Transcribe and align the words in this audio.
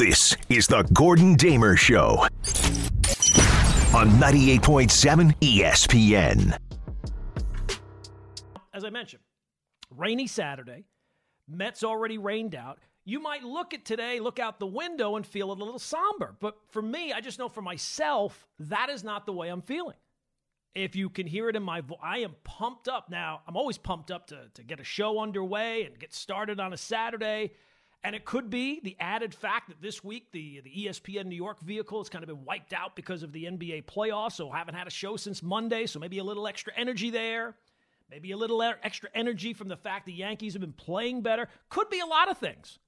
This 0.00 0.34
is 0.48 0.66
the 0.66 0.82
Gordon 0.94 1.34
Damer 1.34 1.76
Show 1.76 2.26
on 3.92 4.08
98.7 4.18 5.36
ESPN. 5.40 6.56
As 8.72 8.82
I 8.82 8.88
mentioned, 8.88 9.22
rainy 9.94 10.26
Saturday. 10.26 10.86
Mets 11.46 11.84
already 11.84 12.16
rained 12.16 12.54
out. 12.54 12.78
You 13.04 13.20
might 13.20 13.42
look 13.42 13.74
at 13.74 13.84
today, 13.84 14.20
look 14.20 14.38
out 14.38 14.58
the 14.58 14.66
window, 14.66 15.16
and 15.16 15.26
feel 15.26 15.52
a 15.52 15.52
little 15.52 15.78
somber. 15.78 16.34
But 16.40 16.56
for 16.70 16.80
me, 16.80 17.12
I 17.12 17.20
just 17.20 17.38
know 17.38 17.50
for 17.50 17.60
myself, 17.60 18.48
that 18.58 18.88
is 18.88 19.04
not 19.04 19.26
the 19.26 19.34
way 19.34 19.50
I'm 19.50 19.60
feeling. 19.60 19.96
If 20.74 20.96
you 20.96 21.10
can 21.10 21.26
hear 21.26 21.50
it 21.50 21.56
in 21.56 21.62
my 21.62 21.82
voice, 21.82 21.98
I 22.02 22.20
am 22.20 22.36
pumped 22.42 22.88
up. 22.88 23.10
Now, 23.10 23.42
I'm 23.46 23.54
always 23.54 23.76
pumped 23.76 24.10
up 24.10 24.28
to, 24.28 24.48
to 24.54 24.62
get 24.62 24.80
a 24.80 24.84
show 24.84 25.20
underway 25.20 25.84
and 25.84 25.98
get 25.98 26.14
started 26.14 26.58
on 26.58 26.72
a 26.72 26.78
Saturday. 26.78 27.52
And 28.02 28.16
it 28.16 28.24
could 28.24 28.48
be 28.48 28.80
the 28.82 28.96
added 28.98 29.34
fact 29.34 29.68
that 29.68 29.82
this 29.82 30.02
week 30.02 30.32
the, 30.32 30.62
the 30.64 30.86
ESPN 30.86 31.26
New 31.26 31.36
York 31.36 31.60
vehicle 31.60 32.00
has 32.00 32.08
kind 32.08 32.24
of 32.24 32.28
been 32.28 32.44
wiped 32.44 32.72
out 32.72 32.96
because 32.96 33.22
of 33.22 33.32
the 33.32 33.44
NBA 33.44 33.84
playoffs. 33.84 34.32
So 34.32 34.50
haven't 34.50 34.74
had 34.74 34.86
a 34.86 34.90
show 34.90 35.16
since 35.16 35.42
Monday. 35.42 35.86
So 35.86 35.98
maybe 35.98 36.18
a 36.18 36.24
little 36.24 36.46
extra 36.46 36.72
energy 36.76 37.10
there. 37.10 37.56
Maybe 38.10 38.32
a 38.32 38.36
little 38.36 38.62
extra 38.62 39.08
energy 39.14 39.52
from 39.52 39.68
the 39.68 39.76
fact 39.76 40.06
the 40.06 40.12
Yankees 40.12 40.54
have 40.54 40.60
been 40.60 40.72
playing 40.72 41.22
better. 41.22 41.48
Could 41.68 41.90
be 41.90 42.00
a 42.00 42.06
lot 42.06 42.30
of 42.30 42.38
things. 42.38 42.78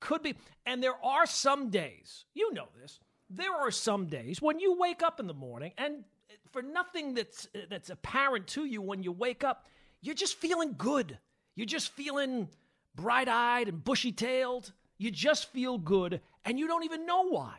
Could 0.00 0.22
be. 0.22 0.34
And 0.66 0.82
there 0.82 0.96
are 1.04 1.26
some 1.26 1.70
days, 1.70 2.24
you 2.34 2.52
know 2.54 2.68
this, 2.80 2.98
there 3.30 3.54
are 3.54 3.70
some 3.70 4.06
days 4.06 4.40
when 4.40 4.58
you 4.58 4.78
wake 4.78 5.02
up 5.02 5.20
in 5.20 5.26
the 5.26 5.34
morning 5.34 5.72
and 5.76 6.04
for 6.50 6.62
nothing 6.62 7.14
that's 7.14 7.48
that's 7.68 7.90
apparent 7.90 8.46
to 8.48 8.64
you 8.64 8.80
when 8.80 9.02
you 9.02 9.12
wake 9.12 9.44
up, 9.44 9.66
you're 10.00 10.14
just 10.14 10.36
feeling 10.36 10.74
good. 10.76 11.18
You're 11.54 11.66
just 11.66 11.92
feeling 11.92 12.48
bright 12.98 13.28
eyed 13.28 13.68
and 13.68 13.82
bushy 13.82 14.12
tailed. 14.12 14.72
You 14.98 15.10
just 15.10 15.50
feel 15.52 15.78
good 15.78 16.20
and 16.44 16.58
you 16.58 16.66
don't 16.66 16.84
even 16.84 17.06
know 17.06 17.28
why. 17.28 17.54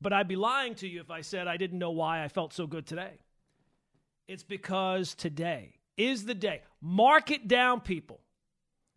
But 0.00 0.12
I'd 0.12 0.28
be 0.28 0.36
lying 0.36 0.74
to 0.76 0.88
you 0.88 1.00
if 1.00 1.10
I 1.10 1.20
said 1.20 1.46
I 1.46 1.56
didn't 1.56 1.78
know 1.78 1.92
why 1.92 2.24
I 2.24 2.28
felt 2.28 2.52
so 2.52 2.66
good 2.66 2.86
today. 2.86 3.20
It's 4.26 4.42
because 4.42 5.14
today 5.14 5.76
is 5.96 6.24
the 6.24 6.34
day. 6.34 6.62
Mark 6.80 7.30
it 7.30 7.46
down, 7.46 7.80
people. 7.80 8.20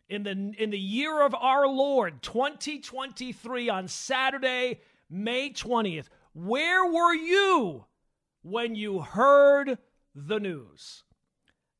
In 0.08 0.24
the, 0.24 0.30
in 0.30 0.70
the 0.70 0.78
year 0.78 1.22
of 1.22 1.34
our 1.34 1.66
Lord, 1.66 2.22
2023, 2.22 3.68
on 3.68 3.88
Saturday, 3.88 4.80
May 5.08 5.50
20th, 5.50 6.06
where 6.32 6.84
were 6.86 7.14
you 7.14 7.84
when 8.42 8.74
you 8.74 9.00
heard 9.00 9.78
the 10.14 10.38
news 10.38 11.04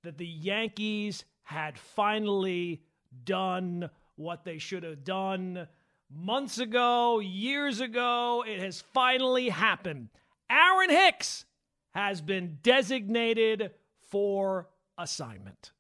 that 0.03 0.19
the 0.19 0.27
Yankees 0.27 1.25
had 1.43 1.79
finally 1.79 2.83
done 3.25 3.91
what 4.17 4.45
they 4.45 4.59
should 4.59 4.83
have 4.83 5.05
done 5.05 5.69
months 6.11 6.59
ago, 6.59 7.19
years 7.19 7.81
ago. 7.81 8.45
It 8.47 8.61
has 8.61 8.81
finally 8.93 9.49
happened. 9.49 10.09
Aaron 10.51 10.91
Hicks 10.91 11.45
has 11.93 12.21
been 12.21 12.59
designated 12.63 13.71
for 14.11 14.69
assignment. 14.99 15.73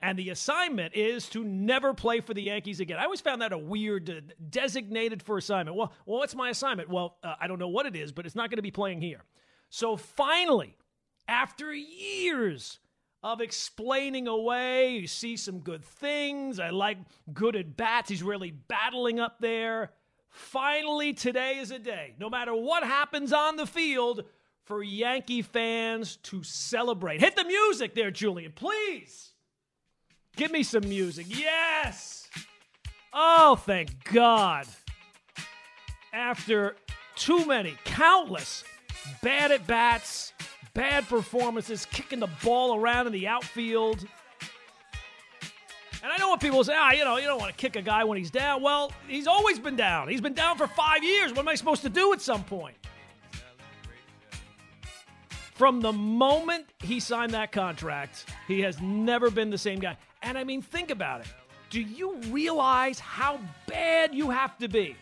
And 0.00 0.16
the 0.16 0.30
assignment 0.30 0.94
is 0.94 1.28
to 1.30 1.42
never 1.42 1.92
play 1.92 2.20
for 2.20 2.32
the 2.32 2.42
Yankees 2.42 2.78
again. 2.78 2.98
I 2.98 3.04
always 3.04 3.20
found 3.20 3.42
that 3.42 3.52
a 3.52 3.58
weird 3.58 4.08
uh, 4.08 4.20
designated 4.48 5.24
for 5.24 5.38
assignment. 5.38 5.76
Well, 5.76 5.92
well, 6.06 6.20
what's 6.20 6.36
my 6.36 6.50
assignment? 6.50 6.88
Well, 6.88 7.16
uh, 7.24 7.34
I 7.40 7.48
don't 7.48 7.58
know 7.58 7.68
what 7.68 7.86
it 7.86 7.96
is, 7.96 8.12
but 8.12 8.24
it's 8.24 8.36
not 8.36 8.48
going 8.48 8.58
to 8.58 8.62
be 8.62 8.70
playing 8.70 9.00
here. 9.00 9.24
So 9.70 9.96
finally, 9.96 10.76
after 11.26 11.74
years 11.74 12.78
of 13.22 13.40
explaining 13.40 14.28
away. 14.28 14.96
You 14.96 15.06
see 15.06 15.36
some 15.36 15.60
good 15.60 15.84
things. 15.84 16.60
I 16.60 16.70
like 16.70 16.98
good 17.32 17.56
at 17.56 17.76
bats. 17.76 18.08
He's 18.08 18.22
really 18.22 18.50
battling 18.50 19.18
up 19.20 19.40
there. 19.40 19.92
Finally, 20.30 21.14
today 21.14 21.58
is 21.58 21.70
a 21.70 21.78
day, 21.78 22.14
no 22.18 22.30
matter 22.30 22.54
what 22.54 22.84
happens 22.84 23.32
on 23.32 23.56
the 23.56 23.66
field, 23.66 24.24
for 24.64 24.82
Yankee 24.82 25.40
fans 25.42 26.16
to 26.16 26.42
celebrate. 26.42 27.20
Hit 27.20 27.34
the 27.34 27.44
music 27.44 27.94
there, 27.94 28.10
Julian, 28.10 28.52
please. 28.52 29.32
Give 30.36 30.52
me 30.52 30.62
some 30.62 30.86
music. 30.86 31.26
Yes. 31.28 32.28
Oh, 33.12 33.56
thank 33.56 34.04
God. 34.12 34.66
After 36.12 36.76
too 37.16 37.46
many, 37.46 37.76
countless 37.84 38.62
bad 39.22 39.50
at 39.50 39.66
bats, 39.66 40.32
bad 40.78 41.08
performances, 41.08 41.86
kicking 41.86 42.20
the 42.20 42.28
ball 42.44 42.76
around 42.76 43.08
in 43.08 43.12
the 43.12 43.26
outfield. 43.26 44.06
And 46.00 46.12
I 46.12 46.16
know 46.18 46.28
what 46.28 46.40
people 46.40 46.62
say, 46.62 46.74
ah, 46.76 46.92
you 46.92 47.04
know, 47.04 47.16
you 47.16 47.26
don't 47.26 47.40
want 47.40 47.50
to 47.50 47.56
kick 47.56 47.74
a 47.74 47.82
guy 47.82 48.04
when 48.04 48.16
he's 48.16 48.30
down. 48.30 48.62
Well, 48.62 48.92
he's 49.08 49.26
always 49.26 49.58
been 49.58 49.74
down. 49.74 50.06
He's 50.06 50.20
been 50.20 50.34
down 50.34 50.56
for 50.56 50.68
five 50.68 51.02
years. 51.02 51.32
What 51.32 51.40
am 51.40 51.48
I 51.48 51.56
supposed 51.56 51.82
to 51.82 51.88
do 51.88 52.12
at 52.12 52.20
some 52.20 52.44
point? 52.44 52.76
From 55.56 55.80
the 55.80 55.92
moment 55.92 56.66
he 56.78 57.00
signed 57.00 57.32
that 57.32 57.50
contract, 57.50 58.26
he 58.46 58.60
has 58.60 58.80
never 58.80 59.32
been 59.32 59.50
the 59.50 59.58
same 59.58 59.80
guy. 59.80 59.96
And 60.22 60.38
I 60.38 60.44
mean, 60.44 60.62
think 60.62 60.92
about 60.92 61.22
it. 61.22 61.26
Do 61.70 61.80
you 61.80 62.14
realize 62.30 63.00
how 63.00 63.40
bad 63.66 64.14
you 64.14 64.30
have 64.30 64.56
to 64.58 64.68
be 64.68 64.94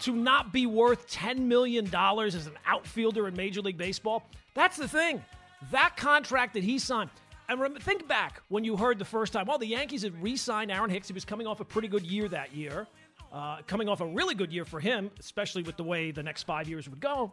to 0.00 0.12
not 0.12 0.52
be 0.52 0.66
worth 0.66 1.08
$10 1.08 1.38
million 1.38 1.92
as 1.94 2.46
an 2.46 2.56
outfielder 2.66 3.28
in 3.28 3.36
Major 3.36 3.60
League 3.60 3.78
Baseball? 3.78 4.24
That's 4.54 4.76
the 4.76 4.88
thing. 4.88 5.22
That 5.70 5.96
contract 5.96 6.54
that 6.54 6.62
he 6.62 6.78
signed. 6.78 7.10
And 7.48 7.58
remember, 7.58 7.80
think 7.80 8.06
back 8.06 8.42
when 8.48 8.62
you 8.62 8.76
heard 8.76 8.98
the 8.98 9.04
first 9.04 9.32
time, 9.32 9.46
well, 9.46 9.58
the 9.58 9.66
Yankees 9.66 10.02
had 10.02 10.20
re 10.22 10.36
signed 10.36 10.70
Aaron 10.70 10.90
Hicks. 10.90 11.08
He 11.08 11.14
was 11.14 11.24
coming 11.24 11.46
off 11.46 11.60
a 11.60 11.64
pretty 11.64 11.88
good 11.88 12.04
year 12.04 12.28
that 12.28 12.54
year, 12.54 12.86
uh, 13.32 13.62
coming 13.66 13.88
off 13.88 14.00
a 14.00 14.06
really 14.06 14.34
good 14.34 14.52
year 14.52 14.64
for 14.66 14.80
him, 14.80 15.10
especially 15.18 15.62
with 15.62 15.76
the 15.76 15.84
way 15.84 16.10
the 16.10 16.22
next 16.22 16.42
five 16.42 16.68
years 16.68 16.88
would 16.88 17.00
go. 17.00 17.32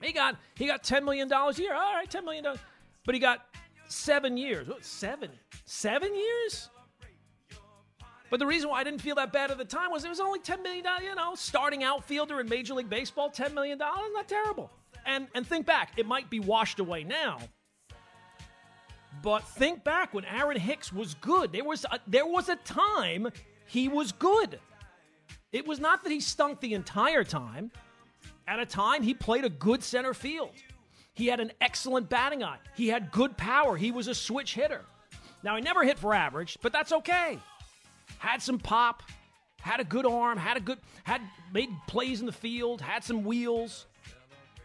He 0.00 0.12
got 0.12 0.36
he 0.54 0.66
got 0.66 0.82
$10 0.82 1.04
million 1.04 1.30
a 1.30 1.52
year. 1.54 1.74
All 1.74 1.94
right, 1.94 2.10
$10 2.10 2.24
million. 2.24 2.44
But 3.04 3.14
he 3.14 3.20
got 3.20 3.46
seven 3.88 4.36
years. 4.36 4.68
What, 4.68 4.84
seven? 4.84 5.30
Seven 5.64 6.14
years? 6.14 6.68
But 8.32 8.38
the 8.38 8.46
reason 8.46 8.70
why 8.70 8.80
I 8.80 8.84
didn't 8.84 9.02
feel 9.02 9.16
that 9.16 9.30
bad 9.30 9.50
at 9.50 9.58
the 9.58 9.64
time 9.66 9.90
was 9.90 10.06
it 10.06 10.08
was 10.08 10.18
only 10.18 10.38
$10 10.40 10.62
million, 10.62 10.86
you 11.02 11.14
know, 11.14 11.34
starting 11.34 11.84
outfielder 11.84 12.40
in 12.40 12.48
Major 12.48 12.72
League 12.72 12.88
Baseball, 12.88 13.28
$10 13.28 13.52
million. 13.52 13.76
Not 13.76 14.26
terrible. 14.26 14.70
And, 15.04 15.28
and 15.34 15.46
think 15.46 15.66
back, 15.66 15.92
it 15.98 16.06
might 16.06 16.30
be 16.30 16.40
washed 16.40 16.80
away 16.80 17.04
now. 17.04 17.40
But 19.22 19.46
think 19.46 19.84
back 19.84 20.14
when 20.14 20.24
Aaron 20.24 20.58
Hicks 20.58 20.94
was 20.94 21.12
good. 21.16 21.52
There 21.52 21.62
was 21.62 21.84
a, 21.84 22.00
there 22.06 22.24
was 22.24 22.48
a 22.48 22.56
time 22.56 23.28
he 23.66 23.90
was 23.90 24.12
good. 24.12 24.58
It 25.52 25.66
was 25.66 25.78
not 25.78 26.02
that 26.02 26.10
he 26.10 26.20
stunk 26.20 26.60
the 26.60 26.72
entire 26.72 27.24
time. 27.24 27.70
At 28.48 28.58
a 28.58 28.64
time, 28.64 29.02
he 29.02 29.12
played 29.12 29.44
a 29.44 29.50
good 29.50 29.82
center 29.82 30.14
field. 30.14 30.52
He 31.12 31.26
had 31.26 31.38
an 31.38 31.52
excellent 31.60 32.08
batting 32.08 32.42
eye. 32.42 32.60
He 32.76 32.88
had 32.88 33.12
good 33.12 33.36
power. 33.36 33.76
He 33.76 33.90
was 33.90 34.08
a 34.08 34.14
switch 34.14 34.54
hitter. 34.54 34.86
Now, 35.42 35.54
he 35.56 35.60
never 35.60 35.84
hit 35.84 35.98
for 35.98 36.14
average, 36.14 36.56
but 36.62 36.72
that's 36.72 36.92
okay 36.92 37.38
had 38.18 38.42
some 38.42 38.58
pop, 38.58 39.02
had 39.60 39.80
a 39.80 39.84
good 39.84 40.06
arm, 40.06 40.38
had 40.38 40.56
a 40.56 40.60
good 40.60 40.78
had 41.04 41.20
made 41.52 41.70
plays 41.86 42.20
in 42.20 42.26
the 42.26 42.32
field, 42.32 42.80
had 42.80 43.04
some 43.04 43.24
wheels. 43.24 43.86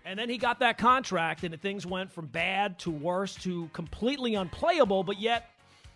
And 0.06 0.18
then 0.18 0.30
he 0.30 0.38
got 0.38 0.60
that 0.60 0.78
contract, 0.78 1.44
and 1.44 1.62
things 1.62 1.86
went 1.86 2.12
from 2.12 2.28
bad 2.28 2.80
to 2.80 2.92
worse 2.92 3.36
to 3.44 3.70
completely 3.74 4.36
unplayable. 4.36 5.04
But 5.04 5.20
yet, 5.20 5.50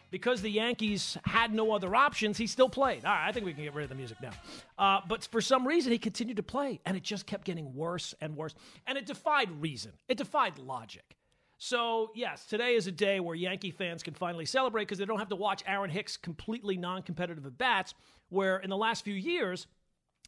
because 0.09 0.41
the 0.41 0.49
Yankees 0.49 1.17
had 1.23 1.53
no 1.53 1.71
other 1.71 1.95
options, 1.95 2.37
he 2.37 2.45
still 2.45 2.67
played. 2.67 3.05
All 3.05 3.13
right, 3.13 3.27
I 3.27 3.31
think 3.31 3.45
we 3.45 3.53
can 3.53 3.63
get 3.63 3.73
rid 3.73 3.83
of 3.83 3.89
the 3.89 3.95
music 3.95 4.17
now. 4.21 4.31
Uh, 4.77 4.99
but 5.07 5.25
for 5.31 5.39
some 5.39 5.65
reason, 5.65 5.93
he 5.93 5.97
continued 5.97 6.37
to 6.37 6.43
play, 6.43 6.81
and 6.85 6.97
it 6.97 7.03
just 7.03 7.25
kept 7.25 7.45
getting 7.45 7.73
worse 7.73 8.13
and 8.19 8.35
worse. 8.35 8.53
And 8.85 8.97
it 8.97 9.05
defied 9.05 9.49
reason, 9.61 9.93
it 10.09 10.17
defied 10.17 10.57
logic. 10.59 11.15
So, 11.63 12.09
yes, 12.15 12.47
today 12.47 12.73
is 12.73 12.87
a 12.87 12.91
day 12.91 13.19
where 13.19 13.35
Yankee 13.35 13.69
fans 13.69 14.01
can 14.01 14.15
finally 14.15 14.45
celebrate 14.45 14.85
because 14.85 14.97
they 14.97 15.05
don't 15.05 15.19
have 15.19 15.29
to 15.29 15.35
watch 15.35 15.63
Aaron 15.67 15.91
Hicks 15.91 16.17
completely 16.17 16.75
non 16.75 17.03
competitive 17.03 17.45
at 17.45 17.55
bats, 17.55 17.93
where 18.29 18.57
in 18.57 18.71
the 18.71 18.75
last 18.75 19.03
few 19.03 19.13
years, 19.13 19.67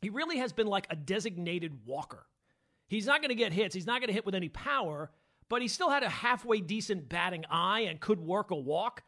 he 0.03 0.11
really 0.11 0.37
has 0.37 0.53
been 0.53 0.67
like 0.67 0.85
a 0.91 0.95
designated 0.95 1.87
walker. 1.87 2.27
He's 2.87 3.07
not 3.07 3.21
going 3.21 3.29
to 3.29 3.35
get 3.35 3.51
hits, 3.51 3.73
he's 3.73 3.87
not 3.87 3.99
going 3.99 4.09
to 4.09 4.13
hit 4.13 4.27
with 4.27 4.35
any 4.35 4.49
power, 4.49 5.09
but 5.49 5.63
he 5.63 5.67
still 5.67 5.89
had 5.89 6.03
a 6.03 6.09
halfway 6.09 6.61
decent 6.61 7.09
batting 7.09 7.45
eye 7.49 7.87
and 7.89 7.99
could 7.99 8.19
work 8.19 8.51
a 8.51 8.55
walk. 8.55 9.01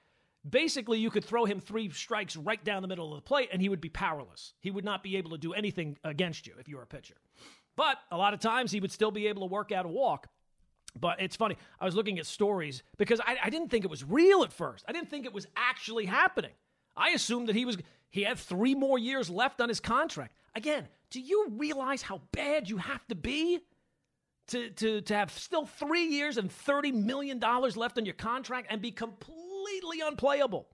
Basically, 0.50 0.98
you 0.98 1.12
could 1.12 1.26
throw 1.26 1.46
him 1.46 1.60
three 1.60 1.92
strikes 1.92 2.36
right 2.36 2.64
down 2.66 2.82
the 2.82 2.88
middle 2.88 3.14
of 3.14 3.18
the 3.20 3.28
plate 3.28 3.50
and 3.54 3.62
he 3.62 3.70
would 3.70 3.82
be 3.82 3.90
powerless. 3.90 4.56
He 4.62 4.72
would 4.72 4.84
not 4.84 5.04
be 5.04 5.18
able 5.18 5.30
to 5.30 5.38
do 5.38 5.54
anything 5.54 5.96
against 6.04 6.48
you 6.48 6.56
if 6.60 6.68
you 6.68 6.78
were 6.78 6.84
a 6.84 6.88
pitcher. 6.88 7.18
But 7.76 7.98
a 8.10 8.18
lot 8.18 8.34
of 8.34 8.40
times 8.40 8.72
he 8.72 8.80
would 8.80 8.92
still 8.92 9.12
be 9.12 9.28
able 9.28 9.48
to 9.48 9.54
work 9.54 9.72
out 9.72 9.86
a 9.86 9.90
walk. 9.90 10.28
But 11.00 11.22
it's 11.22 11.36
funny. 11.36 11.58
I 11.80 11.86
was 11.86 11.96
looking 11.96 12.20
at 12.20 12.26
stories 12.26 12.84
because 12.98 13.20
I, 13.20 13.38
I, 13.44 13.50
didn't 13.50 13.70
think 13.70 13.84
it 13.84 13.92
was 13.92 14.04
real 14.04 14.44
at 14.44 14.54
first. 14.54 14.86
I 14.88 14.94
didn't 14.94 15.10
think 15.10 15.26
it 15.26 15.34
was 15.34 15.46
actually 15.58 16.06
happening. 16.06 16.52
I 16.96 17.10
assumed 17.10 17.50
that 17.50 17.56
he 17.56 17.66
was 17.66 17.78
he 18.10 18.24
had 18.24 18.40
three 18.40 18.76
more 18.76 18.98
years 18.98 19.30
left 19.30 19.60
on 19.60 19.68
his 19.68 19.82
contract. 19.82 20.34
Again, 20.56 20.88
do 21.10 21.20
you 21.20 21.48
realize 21.52 22.02
how 22.02 22.22
bad 22.32 22.70
you 22.70 22.78
have 22.78 23.06
to 23.08 23.16
be 23.16 23.60
to 24.48 24.70
to 24.70 25.02
to 25.02 25.14
have 25.14 25.32
still 25.32 25.66
three 25.66 26.06
years 26.06 26.38
and 26.38 26.50
thirty 26.50 26.94
million 26.94 27.40
dollars 27.40 27.76
left 27.76 27.98
on 27.98 28.06
your 28.06 28.16
contract 28.16 28.68
and 28.70 28.82
be 28.82 28.92
completely 28.92 30.00
unplayable? 30.02 30.68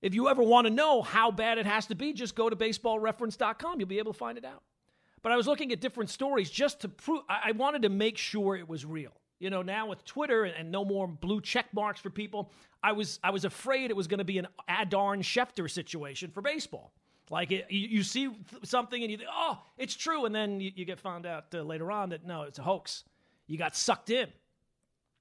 If 0.00 0.14
you 0.14 0.28
ever 0.28 0.42
want 0.42 0.66
to 0.66 0.72
know 0.72 1.02
how 1.02 1.30
bad 1.30 1.58
it 1.58 1.66
has 1.66 1.86
to 1.86 1.94
be, 1.94 2.12
just 2.12 2.34
go 2.34 2.48
to 2.48 2.56
baseballreference.com. 2.56 3.80
You'll 3.80 3.88
be 3.88 3.98
able 3.98 4.12
to 4.12 4.18
find 4.18 4.38
it 4.38 4.44
out. 4.44 4.62
But 5.22 5.32
I 5.32 5.36
was 5.36 5.46
looking 5.46 5.72
at 5.72 5.80
different 5.80 6.10
stories 6.10 6.50
just 6.50 6.80
to 6.80 6.88
prove, 6.88 7.22
I 7.28 7.52
wanted 7.52 7.82
to 7.82 7.88
make 7.88 8.16
sure 8.16 8.56
it 8.56 8.68
was 8.68 8.86
real. 8.86 9.12
You 9.38 9.48
know, 9.48 9.62
now 9.62 9.86
with 9.86 10.04
Twitter 10.04 10.44
and 10.44 10.70
no 10.70 10.84
more 10.84 11.08
blue 11.08 11.40
check 11.40 11.66
marks 11.72 12.00
for 12.00 12.10
people, 12.10 12.52
I 12.82 12.92
was 12.92 13.18
I 13.24 13.30
was 13.30 13.44
afraid 13.44 13.90
it 13.90 13.96
was 13.96 14.06
going 14.06 14.18
to 14.18 14.24
be 14.24 14.38
an 14.38 14.46
Adam 14.68 15.22
Schefter 15.22 15.70
situation 15.70 16.30
for 16.30 16.42
baseball. 16.42 16.92
Like 17.30 17.52
it, 17.52 17.66
you, 17.70 17.88
you, 17.88 18.02
see 18.02 18.28
something 18.64 19.00
and 19.00 19.10
you 19.10 19.16
think, 19.16 19.30
oh, 19.32 19.62
it's 19.78 19.94
true, 19.94 20.24
and 20.24 20.34
then 20.34 20.60
you, 20.60 20.72
you 20.74 20.84
get 20.84 20.98
found 20.98 21.26
out 21.26 21.46
uh, 21.54 21.62
later 21.62 21.92
on 21.92 22.10
that 22.10 22.26
no, 22.26 22.42
it's 22.42 22.58
a 22.58 22.62
hoax. 22.62 23.04
You 23.46 23.56
got 23.56 23.76
sucked 23.76 24.10
in. 24.10 24.28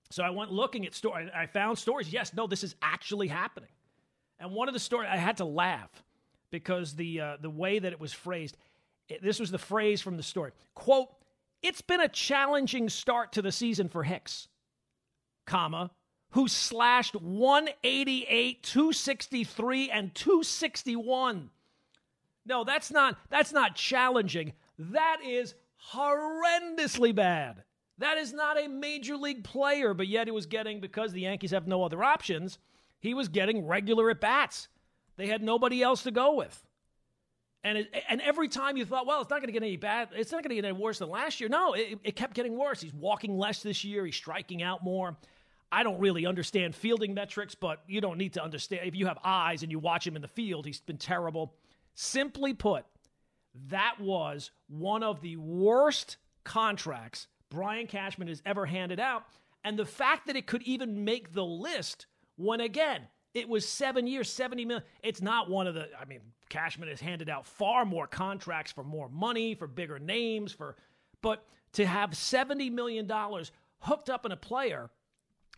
So 0.10 0.24
I 0.24 0.32
went 0.32 0.52
looking 0.52 0.88
at 0.88 0.96
stories. 0.96 1.30
I 1.34 1.46
found 1.46 1.78
stories. 1.78 2.12
Yes, 2.12 2.34
no, 2.34 2.48
this 2.48 2.64
is 2.64 2.76
actually 2.82 3.28
happening. 3.28 3.70
And 4.40 4.52
one 4.52 4.68
of 4.68 4.74
the 4.74 4.80
stories, 4.80 5.10
I 5.12 5.18
had 5.18 5.38
to 5.38 5.46
laugh 5.46 5.92
because 6.50 6.96
the 6.96 7.22
uh, 7.22 7.38
the 7.42 7.50
way 7.50 7.80
that 7.80 7.94
it 7.94 8.00
was 8.00 8.12
phrased. 8.12 8.58
This 9.22 9.40
was 9.40 9.52
the 9.52 9.58
phrase 9.58 10.02
from 10.02 10.18
the 10.18 10.24
story. 10.24 10.52
"Quote: 10.76 11.10
It's 11.62 11.82
been 11.82 12.02
a 12.02 12.08
challenging 12.08 12.90
start 12.90 13.32
to 13.34 13.42
the 13.42 13.52
season 13.52 13.90
for 13.90 14.04
Hicks, 14.04 14.48
comma, 15.46 15.92
who 16.32 16.48
slashed 16.48 17.16
188, 17.16 18.64
263, 18.64 19.90
and 19.90 20.14
261. 20.14 21.50
No, 22.46 22.64
that's 22.64 22.92
not 22.92 23.18
that's 23.30 23.52
not 23.52 23.76
challenging. 23.76 24.54
That 24.78 25.22
is 25.24 25.56
horrendously 25.92 27.14
bad. 27.14 27.64
That 27.98 28.18
is 28.18 28.32
not 28.32 28.58
a 28.58 28.68
major 28.68 29.18
league 29.18 29.44
player, 29.44 29.94
but 29.94 30.08
yet 30.08 30.28
he 30.28 30.32
was 30.32 30.46
getting 30.46 30.80
because 30.80 31.12
the 31.12 31.22
Yankees 31.22 31.52
have 31.52 31.68
no 31.68 31.84
other 31.84 32.04
options 32.04 32.60
he 33.00 33.14
was 33.14 33.30
getting 33.30 33.66
regular 33.66 34.10
at 34.10 34.20
bats. 34.20 34.68
They 35.16 35.28
had 35.28 35.42
nobody 35.42 35.82
else 35.82 36.04
to 36.04 36.12
go 36.12 36.36
with. 36.36 36.66
And 37.64 37.78
it, 37.78 37.94
and 38.08 38.22
every 38.22 38.48
time 38.48 38.78
you 38.78 38.86
thought, 38.86 39.06
well, 39.06 39.22
it's 39.22 39.30
not 39.30 39.38
going 39.42 39.48
to 39.48 39.52
get 39.54 39.64
any 39.64 39.76
bad, 39.76 40.10
it's 40.14 40.32
not 40.32 40.44
going 40.44 40.50
to 40.50 40.56
get 40.56 40.66
any 40.66 40.78
worse 40.78 41.00
than 41.00 41.10
last 41.10 41.40
year. 41.42 41.50
No, 41.50 41.74
it, 41.74 42.00
it 42.04 42.16
kept 42.16 42.34
getting 42.34 42.58
worse. 42.58 42.80
He's 42.80 42.94
walking 42.94 43.38
less 43.38 43.62
this 43.62 43.84
year. 43.84 44.06
He's 44.06 44.16
striking 44.16 44.64
out 44.64 44.84
more. 44.84 45.18
I 45.72 45.84
don't 45.84 46.00
really 46.00 46.26
understand 46.26 46.74
fielding 46.74 47.14
metrics, 47.14 47.56
but 47.56 47.84
you 47.88 48.02
don't 48.02 48.18
need 48.18 48.34
to 48.34 48.44
understand. 48.44 48.88
If 48.88 48.96
you 48.96 49.08
have 49.08 49.20
eyes 49.24 49.62
and 49.62 49.72
you 49.72 49.78
watch 49.78 50.08
him 50.08 50.16
in 50.16 50.22
the 50.22 50.28
field, 50.28 50.66
he's 50.66 50.80
been 50.80 50.98
terrible. 50.98 51.54
Simply 51.94 52.54
put, 52.54 52.86
that 53.68 53.96
was 54.00 54.52
one 54.68 55.04
of 55.04 55.22
the 55.22 55.36
worst 55.36 56.18
contracts 56.44 57.28
Brian 57.50 57.88
Cashman 57.88 58.28
has 58.30 58.42
ever 58.46 58.66
handed 58.66 59.00
out. 59.00 59.26
And 59.64 59.78
the 59.78 59.86
fact 59.86 60.28
that 60.28 60.36
it 60.36 60.48
could 60.48 60.62
even 60.64 61.04
make 61.04 61.34
the 61.34 61.44
list 61.44 62.06
when 62.38 62.62
again, 62.62 63.02
it 63.34 63.48
was 63.48 63.68
seven 63.68 64.08
years, 64.08 64.30
70 64.30 64.66
million. 64.66 64.84
It's 65.04 65.22
not 65.22 65.50
one 65.50 65.68
of 65.68 65.76
the, 65.76 65.88
I 66.00 66.06
mean, 66.06 66.20
Cashman 66.50 66.90
has 66.90 67.00
handed 67.00 67.30
out 67.30 67.46
far 67.46 67.86
more 67.86 68.08
contracts 68.08 68.72
for 68.72 68.84
more 68.84 69.10
money, 69.10 69.54
for 69.54 69.68
bigger 69.68 70.00
names, 70.00 70.52
for, 70.52 70.76
but 71.22 71.46
to 71.74 71.86
have 71.86 72.12
$70 72.12 72.72
million 72.72 73.10
hooked 73.82 74.10
up 74.10 74.26
in 74.26 74.32
a 74.32 74.38
player 74.38 74.90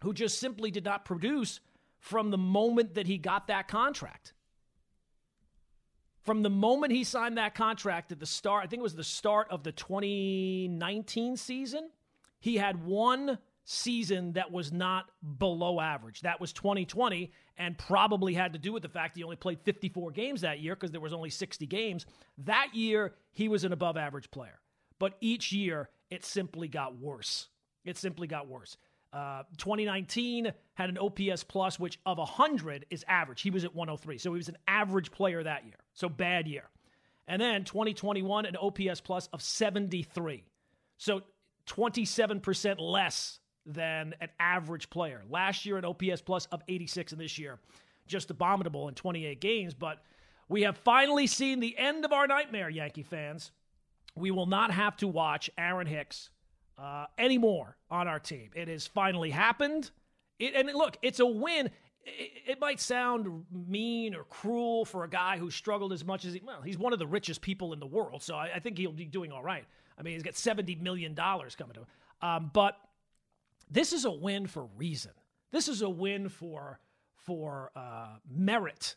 who 0.02 0.14
just 0.14 0.40
simply 0.40 0.72
did 0.72 0.84
not 0.84 1.06
produce 1.06 1.60
from 2.00 2.32
the 2.32 2.38
moment 2.38 2.96
that 2.96 3.08
he 3.08 3.18
got 3.18 3.48
that 3.48 3.68
contract. 3.68 4.34
From 6.24 6.44
the 6.44 6.50
moment 6.50 6.92
he 6.92 7.04
signed 7.04 7.38
that 7.38 7.56
contract 7.56 8.12
at 8.12 8.20
the 8.20 8.26
start, 8.26 8.64
I 8.64 8.68
think 8.68 8.82
it 8.82 8.84
was 8.84 8.96
the 8.96 9.04
start 9.04 9.48
of 9.50 9.64
the 9.64 9.72
2019 9.72 11.38
season, 11.38 11.90
he 12.40 12.58
had 12.58 12.86
one 12.86 13.38
season 13.64 14.34
that 14.34 14.52
was 14.52 14.72
not 14.72 15.12
below 15.38 15.80
average. 15.80 16.22
That 16.22 16.42
was 16.42 16.52
2020 16.54 17.32
and 17.58 17.78
probably 17.78 18.34
had 18.34 18.54
to 18.54 18.60
do 18.60 18.74
with 18.74 18.84
the 18.84 18.90
fact 18.90 19.16
he 19.16 19.24
only 19.24 19.36
played 19.36 19.60
54 19.62 20.12
games 20.12 20.42
that 20.42 20.60
year 20.60 20.76
because 20.76 20.92
there 20.92 21.02
was 21.02 21.14
only 21.14 21.30
60 21.30 21.66
games. 21.68 22.06
That 22.40 22.70
year 22.74 23.14
he 23.32 23.48
was 23.48 23.64
an 23.64 23.74
above 23.74 23.98
average 23.98 24.32
player. 24.32 24.60
But 25.00 25.16
each 25.22 25.52
year 25.52 25.90
it 26.10 26.26
simply 26.26 26.68
got 26.68 26.98
worse. 26.98 27.50
It 27.86 27.98
simply 27.98 28.28
got 28.28 28.48
worse. 28.48 28.78
Uh, 29.14 29.44
2019 29.58 30.52
had 30.76 30.90
an 30.90 30.98
OPS 30.98 31.44
plus, 31.44 31.80
which 31.80 32.00
of 32.06 32.18
100 32.18 32.86
is 32.90 33.04
average. 33.08 33.42
He 33.42 33.52
was 33.52 33.66
at 33.66 33.76
103. 33.76 34.18
So 34.18 34.32
he 34.32 34.38
was 34.38 34.50
an 34.50 34.58
average 34.68 35.12
player 35.12 35.44
that 35.44 35.66
year. 35.66 35.76
So 35.94 36.08
bad 36.08 36.48
year. 36.48 36.70
And 37.28 37.42
then 37.42 37.64
2021, 37.64 38.46
an 38.46 38.56
OPS 38.56 39.02
plus 39.02 39.28
of 39.34 39.42
73. 39.42 40.44
So 40.98 41.22
27% 41.68 42.80
less 42.80 43.40
than 43.74 44.16
an 44.22 44.30
average 44.40 44.90
player. 44.90 45.22
Last 45.30 45.66
year, 45.66 45.78
an 45.78 45.86
OPS 45.86 46.22
plus 46.22 46.46
of 46.48 46.62
86, 46.68 47.12
and 47.12 47.22
this 47.22 47.38
year, 47.38 47.60
just 48.08 48.30
abominable 48.30 48.88
in 48.88 48.96
28 48.96 49.40
games. 49.40 49.74
But 49.74 50.04
we 50.50 50.64
have 50.64 50.78
finally 50.78 51.28
seen 51.28 51.60
the 51.60 51.78
end 51.78 52.06
of 52.06 52.12
our 52.12 52.28
nightmare, 52.28 52.70
Yankee 52.70 53.04
fans. 53.04 53.52
We 54.16 54.32
will 54.32 54.46
not 54.46 54.72
have 54.72 54.98
to 54.98 55.08
watch 55.08 55.50
Aaron 55.58 55.88
Hicks 55.88 56.30
uh, 56.78 57.06
anymore 57.18 57.78
on 57.90 58.08
our 58.08 58.20
team. 58.20 58.50
It 58.56 58.68
has 58.68 58.88
finally 58.88 59.30
happened. 59.30 59.92
It, 60.40 60.54
and 60.56 60.68
look, 60.74 60.98
it's 61.02 61.20
a 61.20 61.26
win. 61.26 61.70
It, 62.04 62.32
it, 62.48 62.60
might 62.60 62.80
sound 62.80 63.46
mean 63.52 64.16
or 64.16 64.24
cruel 64.24 64.86
for 64.86 65.04
a 65.04 65.10
guy 65.10 65.38
who 65.38 65.52
struggled 65.52 65.94
as 65.94 66.04
much 66.04 66.26
as 66.26 66.34
he. 66.34 66.42
Well, 66.44 66.62
he's 66.62 66.78
one 66.78 66.94
of 66.94 67.00
the 67.00 67.08
richest 67.08 67.42
people 67.42 67.74
in 67.74 67.80
the 67.80 67.86
world, 67.86 68.24
so 68.24 68.36
I, 68.36 68.56
I 68.56 68.60
think 68.60 68.78
he'll 68.78 68.92
be 68.92 69.06
doing 69.06 69.32
all 69.32 69.44
right. 69.44 69.64
I 69.98 70.02
mean, 70.02 70.14
he's 70.14 70.24
got 70.24 70.36
seventy 70.36 70.76
million 70.76 71.14
dollars 71.14 71.56
coming 71.56 71.76
to 71.76 71.82
him. 71.82 71.88
Um, 72.22 72.52
but 72.54 72.76
this 73.72 73.94
is 73.94 74.06
a 74.06 74.12
win 74.12 74.48
for 74.48 74.66
reason. 74.78 75.12
This 75.52 75.68
is 75.68 75.82
a 75.82 75.90
win 75.90 76.30
for 76.30 76.80
for 77.16 77.72
uh, 77.76 78.18
merit 78.30 78.96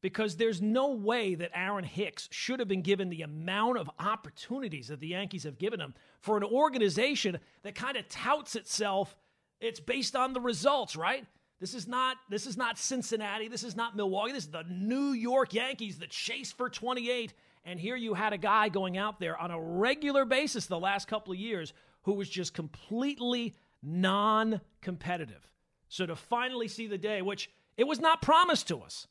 because 0.00 0.36
there's 0.36 0.62
no 0.62 0.90
way 0.92 1.34
that 1.34 1.50
Aaron 1.54 1.84
Hicks 1.84 2.28
should 2.30 2.58
have 2.60 2.68
been 2.68 2.82
given 2.82 3.08
the 3.08 3.22
amount 3.22 3.78
of 3.78 3.90
opportunities 3.98 4.88
that 4.88 5.00
the 5.00 5.08
Yankees 5.08 5.44
have 5.44 5.58
given 5.58 5.80
him 5.80 5.94
for 6.20 6.36
an 6.36 6.44
organization 6.44 7.38
that 7.62 7.74
kind 7.74 7.96
of 7.96 8.08
touts 8.08 8.54
itself. 8.54 9.16
It's 9.60 9.80
based 9.80 10.14
on 10.14 10.32
the 10.32 10.40
results, 10.40 10.94
right? 10.94 11.26
This 11.60 11.74
is 11.74 11.88
not 11.88 12.16
this 12.28 12.46
is 12.46 12.56
not 12.56 12.78
Cincinnati. 12.78 13.48
This 13.48 13.64
is 13.64 13.76
not 13.76 13.96
Milwaukee. 13.96 14.32
This 14.32 14.44
is 14.44 14.50
the 14.50 14.64
New 14.68 15.12
York 15.12 15.54
Yankees 15.54 15.98
that 15.98 16.10
chase 16.10 16.52
for 16.52 16.68
28. 16.68 17.32
And 17.64 17.80
here 17.80 17.96
you 17.96 18.14
had 18.14 18.32
a 18.32 18.38
guy 18.38 18.68
going 18.68 18.98
out 18.98 19.18
there 19.18 19.38
on 19.38 19.50
a 19.50 19.60
regular 19.60 20.24
basis 20.24 20.66
the 20.66 20.78
last 20.78 21.08
couple 21.08 21.32
of 21.32 21.38
years 21.38 21.72
who 22.02 22.12
was 22.12 22.28
just 22.28 22.52
completely 22.52 23.54
non 23.84 24.60
competitive. 24.80 25.48
So 25.88 26.06
to 26.06 26.16
finally 26.16 26.68
see 26.68 26.86
the 26.86 26.98
day, 26.98 27.22
which 27.22 27.50
it 27.76 27.84
was 27.84 28.00
not 28.00 28.22
promised 28.22 28.68
to 28.68 28.80
us, 28.80 29.06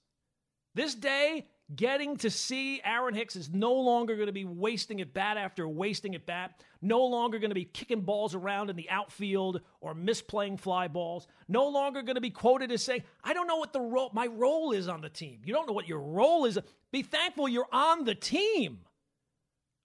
this 0.75 0.95
day, 0.95 1.45
getting 1.75 2.17
to 2.17 2.29
see 2.29 2.81
Aaron 2.83 3.13
Hicks 3.13 3.35
is 3.35 3.49
no 3.49 3.73
longer 3.73 4.15
going 4.15 4.27
to 4.27 4.33
be 4.33 4.45
wasting 4.45 5.01
at 5.01 5.13
bat 5.13 5.37
after 5.37 5.67
wasting 5.67 6.15
at 6.15 6.25
bat, 6.25 6.61
no 6.81 7.05
longer 7.05 7.39
going 7.39 7.51
to 7.51 7.55
be 7.55 7.65
kicking 7.65 8.01
balls 8.01 8.35
around 8.35 8.69
in 8.69 8.75
the 8.75 8.89
outfield 8.89 9.61
or 9.81 9.93
misplaying 9.93 10.59
fly 10.59 10.87
balls, 10.87 11.27
no 11.47 11.67
longer 11.67 12.01
going 12.01 12.15
to 12.15 12.21
be 12.21 12.29
quoted 12.29 12.71
as 12.71 12.83
saying, 12.83 13.03
I 13.23 13.33
don't 13.33 13.47
know 13.47 13.57
what 13.57 13.73
the 13.73 13.81
role, 13.81 14.09
my 14.13 14.27
role 14.27 14.71
is 14.71 14.87
on 14.87 15.01
the 15.01 15.09
team. 15.09 15.41
You 15.45 15.53
don't 15.53 15.67
know 15.67 15.73
what 15.73 15.87
your 15.87 16.01
role 16.01 16.45
is. 16.45 16.57
Be 16.91 17.03
thankful 17.03 17.47
you're 17.47 17.67
on 17.71 18.03
the 18.03 18.15
team. 18.15 18.79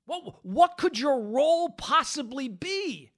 What, 0.06 0.44
what 0.44 0.78
could 0.78 0.98
your 0.98 1.20
role 1.20 1.68
possibly 1.70 2.48
be? 2.48 3.12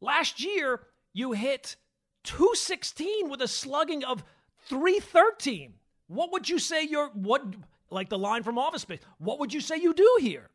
Last 0.00 0.42
year, 0.42 0.80
you 1.12 1.32
hit 1.32 1.76
216 2.24 3.28
with 3.28 3.42
a 3.42 3.48
slugging 3.48 4.04
of 4.04 4.22
313. 4.68 5.74
What 6.08 6.32
would 6.32 6.48
you 6.48 6.58
say 6.58 6.84
you're 6.84 7.08
what 7.08 7.42
like 7.90 8.08
the 8.08 8.18
line 8.18 8.42
from 8.42 8.58
Office 8.58 8.82
Space? 8.82 9.00
What 9.18 9.38
would 9.40 9.52
you 9.52 9.60
say 9.60 9.76
you 9.76 9.94
do 9.94 10.18
here? 10.20 10.50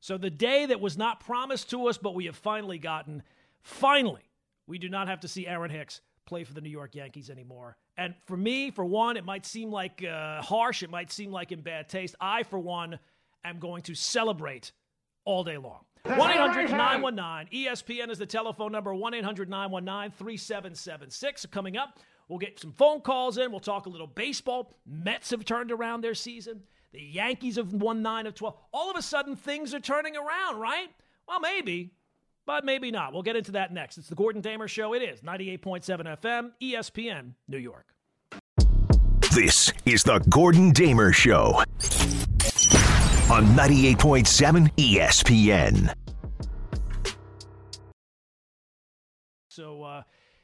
So 0.00 0.16
the 0.16 0.30
day 0.30 0.66
that 0.66 0.80
was 0.80 0.96
not 0.96 1.20
promised 1.20 1.70
to 1.70 1.88
us, 1.88 1.98
but 1.98 2.14
we 2.14 2.24
have 2.26 2.36
finally 2.36 2.78
gotten, 2.78 3.22
finally, 3.62 4.22
we 4.66 4.78
do 4.78 4.88
not 4.88 5.08
have 5.08 5.20
to 5.20 5.28
see 5.28 5.46
Aaron 5.46 5.70
Hicks 5.70 6.00
play 6.24 6.44
for 6.44 6.54
the 6.54 6.60
New 6.60 6.70
York 6.70 6.94
Yankees 6.94 7.28
anymore. 7.28 7.76
And 7.98 8.14
for 8.24 8.36
me, 8.36 8.70
for 8.70 8.84
one, 8.84 9.16
it 9.16 9.24
might 9.24 9.44
seem 9.44 9.70
like 9.70 10.02
uh, 10.02 10.40
harsh, 10.40 10.82
it 10.82 10.90
might 10.90 11.12
seem 11.12 11.30
like 11.30 11.52
in 11.52 11.60
bad 11.60 11.88
taste. 11.88 12.14
I, 12.20 12.44
for 12.44 12.58
one, 12.58 12.98
am 13.44 13.58
going 13.58 13.82
to 13.82 13.94
celebrate 13.94 14.72
all 15.24 15.44
day 15.44 15.58
long. 15.58 15.84
1 16.04 16.30
800 16.30 16.70
919 16.70 17.66
ESPN 17.66 18.10
is 18.10 18.18
the 18.18 18.26
telephone 18.26 18.72
number 18.72 18.94
1 18.94 19.14
800 19.14 19.48
919 19.50 20.16
3776. 20.16 21.46
Coming 21.46 21.76
up, 21.76 21.98
we'll 22.28 22.38
get 22.38 22.58
some 22.58 22.72
phone 22.72 23.00
calls 23.00 23.38
in. 23.38 23.50
We'll 23.50 23.60
talk 23.60 23.86
a 23.86 23.90
little 23.90 24.06
baseball. 24.06 24.72
Mets 24.86 25.30
have 25.30 25.44
turned 25.44 25.70
around 25.70 26.00
their 26.00 26.14
season. 26.14 26.62
The 26.92 27.00
Yankees 27.00 27.56
have 27.56 27.72
won 27.72 28.02
9 28.02 28.26
of 28.26 28.34
12. 28.34 28.56
All 28.72 28.90
of 28.90 28.96
a 28.96 29.02
sudden, 29.02 29.36
things 29.36 29.74
are 29.74 29.80
turning 29.80 30.16
around, 30.16 30.58
right? 30.58 30.88
Well, 31.28 31.38
maybe, 31.38 31.92
but 32.46 32.64
maybe 32.64 32.90
not. 32.90 33.12
We'll 33.12 33.22
get 33.22 33.36
into 33.36 33.52
that 33.52 33.72
next. 33.72 33.98
It's 33.98 34.08
the 34.08 34.16
Gordon 34.16 34.40
Damer 34.40 34.66
Show. 34.66 34.94
It 34.94 35.02
is 35.02 35.20
98.7 35.20 36.18
FM, 36.18 36.50
ESPN, 36.60 37.34
New 37.46 37.58
York. 37.58 37.86
This 39.32 39.72
is 39.84 40.02
the 40.02 40.18
Gordon 40.28 40.72
Damer 40.72 41.12
Show 41.12 41.62
on 43.30 43.46
98.7 43.56 44.72
ESPN. 44.76 45.94
So 49.48 49.84
uh, 49.84 50.02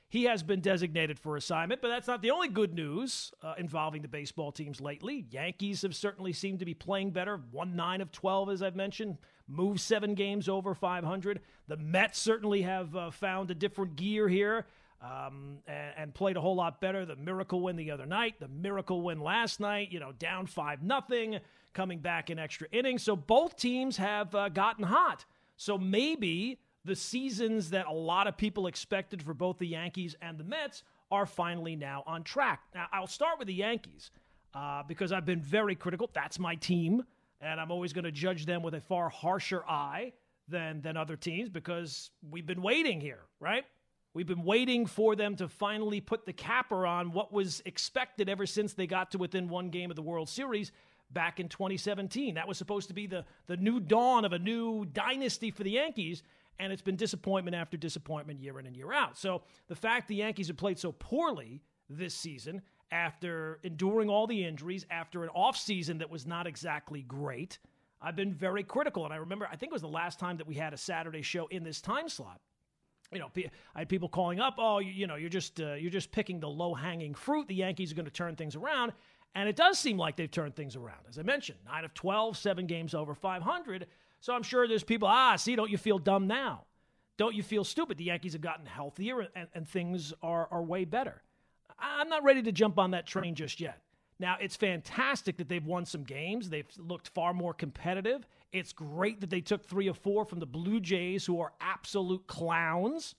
he 0.09 0.25
has 0.25 0.45
been 0.45 0.61
designated 0.61 1.19
for 1.19 1.37
assignment, 1.37 1.83
but 1.83 1.89
that's 1.89 2.07
not 2.07 2.23
the 2.23 2.31
only 2.31 2.49
good 2.49 2.75
news 2.75 3.33
uh, 3.43 3.55
involving 3.59 4.03
the 4.03 4.09
baseball 4.09 4.53
teams 4.53 4.81
lately. 4.81 5.27
Yankees 5.31 5.83
have 5.83 5.97
certainly 5.97 6.33
seemed 6.33 6.61
to 6.61 6.65
be 6.65 6.75
playing 6.75 7.11
better. 7.11 7.41
Won 7.51 7.75
nine 7.75 8.01
of 8.01 8.13
12, 8.13 8.51
as 8.51 8.63
I've 8.63 8.77
mentioned, 8.77 9.19
move 9.49 9.81
seven 9.81 10.15
games 10.15 10.49
over 10.49 10.73
500. 10.73 11.41
The 11.67 11.77
Mets 11.77 12.21
certainly 12.21 12.63
have 12.63 12.95
uh, 12.95 13.11
found 13.11 13.51
a 13.51 13.55
different 13.55 13.97
gear 13.97 14.29
here 14.29 14.67
um, 15.03 15.59
and, 15.67 15.93
and, 15.99 16.15
played 16.15 16.37
a 16.37 16.41
whole 16.41 16.57
lot 16.57 16.81
better. 16.81 17.05
The 17.05 17.17
miracle 17.17 17.61
win 17.61 17.77
the 17.77 17.91
other 17.91 18.07
night, 18.07 18.41
the 18.41 18.49
miracle 18.49 19.03
win 19.03 19.21
last 19.21 19.61
night, 19.61 19.93
you 19.93 20.01
know, 20.01 20.13
down 20.13 20.47
5 20.47 20.83
nothing, 20.83 21.39
coming 21.77 21.99
back 21.99 22.31
in 22.31 22.39
extra 22.39 22.67
innings. 22.73 23.03
So 23.03 23.15
both 23.15 23.55
teams 23.57 23.99
have 23.99 24.35
uh, 24.35 24.49
gotten 24.49 24.83
hot. 24.83 25.27
So 25.59 25.77
maybe 25.77 26.59
the 26.87 26.97
seasons 26.97 27.71
that 27.71 27.87
a 27.87 27.93
lot 27.93 28.27
of 28.27 28.37
people 28.39 28.67
expected 28.67 29.23
for 29.23 29.35
both 29.35 29.59
the 29.59 29.67
Yankees 29.67 30.17
and 30.23 30.39
the 30.39 30.45
Mets 30.45 30.83
are 31.11 31.27
finally 31.27 31.77
now 31.77 32.03
on 32.07 32.25
track. 32.25 32.63
Now, 32.75 32.87
I'll 32.93 33.07
start 33.07 33.39
with 33.39 33.47
the 33.47 33.55
Yankees 33.55 34.11
uh, 34.55 34.85
because 34.89 35.13
I've 35.13 35.27
been 35.27 35.43
very 35.43 35.75
critical. 35.75 36.09
That's 36.15 36.39
my 36.39 36.55
team, 36.55 37.05
and 37.43 37.61
I'm 37.61 37.71
always 37.71 37.93
going 37.93 38.05
to 38.05 38.11
judge 38.11 38.47
them 38.47 38.63
with 38.63 38.75
a 38.75 38.81
far 38.81 39.11
harsher 39.11 39.63
eye 39.69 40.15
than, 40.49 40.81
than 40.81 40.97
other 40.97 41.17
teams 41.17 41.51
because 41.51 42.11
we've 42.31 42.47
been 42.47 42.63
waiting 42.63 43.03
here, 43.03 43.21
right? 43.39 43.65
We've 44.15 44.27
been 44.27 44.45
waiting 44.45 44.87
for 44.87 45.15
them 45.15 45.37
to 45.37 45.49
finally 45.49 46.01
put 46.01 46.25
the 46.25 46.33
capper 46.33 46.87
on 46.87 47.13
what 47.13 47.35
was 47.35 47.61
expected 47.67 48.31
ever 48.31 48.47
since 48.47 48.73
they 48.73 48.87
got 48.87 49.11
to 49.11 49.19
within 49.19 49.47
one 49.49 49.69
game 49.69 49.91
of 49.91 49.97
the 49.97 50.03
World 50.03 50.31
Series 50.31 50.73
back 51.11 51.41
in 51.41 51.49
2017. 51.49 52.35
That 52.35 52.49
was 52.49 52.59
supposed 52.59 52.89
to 52.89 52.95
be 52.95 53.07
the, 53.07 53.25
the 53.47 53.57
new 53.57 53.81
dawn 53.81 54.25
of 54.25 54.33
a 54.33 54.39
new 54.39 54.85
dynasty 54.87 55.51
for 55.51 55.65
the 55.65 55.71
Yankees, 55.73 56.23
and 56.59 56.73
it's 56.73 56.83
been 56.83 56.97
disappointment 56.97 57.55
after 57.55 57.77
disappointment 57.77 58.41
year 58.41 58.59
in 58.59 58.67
and 58.67 58.77
year 58.77 58.93
out. 58.93 59.17
So 59.17 59.43
the 59.69 59.77
fact 59.77 60.09
the 60.09 60.17
Yankees 60.17 60.49
have 60.49 60.57
played 60.57 60.79
so 60.79 60.93
poorly 60.93 61.63
this 61.89 62.15
season 62.15 62.63
after 62.91 63.59
enduring 63.63 64.09
all 64.09 64.27
the 64.27 64.45
injuries, 64.45 64.87
after 64.91 65.25
an 65.25 65.31
offseason 65.37 65.99
that 65.99 66.11
was 66.11 66.27
not 66.27 66.47
exactly 66.47 67.03
great, 67.03 67.59
I've 68.01 68.17
been 68.17 68.33
very 68.33 68.63
critical. 68.63 69.05
And 69.05 69.13
I 69.13 69.17
remember, 69.17 69.49
I 69.51 69.57
think 69.57 69.71
it 69.71 69.75
was 69.75 69.83
the 69.83 69.89
last 69.89 70.19
time 70.19 70.37
that 70.37 70.47
we 70.47 70.55
had 70.55 70.73
a 70.73 70.77
Saturday 70.77 71.23
show 71.23 71.47
in 71.49 71.65
this 71.65 71.81
time 71.81 72.09
slot. 72.09 72.41
You 73.13 73.21
know, 73.21 73.31
I 73.75 73.81
had 73.81 73.89
people 73.89 74.09
calling 74.09 74.41
up, 74.41 74.57
"Oh, 74.59 74.81
you, 74.81 74.91
you 74.91 75.07
know, 75.07 75.15
you're 75.15 75.31
just 75.31 75.61
uh, 75.61 75.75
you're 75.75 75.93
just 75.93 76.11
picking 76.11 76.41
the 76.41 76.49
low 76.49 76.75
hanging 76.75 77.15
fruit. 77.15 77.47
The 77.47 77.55
Yankees 77.55 77.93
are 77.93 77.95
going 77.95 78.07
to 78.07 78.11
turn 78.11 78.35
things 78.35 78.57
around." 78.57 78.93
And 79.37 79.51
it 79.51 79.55
does 79.55 79.79
seem 79.79 79.99
like 79.99 80.17
they've 80.17 80.31
turned 80.31 80.57
things 80.57 80.77
around. 80.77 81.01
As 81.11 81.19
I 81.19 81.23
mentioned, 81.23 81.59
9 81.67 81.85
of 81.85 81.93
12, 81.93 82.39
7 82.39 82.67
games 82.67 82.95
over 82.95 83.15
500. 83.15 83.87
So 84.21 84.35
I'm 84.35 84.43
sure 84.43 84.67
there's 84.67 84.83
people, 84.83 85.07
ah, 85.09 85.37
see, 85.37 85.55
don't 85.55 85.71
you 85.71 85.77
feel 85.77 85.99
dumb 85.99 86.27
now? 86.27 86.65
Don't 87.19 87.35
you 87.35 87.43
feel 87.43 87.63
stupid? 87.63 87.99
The 87.99 88.05
Yankees 88.05 88.33
have 88.33 88.41
gotten 88.41 88.65
healthier 88.65 89.21
and, 89.37 89.49
and 89.55 89.69
things 89.69 90.15
are, 90.23 90.49
are 90.51 90.63
way 90.63 90.87
better. 90.87 91.23
I'm 91.79 92.09
not 92.09 92.25
ready 92.25 92.41
to 92.45 92.51
jump 92.51 92.79
on 92.79 92.93
that 92.93 93.07
train 93.07 93.35
just 93.35 93.61
yet. 93.61 93.83
Now, 94.19 94.39
it's 94.41 94.57
fantastic 94.57 95.37
that 95.37 95.51
they've 95.51 95.67
won 95.67 95.85
some 95.85 96.05
games. 96.05 96.49
They've 96.49 96.67
looked 96.79 97.09
far 97.09 97.35
more 97.35 97.53
competitive. 97.53 98.27
It's 98.53 98.73
great 98.73 99.21
that 99.21 99.29
they 99.29 99.43
took 99.43 99.67
three 99.67 99.87
or 99.87 99.95
four 99.95 100.25
from 100.25 100.41
the 100.41 100.47
Blue 100.47 100.81
Jays, 100.81 101.27
who 101.27 101.41
are 101.41 101.53
absolute 101.61 102.27
clowns. 102.27 103.15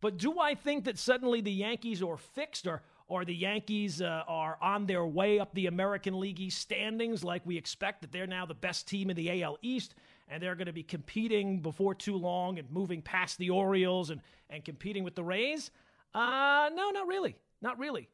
But 0.00 0.18
do 0.18 0.38
I 0.38 0.54
think 0.54 0.84
that 0.84 0.98
suddenly 0.98 1.40
the 1.40 1.50
Yankees 1.50 2.00
are 2.00 2.16
fixed 2.16 2.68
or, 2.68 2.82
or 3.08 3.24
the 3.24 3.34
Yankees 3.34 4.02
uh, 4.02 4.22
are 4.28 4.58
on 4.60 4.86
their 4.86 5.04
way 5.04 5.40
up 5.40 5.52
the 5.54 5.66
American 5.66 6.20
League 6.20 6.38
East 6.38 6.60
standings 6.60 7.24
like 7.24 7.42
we 7.44 7.56
expect 7.56 8.02
that 8.02 8.12
they're 8.12 8.26
now 8.26 8.46
the 8.46 8.54
best 8.54 8.86
team 8.86 9.10
in 9.10 9.16
the 9.16 9.42
AL 9.42 9.58
East 9.62 9.94
and 10.28 10.42
they're 10.42 10.54
going 10.54 10.66
to 10.66 10.72
be 10.72 10.82
competing 10.82 11.60
before 11.60 11.94
too 11.94 12.16
long 12.16 12.58
and 12.58 12.70
moving 12.70 13.00
past 13.00 13.38
the 13.38 13.50
Orioles 13.50 14.10
and, 14.10 14.20
and 14.50 14.62
competing 14.62 15.04
with 15.04 15.14
the 15.14 15.24
Rays? 15.24 15.70
Uh, 16.14 16.68
no, 16.74 16.90
not 16.90 17.06
really. 17.06 17.34
Not 17.62 17.78
really. 17.78 18.08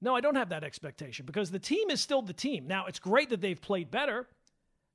No, 0.00 0.16
I 0.16 0.20
don't 0.20 0.36
have 0.36 0.48
that 0.48 0.64
expectation 0.64 1.26
because 1.26 1.50
the 1.50 1.58
team 1.58 1.90
is 1.90 2.00
still 2.00 2.22
the 2.22 2.32
team. 2.32 2.66
Now, 2.66 2.86
it's 2.86 2.98
great 2.98 3.28
that 3.28 3.42
they've 3.42 3.60
played 3.60 3.90
better. 3.90 4.26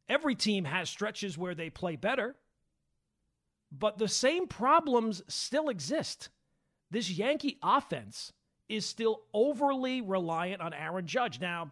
Every 0.09 0.33
team 0.35 0.65
has 0.65 0.89
stretches 0.89 1.37
where 1.37 1.53
they 1.53 1.69
play 1.69 1.95
better, 1.95 2.35
but 3.71 3.97
the 3.97 4.07
same 4.07 4.47
problems 4.47 5.21
still 5.27 5.69
exist. 5.69 6.29
This 6.91 7.09
Yankee 7.09 7.57
offense 7.63 8.31
is 8.69 8.85
still 8.85 9.21
overly 9.33 10.01
reliant 10.01 10.61
on 10.61 10.73
Aaron 10.73 11.05
Judge. 11.05 11.39
Now, 11.39 11.71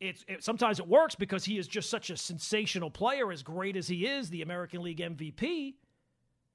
it's 0.00 0.24
it, 0.28 0.42
sometimes 0.42 0.78
it 0.78 0.88
works 0.88 1.14
because 1.14 1.44
he 1.44 1.58
is 1.58 1.68
just 1.68 1.90
such 1.90 2.10
a 2.10 2.16
sensational 2.16 2.90
player, 2.90 3.30
as 3.30 3.42
great 3.42 3.76
as 3.76 3.86
he 3.86 4.06
is, 4.06 4.30
the 4.30 4.42
American 4.42 4.82
League 4.82 4.98
MVP. 4.98 5.74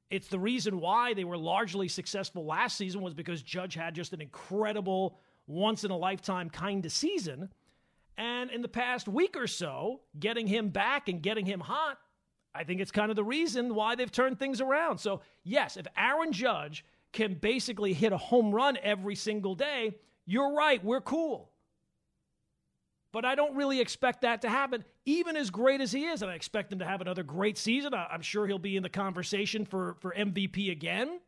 It's 0.09 0.27
the 0.27 0.39
reason 0.39 0.79
why 0.79 1.13
they 1.13 1.23
were 1.23 1.37
largely 1.37 1.87
successful 1.87 2.45
last 2.45 2.77
season 2.77 3.01
was 3.01 3.13
because 3.13 3.41
Judge 3.41 3.73
had 3.75 3.95
just 3.95 4.13
an 4.13 4.21
incredible, 4.21 5.17
once 5.47 5.83
in 5.83 5.91
a 5.91 5.97
lifetime 5.97 6.49
kind 6.49 6.85
of 6.85 6.91
season. 6.91 7.49
And 8.17 8.49
in 8.49 8.61
the 8.61 8.67
past 8.67 9.07
week 9.07 9.35
or 9.35 9.47
so, 9.47 10.01
getting 10.19 10.47
him 10.47 10.69
back 10.69 11.09
and 11.09 11.21
getting 11.21 11.45
him 11.45 11.59
hot, 11.59 11.97
I 12.53 12.63
think 12.63 12.79
it's 12.79 12.91
kind 12.91 13.09
of 13.09 13.15
the 13.15 13.23
reason 13.23 13.75
why 13.75 13.95
they've 13.95 14.11
turned 14.11 14.39
things 14.39 14.61
around. 14.61 14.99
So, 14.99 15.21
yes, 15.43 15.75
if 15.75 15.85
Aaron 15.97 16.31
Judge 16.31 16.85
can 17.15 17.33
basically 17.33 17.93
hit 17.93 18.13
a 18.13 18.17
home 18.17 18.53
run 18.53 18.77
every 18.83 19.15
single 19.15 19.55
day, 19.55 19.95
you're 20.27 20.53
right, 20.53 20.83
we're 20.83 21.01
cool 21.01 21.49
but 23.15 23.23
I 23.23 23.35
don't 23.35 23.55
really 23.55 23.79
expect 23.79 24.23
that 24.23 24.41
to 24.41 24.49
happen, 24.49 24.83
even 25.05 25.37
as 25.37 25.49
great 25.49 25.79
as 25.79 25.93
he 25.93 26.03
is. 26.03 26.21
And 26.21 26.29
I 26.29 26.35
expect 26.35 26.73
him 26.73 26.79
to 26.79 26.85
have 26.85 26.99
another 26.99 27.23
great 27.23 27.57
season. 27.57 27.93
I'm 27.93 28.21
sure 28.21 28.45
he'll 28.45 28.59
be 28.59 28.75
in 28.75 28.83
the 28.83 28.89
conversation 28.89 29.63
for, 29.63 29.95
for 30.01 30.13
MVP 30.13 30.69
again. 30.69 31.21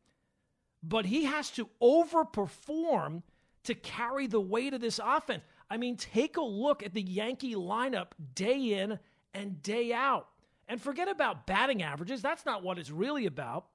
But 0.84 1.06
he 1.06 1.24
has 1.24 1.50
to 1.52 1.70
overperform 1.82 3.24
to 3.64 3.74
carry 3.74 4.28
the 4.28 4.42
weight 4.42 4.74
of 4.74 4.82
this 4.82 5.00
offense. 5.02 5.44
I 5.70 5.78
mean, 5.78 5.96
take 5.96 6.36
a 6.36 6.42
look 6.42 6.84
at 6.84 6.94
the 6.94 7.02
Yankee 7.02 7.56
lineup 7.56 8.08
day 8.36 8.82
in 8.82 9.00
and 9.34 9.64
day 9.64 9.94
out. 9.94 10.28
And 10.68 10.82
forget 10.82 11.08
about 11.08 11.48
batting 11.48 11.84
averages. 11.84 12.22
That's 12.22 12.46
not 12.46 12.64
what 12.64 12.78
it's 12.78 12.92
really 12.92 13.28
about. 13.28 13.68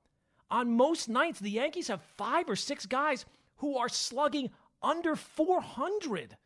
On 0.52 0.76
most 0.76 1.08
nights, 1.08 1.40
the 1.40 1.50
Yankees 1.50 1.88
have 1.88 2.02
five 2.18 2.48
or 2.48 2.56
six 2.56 2.84
guys 2.84 3.24
who 3.56 3.78
are 3.78 3.88
slugging 3.88 4.50
under 4.82 5.16
400 5.16 6.36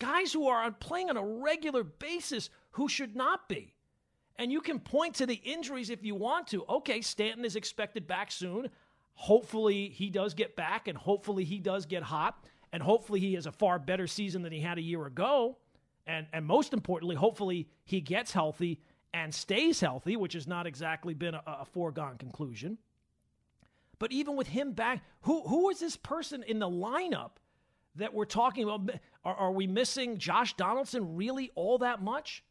guys 0.00 0.32
who 0.32 0.48
are 0.48 0.68
playing 0.72 1.08
on 1.08 1.16
a 1.16 1.24
regular 1.24 1.84
basis 1.84 2.50
who 2.72 2.88
should 2.88 3.14
not 3.14 3.48
be. 3.48 3.76
And 4.40 4.50
you 4.50 4.60
can 4.60 4.80
point 4.80 5.14
to 5.16 5.26
the 5.26 5.40
injuries 5.44 5.88
if 5.88 6.04
you 6.04 6.16
want 6.16 6.48
to. 6.48 6.64
Okay, 6.68 7.00
Stanton 7.00 7.44
is 7.44 7.54
expected 7.54 8.08
back 8.08 8.32
soon. 8.32 8.70
Hopefully, 9.14 9.88
he 9.88 10.10
does 10.10 10.34
get 10.34 10.56
back, 10.56 10.88
and 10.88 10.98
hopefully, 10.98 11.44
he 11.44 11.60
does 11.60 11.86
get 11.86 12.02
hot, 12.02 12.44
and 12.72 12.82
hopefully, 12.82 13.20
he 13.20 13.34
has 13.34 13.46
a 13.46 13.52
far 13.52 13.78
better 13.78 14.08
season 14.08 14.42
than 14.42 14.50
he 14.50 14.58
had 14.58 14.78
a 14.78 14.82
year 14.82 15.06
ago. 15.06 15.58
And, 16.08 16.26
and 16.32 16.44
most 16.44 16.72
importantly, 16.72 17.14
hopefully, 17.14 17.68
he 17.84 18.00
gets 18.00 18.32
healthy 18.32 18.80
and 19.12 19.32
stays 19.32 19.78
healthy, 19.78 20.16
which 20.16 20.32
has 20.32 20.48
not 20.48 20.66
exactly 20.66 21.14
been 21.14 21.36
a, 21.36 21.42
a 21.46 21.64
foregone 21.64 22.18
conclusion. 22.18 22.78
But 24.04 24.12
even 24.12 24.36
with 24.36 24.48
him 24.48 24.72
back, 24.72 25.02
who 25.22 25.48
who 25.48 25.70
is 25.70 25.80
this 25.80 25.96
person 25.96 26.42
in 26.42 26.58
the 26.58 26.68
lineup 26.68 27.36
that 27.94 28.12
we're 28.12 28.26
talking 28.26 28.64
about? 28.64 28.90
Are, 29.24 29.34
are 29.34 29.50
we 29.50 29.66
missing 29.66 30.18
Josh 30.18 30.52
Donaldson 30.58 31.16
really 31.16 31.50
all 31.54 31.78
that 31.78 32.02
much? 32.02 32.44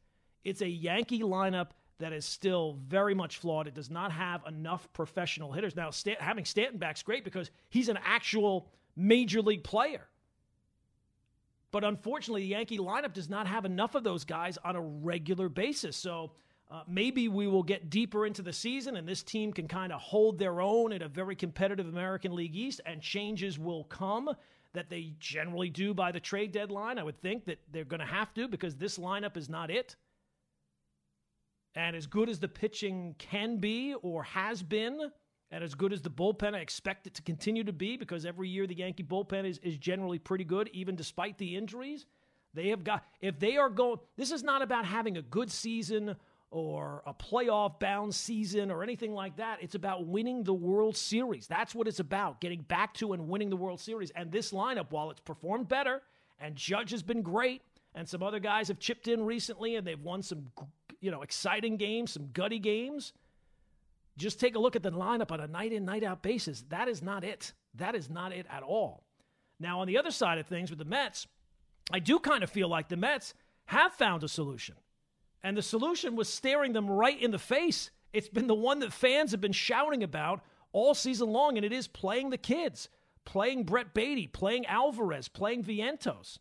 It's 0.44 0.64
a 0.64 0.68
Yankee 0.68 1.22
lineup 1.22 1.68
that 2.00 2.12
is 2.12 2.26
still 2.26 2.80
very 2.88 3.14
much 3.14 3.38
flawed. 3.38 3.68
It 3.68 3.76
does 3.76 3.92
not 3.92 4.12
have 4.12 4.42
enough 4.48 4.92
professional 4.94 5.52
hitters. 5.52 5.76
Now, 5.76 5.92
Stan- 5.92 6.18
having 6.20 6.44
Stanton 6.44 6.80
back's 6.80 7.04
great 7.04 7.24
because 7.24 7.52
he's 7.70 7.88
an 7.88 8.00
actual 8.04 8.72
major 8.96 9.44
league 9.44 9.64
player. 9.64 10.08
But 11.70 11.84
unfortunately, 11.84 12.42
the 12.42 12.48
Yankee 12.48 12.80
lineup 12.80 13.14
does 13.14 13.30
not 13.30 13.46
have 13.46 13.66
enough 13.66 13.94
of 13.94 14.04
those 14.04 14.26
guys 14.26 14.58
on 14.66 14.76
a 14.76 14.82
regular 14.82 15.50
basis. 15.50 15.96
So 15.96 16.32
uh, 16.74 16.82
maybe 16.88 17.28
we 17.28 17.46
will 17.46 17.62
get 17.62 17.92
deeper 17.92 18.26
into 18.26 18.42
the 18.42 18.52
season 18.52 18.98
and 18.98 19.08
this 19.08 19.22
team 19.22 19.54
can 19.54 19.68
kind 19.68 19.94
of 19.94 20.02
hold 20.02 20.40
their 20.40 20.60
own 20.60 20.92
in 20.92 21.04
a 21.04 21.08
very 21.08 21.36
competitive 21.36 21.88
American 21.88 22.34
League 22.34 22.56
East 22.56 22.82
and 22.88 23.00
changes 23.00 23.60
will 23.60 23.84
come 23.84 24.28
that 24.74 24.90
they 24.90 25.14
generally 25.20 25.70
do 25.70 25.94
by 25.94 26.12
the 26.12 26.20
trade 26.20 26.52
deadline. 26.52 26.98
I 26.98 27.04
would 27.04 27.22
think 27.22 27.46
that 27.46 27.60
they're 27.72 27.86
going 27.86 28.00
to 28.00 28.08
have 28.08 28.34
to 28.34 28.48
because 28.48 28.76
this 28.76 28.98
lineup 28.98 29.38
is 29.38 29.50
not 29.50 29.70
it. 29.70 29.96
And 31.76 31.96
as 31.96 32.08
good 32.08 32.28
as 32.28 32.40
the 32.40 32.48
pitching 32.48 33.14
can 33.20 33.58
be 33.58 33.94
or 34.02 34.24
has 34.24 34.64
been, 34.64 35.12
and 35.52 35.64
as 35.64 35.76
good 35.76 35.94
as 35.94 36.02
the 36.02 36.10
bullpen, 36.10 36.56
I 36.56 36.60
expect 36.60 37.06
it 37.06 37.14
to 37.14 37.22
continue 37.22 37.64
to 37.66 37.74
be 37.74 37.98
because 37.98 38.26
every 38.26 38.50
year 38.50 38.66
the 38.66 38.76
Yankee 38.76 39.04
bullpen 39.04 39.46
is, 39.46 39.60
is 39.60 39.78
generally 39.78 40.18
pretty 40.18 40.44
good, 40.44 40.72
even 40.74 40.96
despite 40.96 41.38
the 41.38 41.56
injuries. 41.56 42.08
They 42.56 42.70
have 42.70 42.84
got, 42.84 43.04
if 43.22 43.40
they 43.40 43.58
are 43.58 43.70
going, 43.70 44.00
this 44.18 44.32
is 44.32 44.42
not 44.42 44.64
about 44.64 44.86
having 44.86 45.18
a 45.18 45.22
good 45.22 45.52
season 45.52 46.16
or 46.54 47.02
a 47.08 47.14
playoff 47.16 47.80
bound 47.80 48.14
season 48.14 48.70
or 48.70 48.84
anything 48.84 49.12
like 49.12 49.38
that. 49.38 49.58
It's 49.60 49.74
about 49.74 50.06
winning 50.06 50.44
the 50.44 50.54
World 50.54 50.96
Series. 50.96 51.48
That's 51.48 51.74
what 51.74 51.88
it's 51.88 52.00
about, 52.00 52.40
getting 52.42 52.62
back 52.62 52.94
to 52.96 53.14
and 53.14 53.28
winning 53.28 53.50
the 53.50 53.58
World 53.58 53.80
Series. 53.80 54.12
And 54.12 54.32
this 54.32 54.52
lineup, 54.52 54.92
while 54.92 55.10
it's 55.10 55.20
performed 55.20 55.68
better 55.68 56.04
and 56.40 56.56
Judge 56.56 56.92
has 56.92 57.02
been 57.02 57.24
great, 57.24 57.64
and 57.96 58.08
some 58.08 58.22
other 58.22 58.40
guys 58.40 58.68
have 58.68 58.78
chipped 58.78 59.08
in 59.08 59.26
recently 59.26 59.76
and 59.76 59.86
they've 59.86 60.00
won 60.00 60.22
some 60.22 60.52
you 61.02 61.10
know 61.10 61.24
exciting 61.24 61.76
games, 61.76 62.12
some 62.12 62.30
gutty 62.34 62.60
games. 62.60 63.14
Just 64.16 64.40
take 64.40 64.56
a 64.56 64.60
look 64.60 64.76
at 64.76 64.84
the 64.84 64.92
lineup 64.92 65.32
on 65.32 65.40
a 65.40 65.48
night 65.48 65.74
in, 65.74 65.86
night 65.86 66.04
out 66.04 66.22
basis. 66.22 66.64
That 66.70 66.88
is 66.88 67.02
not 67.02 67.24
it. 67.24 67.52
That 67.74 67.96
is 67.96 68.12
not 68.12 68.32
it 68.32 68.46
at 68.48 68.62
all. 68.62 69.04
Now, 69.60 69.80
on 69.80 69.88
the 69.88 69.98
other 69.98 70.12
side 70.12 70.38
of 70.38 70.46
things 70.46 70.70
with 70.70 70.78
the 70.78 70.86
Mets, 70.86 71.26
I 71.92 71.98
do 71.98 72.20
kind 72.20 72.44
of 72.44 72.52
feel 72.52 72.68
like 72.68 72.90
the 72.90 72.98
Mets 72.98 73.34
have 73.66 73.94
found 73.94 74.24
a 74.24 74.28
solution. 74.28 74.76
And 75.44 75.58
the 75.58 75.62
solution 75.62 76.16
was 76.16 76.30
staring 76.30 76.74
them 76.74 76.90
right 76.90 77.22
in 77.22 77.32
the 77.32 77.40
face. 77.40 77.92
It's 78.14 78.30
been 78.30 78.48
the 78.48 78.54
one 78.54 78.80
that 78.80 78.94
fans 78.94 79.32
have 79.32 79.42
been 79.42 79.52
shouting 79.52 80.04
about 80.04 80.42
all 80.72 80.94
season 80.94 81.30
long, 81.30 81.58
and 81.58 81.66
it 81.66 81.74
is 81.74 81.88
playing 81.88 82.30
the 82.30 82.38
kids, 82.38 82.90
playing 83.26 83.64
Brett 83.64 83.94
Baty, 83.94 84.28
playing 84.28 84.66
Alvarez, 84.66 85.28
playing 85.28 85.64
Vientos. 85.64 86.40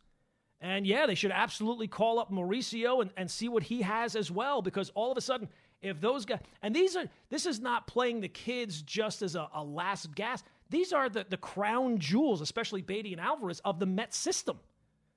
And 0.61 0.87
yeah, 0.87 1.07
they 1.07 1.17
should 1.17 1.33
absolutely 1.33 1.89
call 1.89 2.21
up 2.21 2.31
Mauricio 2.31 3.03
and, 3.03 3.11
and 3.17 3.31
see 3.31 3.49
what 3.49 3.65
he 3.65 3.83
has 3.83 4.15
as 4.15 4.31
well, 4.31 4.63
because 4.63 4.91
all 4.91 5.11
of 5.11 5.19
a 5.19 5.21
sudden, 5.21 5.49
if 5.83 6.01
those 6.01 6.25
guys 6.25 6.39
and 6.63 6.75
these 6.75 6.95
are 6.95 7.09
this 7.29 7.45
is 7.45 7.59
not 7.59 7.89
playing 7.89 8.21
the 8.21 8.29
kids 8.29 8.81
just 8.83 9.21
as 9.21 9.35
a, 9.35 9.49
a 9.53 9.65
last 9.65 10.15
gas. 10.15 10.45
These 10.71 10.93
are 10.93 11.09
the, 11.09 11.27
the 11.29 11.37
crown 11.37 11.99
jewels, 11.99 12.41
especially 12.41 12.81
Baty 12.81 13.13
and 13.13 13.21
Alvarez, 13.21 13.61
of 13.65 13.79
the 13.79 13.85
Met 13.85 14.15
system. 14.15 14.59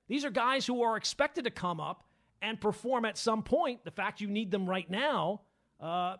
These 0.08 0.24
are 0.24 0.30
guys 0.30 0.66
who 0.66 0.82
are 0.82 0.96
expected 0.96 1.44
to 1.44 1.50
come 1.50 1.80
up 1.80 2.04
and 2.42 2.60
perform 2.60 3.04
at 3.04 3.18
some 3.18 3.42
point. 3.42 3.84
The 3.84 3.90
fact 3.90 4.20
you 4.20 4.28
need 4.28 4.50
them 4.50 4.68
right 4.68 4.88
now, 4.90 5.42
uh, 5.80 6.16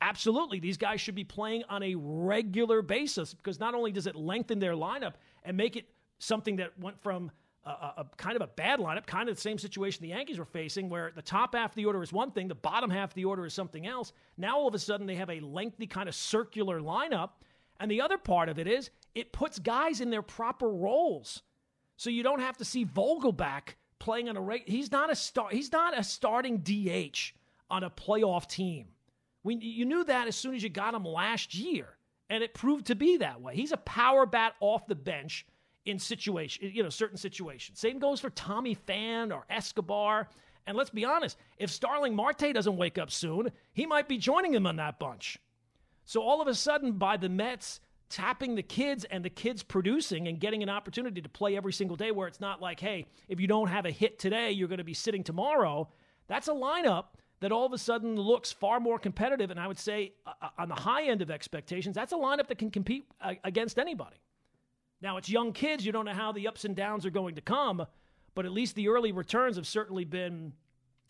absolutely, 0.00 0.60
these 0.60 0.76
guys 0.76 1.00
should 1.00 1.14
be 1.14 1.24
playing 1.24 1.64
on 1.68 1.82
a 1.82 1.94
regular 1.96 2.82
basis 2.82 3.34
because 3.34 3.58
not 3.58 3.74
only 3.74 3.92
does 3.92 4.06
it 4.06 4.14
lengthen 4.14 4.58
their 4.58 4.74
lineup 4.74 5.14
and 5.44 5.56
make 5.56 5.76
it 5.76 5.86
something 6.18 6.56
that 6.56 6.78
went 6.78 7.00
from 7.02 7.30
a, 7.64 7.70
a, 7.70 8.06
kind 8.16 8.36
of 8.36 8.42
a 8.42 8.46
bad 8.46 8.78
lineup, 8.78 9.06
kind 9.06 9.28
of 9.28 9.34
the 9.34 9.40
same 9.40 9.58
situation 9.58 10.02
the 10.02 10.08
Yankees 10.08 10.38
were 10.38 10.44
facing, 10.44 10.88
where 10.88 11.12
the 11.14 11.22
top 11.22 11.54
half 11.54 11.72
of 11.72 11.76
the 11.76 11.84
order 11.84 12.02
is 12.02 12.12
one 12.12 12.30
thing, 12.30 12.48
the 12.48 12.54
bottom 12.54 12.90
half 12.90 13.10
of 13.10 13.14
the 13.14 13.24
order 13.24 13.44
is 13.44 13.52
something 13.52 13.86
else. 13.86 14.12
Now 14.36 14.58
all 14.58 14.68
of 14.68 14.74
a 14.74 14.78
sudden 14.78 15.06
they 15.06 15.16
have 15.16 15.30
a 15.30 15.40
lengthy 15.40 15.86
kind 15.86 16.08
of 16.08 16.14
circular 16.14 16.80
lineup, 16.80 17.30
and 17.78 17.90
the 17.90 18.00
other 18.00 18.18
part 18.18 18.48
of 18.48 18.58
it 18.58 18.66
is 18.66 18.90
it 19.14 19.32
puts 19.32 19.58
guys 19.58 20.00
in 20.00 20.10
their 20.10 20.22
proper 20.22 20.68
roles, 20.68 21.42
so 21.96 22.10
you 22.10 22.22
don't 22.22 22.40
have 22.40 22.56
to 22.58 22.64
see 22.64 22.86
Vogelbach 22.86 23.74
playing 24.00 24.28
on 24.28 24.36
a 24.36 24.40
reg- 24.40 24.68
he's 24.68 24.90
not 24.90 25.12
a 25.12 25.14
star 25.14 25.48
he's 25.50 25.70
not 25.70 25.96
a 25.96 26.02
starting 26.02 26.58
DH 26.58 27.32
on 27.70 27.84
a 27.84 27.90
playoff 27.90 28.48
team. 28.48 28.88
We, 29.44 29.54
you 29.54 29.84
knew 29.84 30.04
that 30.04 30.26
as 30.26 30.36
soon 30.36 30.54
as 30.54 30.62
you 30.62 30.68
got 30.68 30.92
him 30.92 31.04
last 31.04 31.54
year, 31.54 31.96
and 32.28 32.42
it 32.42 32.52
proved 32.52 32.86
to 32.86 32.94
be 32.94 33.18
that 33.18 33.40
way. 33.40 33.54
He's 33.54 33.72
a 33.72 33.78
power 33.78 34.26
bat 34.26 34.54
off 34.60 34.86
the 34.86 34.94
bench 34.94 35.46
in 35.86 35.98
situation, 35.98 36.70
you 36.74 36.82
know, 36.82 36.90
certain 36.90 37.16
situations. 37.16 37.80
Same 37.80 37.98
goes 37.98 38.20
for 38.20 38.30
Tommy 38.30 38.76
Pham 38.76 39.32
or 39.32 39.46
Escobar. 39.48 40.28
And 40.66 40.76
let's 40.76 40.90
be 40.90 41.04
honest, 41.04 41.38
if 41.58 41.70
Starling 41.70 42.14
Marte 42.14 42.52
doesn't 42.52 42.76
wake 42.76 42.98
up 42.98 43.10
soon, 43.10 43.50
he 43.72 43.86
might 43.86 44.08
be 44.08 44.18
joining 44.18 44.52
him 44.52 44.66
on 44.66 44.76
that 44.76 44.98
bunch. 44.98 45.38
So 46.04 46.22
all 46.22 46.42
of 46.42 46.48
a 46.48 46.54
sudden, 46.54 46.92
by 46.92 47.16
the 47.16 47.28
Mets 47.28 47.80
tapping 48.10 48.56
the 48.56 48.62
kids 48.62 49.04
and 49.04 49.24
the 49.24 49.30
kids 49.30 49.62
producing 49.62 50.28
and 50.28 50.40
getting 50.40 50.62
an 50.62 50.68
opportunity 50.68 51.22
to 51.22 51.28
play 51.28 51.56
every 51.56 51.72
single 51.72 51.96
day, 51.96 52.10
where 52.10 52.28
it's 52.28 52.40
not 52.40 52.60
like, 52.60 52.80
hey, 52.80 53.06
if 53.28 53.40
you 53.40 53.46
don't 53.46 53.68
have 53.68 53.86
a 53.86 53.90
hit 53.90 54.18
today, 54.18 54.50
you're 54.50 54.68
going 54.68 54.78
to 54.78 54.84
be 54.84 54.94
sitting 54.94 55.24
tomorrow. 55.24 55.88
That's 56.26 56.48
a 56.48 56.52
lineup 56.52 57.04
that 57.38 57.52
all 57.52 57.64
of 57.64 57.72
a 57.72 57.78
sudden 57.78 58.16
looks 58.16 58.52
far 58.52 58.80
more 58.80 58.98
competitive. 58.98 59.50
And 59.50 59.58
I 59.58 59.66
would 59.66 59.78
say, 59.78 60.12
uh, 60.26 60.32
uh 60.42 60.48
on 60.58 60.68
the 60.68 60.74
high 60.74 61.04
end 61.04 61.22
of 61.22 61.30
expectations, 61.30 61.94
that's 61.94 62.12
a 62.12 62.16
lineup 62.16 62.48
that 62.48 62.58
can 62.58 62.70
compete 62.70 63.06
uh, 63.20 63.34
against 63.44 63.78
anybody. 63.78 64.16
Now, 65.00 65.16
it's 65.16 65.30
young 65.30 65.52
kids. 65.52 65.86
You 65.86 65.92
don't 65.92 66.04
know 66.04 66.12
how 66.12 66.32
the 66.32 66.46
ups 66.48 66.64
and 66.64 66.76
downs 66.76 67.06
are 67.06 67.10
going 67.10 67.36
to 67.36 67.40
come, 67.40 67.86
but 68.34 68.44
at 68.44 68.52
least 68.52 68.74
the 68.74 68.88
early 68.88 69.12
returns 69.12 69.56
have 69.56 69.66
certainly 69.66 70.04
been 70.04 70.52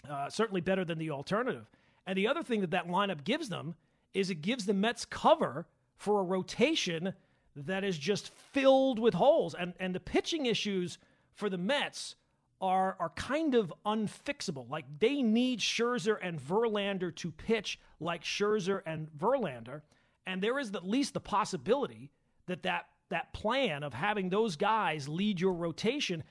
uh, 0.09 0.28
certainly 0.28 0.61
better 0.61 0.85
than 0.85 0.99
the 0.99 1.11
alternative. 1.11 1.66
And 2.07 2.16
the 2.16 2.28
other 2.28 2.42
thing 2.42 2.61
that 2.61 2.71
that 2.71 2.88
lineup 2.88 3.25
gives 3.25 3.49
them 3.49 3.75
is 4.14 4.30
it 4.30 4.37
gives 4.37 4.66
the 4.66 4.75
Mets 4.75 5.04
cover 5.04 5.66
for 6.00 6.21
a 6.21 6.25
rotation 6.25 7.12
that 7.54 7.85
is 7.85 7.99
just 7.99 8.33
filled 8.52 8.99
with 8.99 9.12
holes. 9.12 9.54
And, 9.54 9.75
and 9.78 9.95
the 9.95 10.00
pitching 10.00 10.47
issues 10.47 10.97
for 11.35 11.50
the 11.50 11.59
Mets 11.59 12.14
are, 12.59 12.97
are 12.99 13.11
kind 13.11 13.54
of 13.54 13.71
unfixable. 13.85 14.69
Like 14.71 14.87
they 14.99 15.21
need 15.23 15.61
Scherzer 15.61 16.16
and 16.23 16.40
Verlander 16.40 17.14
to 17.16 17.30
pitch 17.30 17.78
like 18.00 18.25
Scherzer 18.25 18.80
and 18.86 19.08
Verlander. 19.19 19.82
And 20.26 20.43
there 20.43 20.58
is 20.58 20.75
at 20.75 20.89
least 20.89 21.13
the 21.13 21.21
possibility 21.21 22.10
that 22.47 22.63
that 22.63 22.86
that 23.10 23.34
plan 23.34 23.82
of 23.82 23.93
having 23.93 24.30
those 24.30 24.56
guys 24.56 25.06
lead 25.06 25.39
your 25.39 25.52
rotation, 25.52 26.23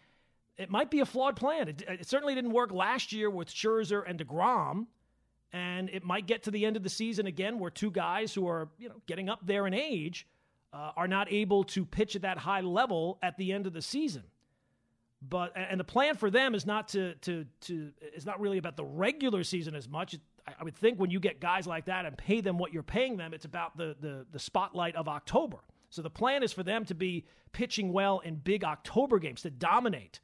it 0.57 0.71
might 0.71 0.89
be 0.89 1.01
a 1.01 1.05
flawed 1.05 1.35
plan. 1.35 1.67
It, 1.67 1.83
it 1.87 2.07
certainly 2.07 2.33
didn't 2.33 2.53
work 2.53 2.71
last 2.71 3.11
year 3.11 3.29
with 3.29 3.49
Scherzer 3.49 4.03
and 4.07 4.17
DeGrom. 4.17 4.87
And 5.51 5.89
it 5.89 6.03
might 6.03 6.27
get 6.27 6.43
to 6.43 6.51
the 6.51 6.65
end 6.65 6.77
of 6.77 6.83
the 6.83 6.89
season 6.89 7.25
again 7.25 7.57
where 7.57 7.71
two 7.71 7.89
guys 7.89 8.33
who 8.33 8.47
are, 8.47 8.69
you 8.77 8.89
know, 8.89 9.01
getting 9.07 9.29
up 9.29 9.39
there 9.45 9.65
in 9.65 9.73
age 9.73 10.27
uh, 10.71 10.91
are 10.95 11.07
not 11.07 11.31
able 11.31 11.63
to 11.65 11.85
pitch 11.85 12.15
at 12.15 12.21
that 12.21 12.37
high 12.37 12.61
level 12.61 13.17
at 13.23 13.37
the 13.37 13.51
end 13.51 13.65
of 13.65 13.73
the 13.73 13.81
season. 13.81 14.23
But 15.21 15.51
and 15.55 15.79
the 15.79 15.85
plan 15.85 16.15
for 16.15 16.29
them 16.29 16.55
is 16.55 16.65
not 16.65 16.89
to 16.89 17.15
to 17.15 17.45
to 17.61 17.91
is 18.15 18.25
not 18.25 18.39
really 18.39 18.57
about 18.57 18.77
the 18.77 18.85
regular 18.85 19.43
season 19.43 19.75
as 19.75 19.89
much. 19.89 20.15
I 20.47 20.63
would 20.63 20.75
think 20.75 20.97
when 20.97 21.11
you 21.11 21.19
get 21.19 21.41
guys 21.41 21.67
like 21.67 21.85
that 21.85 22.05
and 22.05 22.17
pay 22.17 22.41
them 22.41 22.57
what 22.57 22.73
you're 22.73 22.83
paying 22.83 23.17
them, 23.17 23.33
it's 23.33 23.45
about 23.45 23.75
the 23.75 23.95
the, 23.99 24.25
the 24.31 24.39
spotlight 24.39 24.95
of 24.95 25.09
October. 25.09 25.57
So 25.89 26.01
the 26.01 26.09
plan 26.09 26.43
is 26.43 26.53
for 26.53 26.63
them 26.63 26.85
to 26.85 26.95
be 26.95 27.25
pitching 27.51 27.91
well 27.91 28.19
in 28.19 28.35
big 28.35 28.63
October 28.63 29.19
games 29.19 29.41
to 29.41 29.49
dominate. 29.49 30.21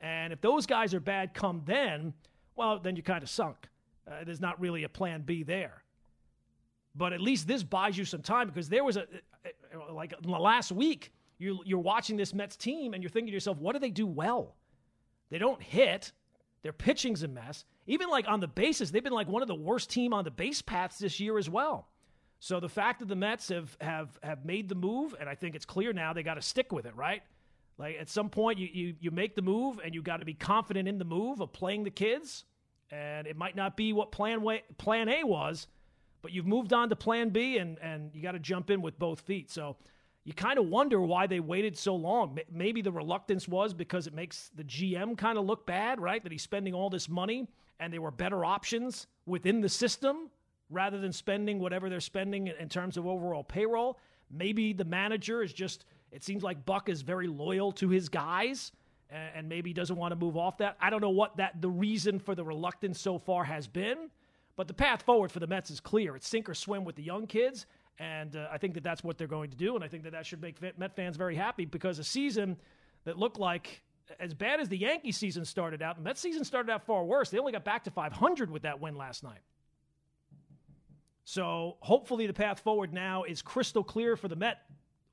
And 0.00 0.32
if 0.32 0.40
those 0.40 0.66
guys 0.66 0.94
are 0.94 1.00
bad 1.00 1.34
come 1.34 1.62
then, 1.64 2.14
well, 2.54 2.78
then 2.78 2.96
you're 2.96 3.02
kind 3.02 3.22
of 3.22 3.28
sunk. 3.30 3.68
Uh, 4.10 4.24
there's 4.24 4.40
not 4.40 4.60
really 4.60 4.84
a 4.84 4.88
plan 4.88 5.22
B 5.22 5.42
there. 5.42 5.82
But 6.94 7.12
at 7.12 7.20
least 7.20 7.46
this 7.46 7.62
buys 7.62 7.96
you 7.96 8.04
some 8.04 8.22
time 8.22 8.48
because 8.48 8.68
there 8.68 8.82
was 8.82 8.96
a, 8.96 9.06
like 9.92 10.12
in 10.12 10.30
the 10.30 10.38
last 10.38 10.72
week, 10.72 11.12
you, 11.38 11.60
you're 11.64 11.78
watching 11.78 12.16
this 12.16 12.34
Mets 12.34 12.56
team 12.56 12.94
and 12.94 13.02
you're 13.02 13.10
thinking 13.10 13.28
to 13.28 13.32
yourself, 13.32 13.58
what 13.58 13.72
do 13.72 13.78
they 13.78 13.90
do 13.90 14.06
well? 14.06 14.56
They 15.30 15.38
don't 15.38 15.62
hit. 15.62 16.12
Their 16.62 16.72
pitching's 16.72 17.22
a 17.22 17.28
mess. 17.28 17.64
Even 17.86 18.10
like 18.10 18.28
on 18.28 18.40
the 18.40 18.48
bases, 18.48 18.90
they've 18.90 19.02
been 19.02 19.12
like 19.12 19.28
one 19.28 19.42
of 19.42 19.48
the 19.48 19.54
worst 19.54 19.88
team 19.88 20.12
on 20.12 20.24
the 20.24 20.30
base 20.30 20.60
paths 20.60 20.98
this 20.98 21.18
year 21.18 21.38
as 21.38 21.48
well. 21.48 21.88
So 22.40 22.58
the 22.58 22.68
fact 22.68 23.00
that 23.00 23.08
the 23.08 23.16
Mets 23.16 23.48
have 23.48 23.76
have 23.80 24.18
have 24.22 24.44
made 24.44 24.68
the 24.68 24.74
move, 24.74 25.14
and 25.18 25.28
I 25.28 25.34
think 25.34 25.54
it's 25.54 25.66
clear 25.66 25.92
now 25.92 26.12
they 26.12 26.22
got 26.22 26.34
to 26.34 26.42
stick 26.42 26.72
with 26.72 26.86
it, 26.86 26.96
right? 26.96 27.22
Like 27.78 27.96
at 28.00 28.08
some 28.08 28.28
point 28.30 28.58
you 28.58 28.68
you, 28.72 28.94
you 28.98 29.10
make 29.10 29.34
the 29.34 29.42
move 29.42 29.80
and 29.82 29.94
you 29.94 30.02
got 30.02 30.18
to 30.18 30.26
be 30.26 30.34
confident 30.34 30.88
in 30.88 30.98
the 30.98 31.04
move 31.04 31.40
of 31.40 31.52
playing 31.52 31.84
the 31.84 31.90
kids. 31.90 32.44
And 32.90 33.26
it 33.26 33.36
might 33.36 33.54
not 33.56 33.76
be 33.76 33.92
what 33.92 34.10
plan 34.10 34.42
way, 34.42 34.62
plan 34.78 35.08
A 35.08 35.24
was, 35.24 35.68
but 36.22 36.32
you've 36.32 36.46
moved 36.46 36.72
on 36.72 36.88
to 36.88 36.96
plan 36.96 37.30
B 37.30 37.58
and 37.58 37.78
and 37.80 38.10
you 38.14 38.22
got 38.22 38.32
to 38.32 38.38
jump 38.38 38.70
in 38.70 38.82
with 38.82 38.98
both 38.98 39.20
feet. 39.20 39.50
So 39.50 39.76
you 40.24 40.34
kind 40.34 40.58
of 40.58 40.66
wonder 40.66 41.00
why 41.00 41.26
they 41.26 41.40
waited 41.40 41.78
so 41.78 41.94
long. 41.94 42.38
Maybe 42.50 42.82
the 42.82 42.92
reluctance 42.92 43.48
was 43.48 43.72
because 43.72 44.06
it 44.06 44.14
makes 44.14 44.50
the 44.54 44.64
GM 44.64 45.16
kind 45.16 45.38
of 45.38 45.46
look 45.46 45.66
bad, 45.66 46.00
right? 46.00 46.22
That 46.22 46.32
he's 46.32 46.42
spending 46.42 46.74
all 46.74 46.90
this 46.90 47.08
money 47.08 47.48
and 47.78 47.92
there 47.92 48.02
were 48.02 48.10
better 48.10 48.44
options 48.44 49.06
within 49.24 49.60
the 49.60 49.68
system 49.68 50.30
rather 50.68 50.98
than 50.98 51.12
spending 51.12 51.58
whatever 51.58 51.88
they're 51.88 52.00
spending 52.00 52.48
in 52.48 52.68
terms 52.68 52.96
of 52.96 53.06
overall 53.06 53.42
payroll. 53.42 53.98
Maybe 54.30 54.72
the 54.72 54.84
manager 54.84 55.42
is 55.42 55.52
just, 55.52 55.84
it 56.12 56.22
seems 56.22 56.42
like 56.42 56.64
Buck 56.64 56.88
is 56.88 57.02
very 57.02 57.26
loyal 57.26 57.72
to 57.72 57.88
his 57.88 58.08
guys 58.08 58.72
and 59.10 59.48
maybe 59.48 59.72
doesn't 59.72 59.96
want 59.96 60.12
to 60.12 60.16
move 60.16 60.36
off 60.36 60.58
that. 60.58 60.76
I 60.80 60.90
don't 60.90 61.00
know 61.00 61.10
what 61.10 61.36
that 61.36 61.60
the 61.60 61.68
reason 61.68 62.18
for 62.18 62.34
the 62.34 62.44
reluctance 62.44 63.00
so 63.00 63.18
far 63.18 63.44
has 63.44 63.66
been, 63.66 64.10
but 64.56 64.68
the 64.68 64.74
path 64.74 65.02
forward 65.02 65.32
for 65.32 65.40
the 65.40 65.46
Mets 65.46 65.70
is 65.70 65.80
clear. 65.80 66.16
It's 66.16 66.28
sink 66.28 66.48
or 66.48 66.54
swim 66.54 66.84
with 66.84 66.96
the 66.96 67.02
young 67.02 67.26
kids, 67.26 67.66
and 67.98 68.36
uh, 68.36 68.48
I 68.52 68.58
think 68.58 68.74
that 68.74 68.84
that's 68.84 69.02
what 69.02 69.18
they're 69.18 69.26
going 69.26 69.50
to 69.50 69.56
do, 69.56 69.74
and 69.74 69.84
I 69.84 69.88
think 69.88 70.04
that 70.04 70.12
that 70.12 70.26
should 70.26 70.40
make 70.40 70.56
Met 70.78 70.94
fans 70.94 71.16
very 71.16 71.34
happy 71.34 71.64
because 71.64 71.98
a 71.98 72.04
season 72.04 72.56
that 73.04 73.18
looked 73.18 73.38
like 73.38 73.82
as 74.18 74.34
bad 74.34 74.60
as 74.60 74.68
the 74.68 74.78
Yankee 74.78 75.12
season 75.12 75.44
started 75.44 75.82
out, 75.82 76.00
Mets 76.02 76.20
season 76.20 76.44
started 76.44 76.70
out 76.70 76.84
far 76.84 77.04
worse. 77.04 77.30
They 77.30 77.38
only 77.38 77.52
got 77.52 77.64
back 77.64 77.84
to 77.84 77.90
500 77.90 78.50
with 78.50 78.62
that 78.62 78.80
win 78.80 78.96
last 78.96 79.22
night. 79.22 79.40
So 81.24 81.76
hopefully 81.80 82.26
the 82.26 82.32
path 82.32 82.60
forward 82.60 82.92
now 82.92 83.22
is 83.22 83.40
crystal 83.40 83.84
clear 83.84 84.16
for 84.16 84.26
the 84.26 84.34
Met 84.34 84.62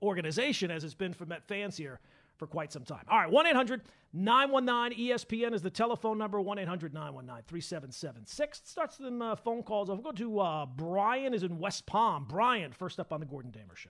organization 0.02 0.72
as 0.72 0.84
it's 0.84 0.96
been 0.96 1.14
for 1.14 1.26
Met 1.26 1.48
fans 1.48 1.78
here 1.78 2.00
for 2.38 2.48
quite 2.48 2.72
some 2.72 2.84
time. 2.84 3.04
All 3.10 3.18
right, 3.18 3.30
1 3.30 3.48
800 3.48 3.82
919 4.14 5.10
ESPN 5.10 5.54
is 5.54 5.62
the 5.62 5.70
telephone 5.70 6.18
number 6.18 6.40
1 6.40 6.60
800 6.60 6.94
919 6.94 7.44
3776. 7.48 8.62
Starts 8.64 8.98
them 8.98 9.22
uh, 9.22 9.36
phone 9.36 9.64
calls. 9.64 9.90
I'll 9.90 9.98
go 9.98 10.12
to 10.12 10.40
uh, 10.40 10.66
Brian, 10.66 11.34
is 11.34 11.44
in 11.44 11.60
West 11.60 11.86
Palm. 11.86 12.26
Brian, 12.28 12.72
first 12.72 13.00
up 13.00 13.12
on 13.12 13.20
the 13.20 13.26
Gordon 13.26 13.52
Damer 13.52 13.76
Show. 13.76 13.90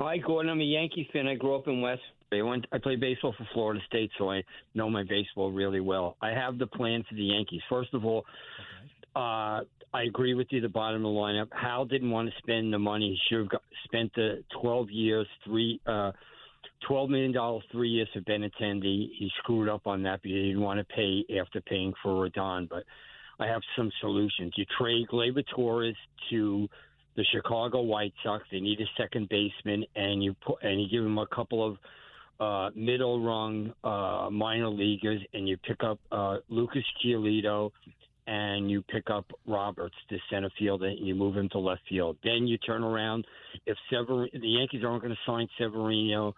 Hi, 0.00 0.18
Gordon. 0.18 0.50
I'm 0.50 0.60
a 0.60 0.64
Yankee 0.64 1.08
fan. 1.12 1.28
I 1.28 1.36
grew 1.36 1.54
up 1.54 1.68
in 1.68 1.80
West. 1.80 2.02
I 2.32 2.42
went. 2.42 2.66
I 2.72 2.78
played 2.78 3.00
baseball 3.00 3.32
for 3.38 3.46
Florida 3.52 3.80
State, 3.86 4.10
so 4.18 4.28
I 4.28 4.42
know 4.74 4.90
my 4.90 5.04
baseball 5.04 5.52
really 5.52 5.80
well. 5.80 6.16
I 6.20 6.30
have 6.30 6.58
the 6.58 6.66
plan 6.66 7.04
for 7.08 7.14
the 7.14 7.22
Yankees. 7.22 7.60
First 7.68 7.94
of 7.94 8.04
all, 8.04 8.24
okay. 8.58 8.90
uh, 9.14 9.60
I 9.96 10.02
agree 10.08 10.34
with 10.34 10.48
you. 10.50 10.60
The 10.60 10.68
bottom 10.68 11.04
of 11.04 11.14
the 11.14 11.18
lineup. 11.20 11.46
Hal 11.52 11.84
didn't 11.84 12.10
want 12.10 12.28
to 12.28 12.34
spend 12.38 12.72
the 12.72 12.78
money. 12.78 13.10
He 13.10 13.18
should 13.28 13.42
have 13.42 13.50
got, 13.50 13.62
spent 13.84 14.12
the 14.14 14.42
12 14.60 14.90
years, 14.90 15.28
three, 15.44 15.80
uh, 15.86 16.10
12 16.86 17.10
million 17.10 17.32
dollars, 17.32 17.62
three 17.72 17.88
years 17.88 18.08
for 18.12 18.20
Benintendi. 18.20 19.08
He 19.18 19.30
screwed 19.38 19.68
up 19.68 19.86
on 19.86 20.02
that 20.02 20.22
because 20.22 20.36
he 20.36 20.48
didn't 20.48 20.62
want 20.62 20.78
to 20.78 20.94
pay 20.94 21.24
after 21.40 21.60
paying 21.60 21.92
for 22.02 22.28
Rodon. 22.28 22.68
But 22.68 22.84
I 23.38 23.46
have 23.46 23.62
some 23.76 23.90
solutions. 24.00 24.52
You 24.56 24.64
trade 24.78 25.08
Gleyber 25.08 25.44
Torres 25.54 25.96
to 26.30 26.68
the 27.16 27.24
Chicago 27.32 27.80
White 27.80 28.12
Sox. 28.22 28.44
They 28.50 28.60
need 28.60 28.80
a 28.80 29.02
second 29.02 29.28
baseman, 29.28 29.84
and 29.96 30.22
you 30.22 30.34
put 30.46 30.62
and 30.62 30.80
you 30.80 30.88
give 30.88 31.02
them 31.02 31.18
a 31.18 31.26
couple 31.26 31.66
of 31.66 31.76
uh, 32.40 32.70
middle 32.74 33.24
rung 33.24 33.72
uh, 33.84 34.28
minor 34.30 34.68
leaguers, 34.68 35.20
and 35.32 35.48
you 35.48 35.56
pick 35.56 35.82
up 35.84 35.98
uh, 36.10 36.38
Lucas 36.48 36.84
Giolito, 37.04 37.70
and 38.26 38.70
you 38.70 38.82
pick 38.82 39.10
up 39.10 39.26
Roberts, 39.46 39.94
the 40.10 40.18
center 40.30 40.50
fielder, 40.58 40.86
and 40.86 41.06
you 41.06 41.14
move 41.14 41.36
him 41.36 41.48
to 41.50 41.58
left 41.58 41.82
field. 41.88 42.16
Then 42.24 42.46
you 42.46 42.58
turn 42.58 42.82
around. 42.82 43.26
If 43.66 43.76
Sever- 43.90 44.28
the 44.32 44.48
Yankees 44.48 44.82
aren't 44.84 45.02
going 45.02 45.14
to 45.14 45.30
sign 45.30 45.48
Severino, 45.58 46.34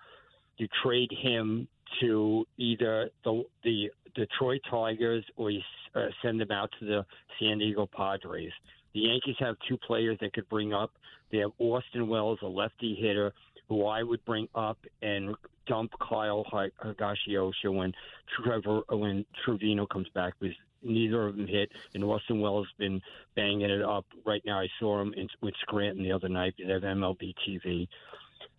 you 0.57 0.69
trade 0.83 1.11
him 1.23 1.69
to 2.01 2.45
either 2.59 3.11
the 3.25 3.45
the 3.64 3.90
Detroit 4.14 4.61
Tigers 4.71 5.25
or 5.37 5.51
you 5.51 5.61
uh, 5.95 6.07
send 6.23 6.40
them 6.40 6.51
out 6.51 6.71
to 6.81 6.87
the 6.87 7.05
San 7.38 7.59
Diego 7.59 7.88
Padres. 7.95 8.53
The 8.95 9.01
Yankees 9.01 9.37
have 9.40 9.57
two 9.69 9.77
players 9.77 10.16
they 10.21 10.31
could 10.31 10.49
bring 10.49 10.73
up. 10.73 10.92
They 11.31 11.38
have 11.38 11.51
Austin 11.59 12.09
Wells, 12.09 12.38
a 12.42 12.47
lefty 12.47 12.95
hitter, 12.95 13.33
who 13.69 13.85
I 13.85 14.03
would 14.03 14.25
bring 14.25 14.49
up 14.55 14.79
and 15.03 15.35
dump 15.66 15.90
Kyle 16.01 16.45
Higashioka 16.51 17.75
when 17.75 17.92
Trevor 18.42 18.83
when 18.90 19.25
Trevino 19.45 19.87
comes 19.87 20.09
back 20.14 20.35
because 20.40 20.57
neither 20.83 21.27
of 21.27 21.37
them 21.37 21.47
hit. 21.47 21.71
And 21.95 22.05
Austin 22.05 22.40
Wells 22.40 22.66
has 22.66 22.79
been 22.79 23.01
banging 23.35 23.71
it 23.71 23.83
up 23.83 24.07
right 24.25 24.42
now. 24.47 24.61
I 24.61 24.69
saw 24.79 25.03
him 25.03 25.12
in, 25.16 25.29
with 25.42 25.55
Scranton 25.62 26.03
the 26.03 26.12
other 26.12 26.29
night. 26.29 26.55
They 26.59 26.73
have 26.73 26.83
MLB 26.83 27.35
TV. 27.47 27.88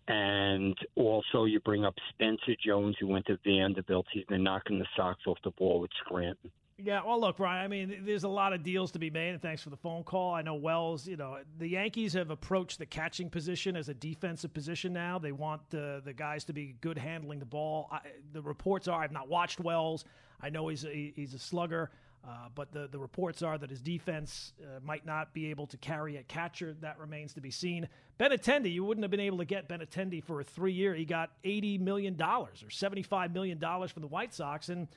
And 0.08 0.74
also, 0.96 1.44
you 1.44 1.60
bring 1.60 1.84
up 1.84 1.94
Spencer 2.08 2.56
Jones, 2.64 2.96
who 2.98 3.06
went 3.06 3.26
to 3.26 3.38
Vanderbilt. 3.44 4.06
He's 4.10 4.24
been 4.24 4.42
knocking 4.42 4.78
the 4.78 4.86
socks 4.96 5.20
off 5.26 5.36
the 5.44 5.50
ball 5.50 5.80
with 5.80 5.90
Scranton. 6.02 6.50
Yeah, 6.80 7.02
well, 7.04 7.20
look, 7.20 7.38
Brian. 7.38 7.62
I 7.62 7.68
mean, 7.68 8.04
there's 8.06 8.22
a 8.22 8.28
lot 8.28 8.52
of 8.52 8.62
deals 8.62 8.92
to 8.92 9.00
be 9.00 9.10
made, 9.10 9.30
and 9.30 9.42
thanks 9.42 9.62
for 9.62 9.70
the 9.70 9.76
phone 9.76 10.04
call. 10.04 10.32
I 10.32 10.42
know 10.42 10.54
Wells. 10.54 11.06
You 11.06 11.16
know, 11.16 11.38
the 11.58 11.66
Yankees 11.66 12.12
have 12.14 12.30
approached 12.30 12.78
the 12.78 12.86
catching 12.86 13.28
position 13.28 13.76
as 13.76 13.88
a 13.88 13.94
defensive 13.94 14.54
position 14.54 14.92
now. 14.92 15.18
They 15.18 15.32
want 15.32 15.68
the 15.70 16.00
the 16.04 16.12
guys 16.12 16.44
to 16.44 16.52
be 16.52 16.76
good 16.80 16.96
handling 16.96 17.40
the 17.40 17.46
ball. 17.46 17.88
I, 17.90 18.00
the 18.32 18.40
reports 18.40 18.88
are 18.88 19.02
I've 19.02 19.12
not 19.12 19.28
watched 19.28 19.60
Wells. 19.60 20.04
I 20.40 20.50
know 20.50 20.68
he's 20.68 20.84
a, 20.84 21.12
he's 21.16 21.34
a 21.34 21.38
slugger. 21.38 21.90
Uh, 22.26 22.48
but 22.54 22.72
the, 22.72 22.88
the 22.88 22.98
reports 22.98 23.42
are 23.42 23.56
that 23.56 23.70
his 23.70 23.80
defense 23.80 24.52
uh, 24.62 24.80
might 24.84 25.06
not 25.06 25.32
be 25.32 25.50
able 25.50 25.66
to 25.66 25.76
carry 25.76 26.16
a 26.16 26.22
catcher. 26.24 26.76
That 26.80 26.98
remains 26.98 27.32
to 27.34 27.40
be 27.40 27.50
seen. 27.50 27.88
Benintendi, 28.18 28.72
you 28.72 28.84
wouldn't 28.84 29.04
have 29.04 29.10
been 29.10 29.20
able 29.20 29.38
to 29.38 29.44
get 29.44 29.68
Benintendi 29.68 30.22
for 30.22 30.40
a 30.40 30.44
three 30.44 30.72
year. 30.72 30.94
He 30.94 31.04
got 31.04 31.30
$80 31.44 31.80
million 31.80 32.20
or 32.20 32.48
$75 32.68 33.32
million 33.32 33.58
from 33.58 34.02
the 34.02 34.08
White 34.08 34.34
Sox. 34.34 34.68
And 34.68 34.88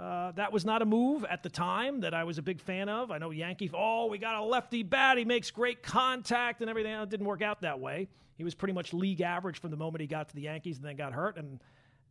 uh, 0.00 0.32
that 0.32 0.52
was 0.52 0.64
not 0.64 0.80
a 0.80 0.86
move 0.86 1.24
at 1.24 1.42
the 1.42 1.50
time 1.50 2.00
that 2.00 2.14
I 2.14 2.24
was 2.24 2.38
a 2.38 2.42
big 2.42 2.60
fan 2.60 2.88
of. 2.88 3.10
I 3.10 3.18
know 3.18 3.30
Yankee, 3.30 3.70
oh, 3.74 4.06
we 4.06 4.18
got 4.18 4.36
a 4.36 4.42
lefty 4.42 4.82
bat. 4.82 5.18
He 5.18 5.24
makes 5.24 5.50
great 5.50 5.82
contact 5.82 6.60
and 6.60 6.70
everything. 6.70 6.92
It 6.92 7.10
didn't 7.10 7.26
work 7.26 7.42
out 7.42 7.62
that 7.62 7.80
way. 7.80 8.08
He 8.36 8.44
was 8.44 8.54
pretty 8.54 8.72
much 8.72 8.94
league 8.94 9.20
average 9.20 9.60
from 9.60 9.70
the 9.70 9.76
moment 9.76 10.00
he 10.00 10.06
got 10.06 10.28
to 10.30 10.34
the 10.34 10.42
Yankees 10.42 10.76
and 10.76 10.86
then 10.86 10.96
got 10.96 11.12
hurt. 11.12 11.36
And 11.36 11.60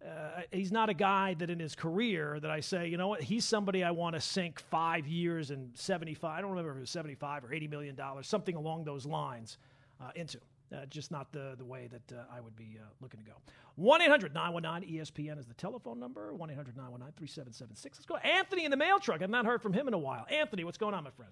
uh, 0.05 0.41
he's 0.51 0.71
not 0.71 0.89
a 0.89 0.93
guy 0.93 1.33
that 1.35 1.49
in 1.49 1.59
his 1.59 1.75
career 1.75 2.39
that 2.39 2.49
I 2.49 2.61
say, 2.61 2.87
you 2.87 2.97
know 2.97 3.07
what, 3.07 3.21
he's 3.21 3.43
somebody 3.43 3.83
I 3.83 3.91
want 3.91 4.15
to 4.15 4.21
sink 4.21 4.59
five 4.59 5.07
years 5.07 5.51
and 5.51 5.71
75, 5.77 6.37
I 6.37 6.41
don't 6.41 6.51
remember 6.51 6.71
if 6.71 6.77
it 6.77 6.81
was 6.81 6.89
75 6.89 7.45
or 7.45 7.53
80 7.53 7.67
million 7.67 7.95
dollars, 7.95 8.27
something 8.27 8.55
along 8.55 8.85
those 8.85 9.05
lines 9.05 9.57
uh, 10.01 10.11
into. 10.15 10.39
Uh, 10.71 10.85
just 10.85 11.09
not 11.09 11.31
the, 11.31 11.55
the 11.57 11.65
way 11.65 11.87
that 11.87 12.15
uh, 12.15 12.21
I 12.31 12.39
would 12.41 12.55
be 12.55 12.77
uh, 12.79 12.85
looking 13.01 13.19
to 13.19 13.25
go. 13.25 13.33
1 13.77 14.01
800 14.03 14.35
919 14.35 14.99
ESPN 14.99 15.39
is 15.39 15.47
the 15.47 15.53
telephone 15.55 15.99
number 15.99 16.31
1 16.31 16.49
800 16.51 16.77
919 16.77 17.13
3776. 17.17 17.97
Let's 17.97 18.05
go. 18.05 18.17
Anthony 18.17 18.65
in 18.65 18.71
the 18.71 18.77
mail 18.77 18.99
truck. 18.99 19.23
I've 19.23 19.31
not 19.31 19.45
heard 19.47 19.63
from 19.63 19.73
him 19.73 19.87
in 19.87 19.95
a 19.95 19.97
while. 19.97 20.27
Anthony, 20.29 20.63
what's 20.63 20.77
going 20.77 20.93
on, 20.93 21.03
my 21.03 21.09
friend? 21.09 21.31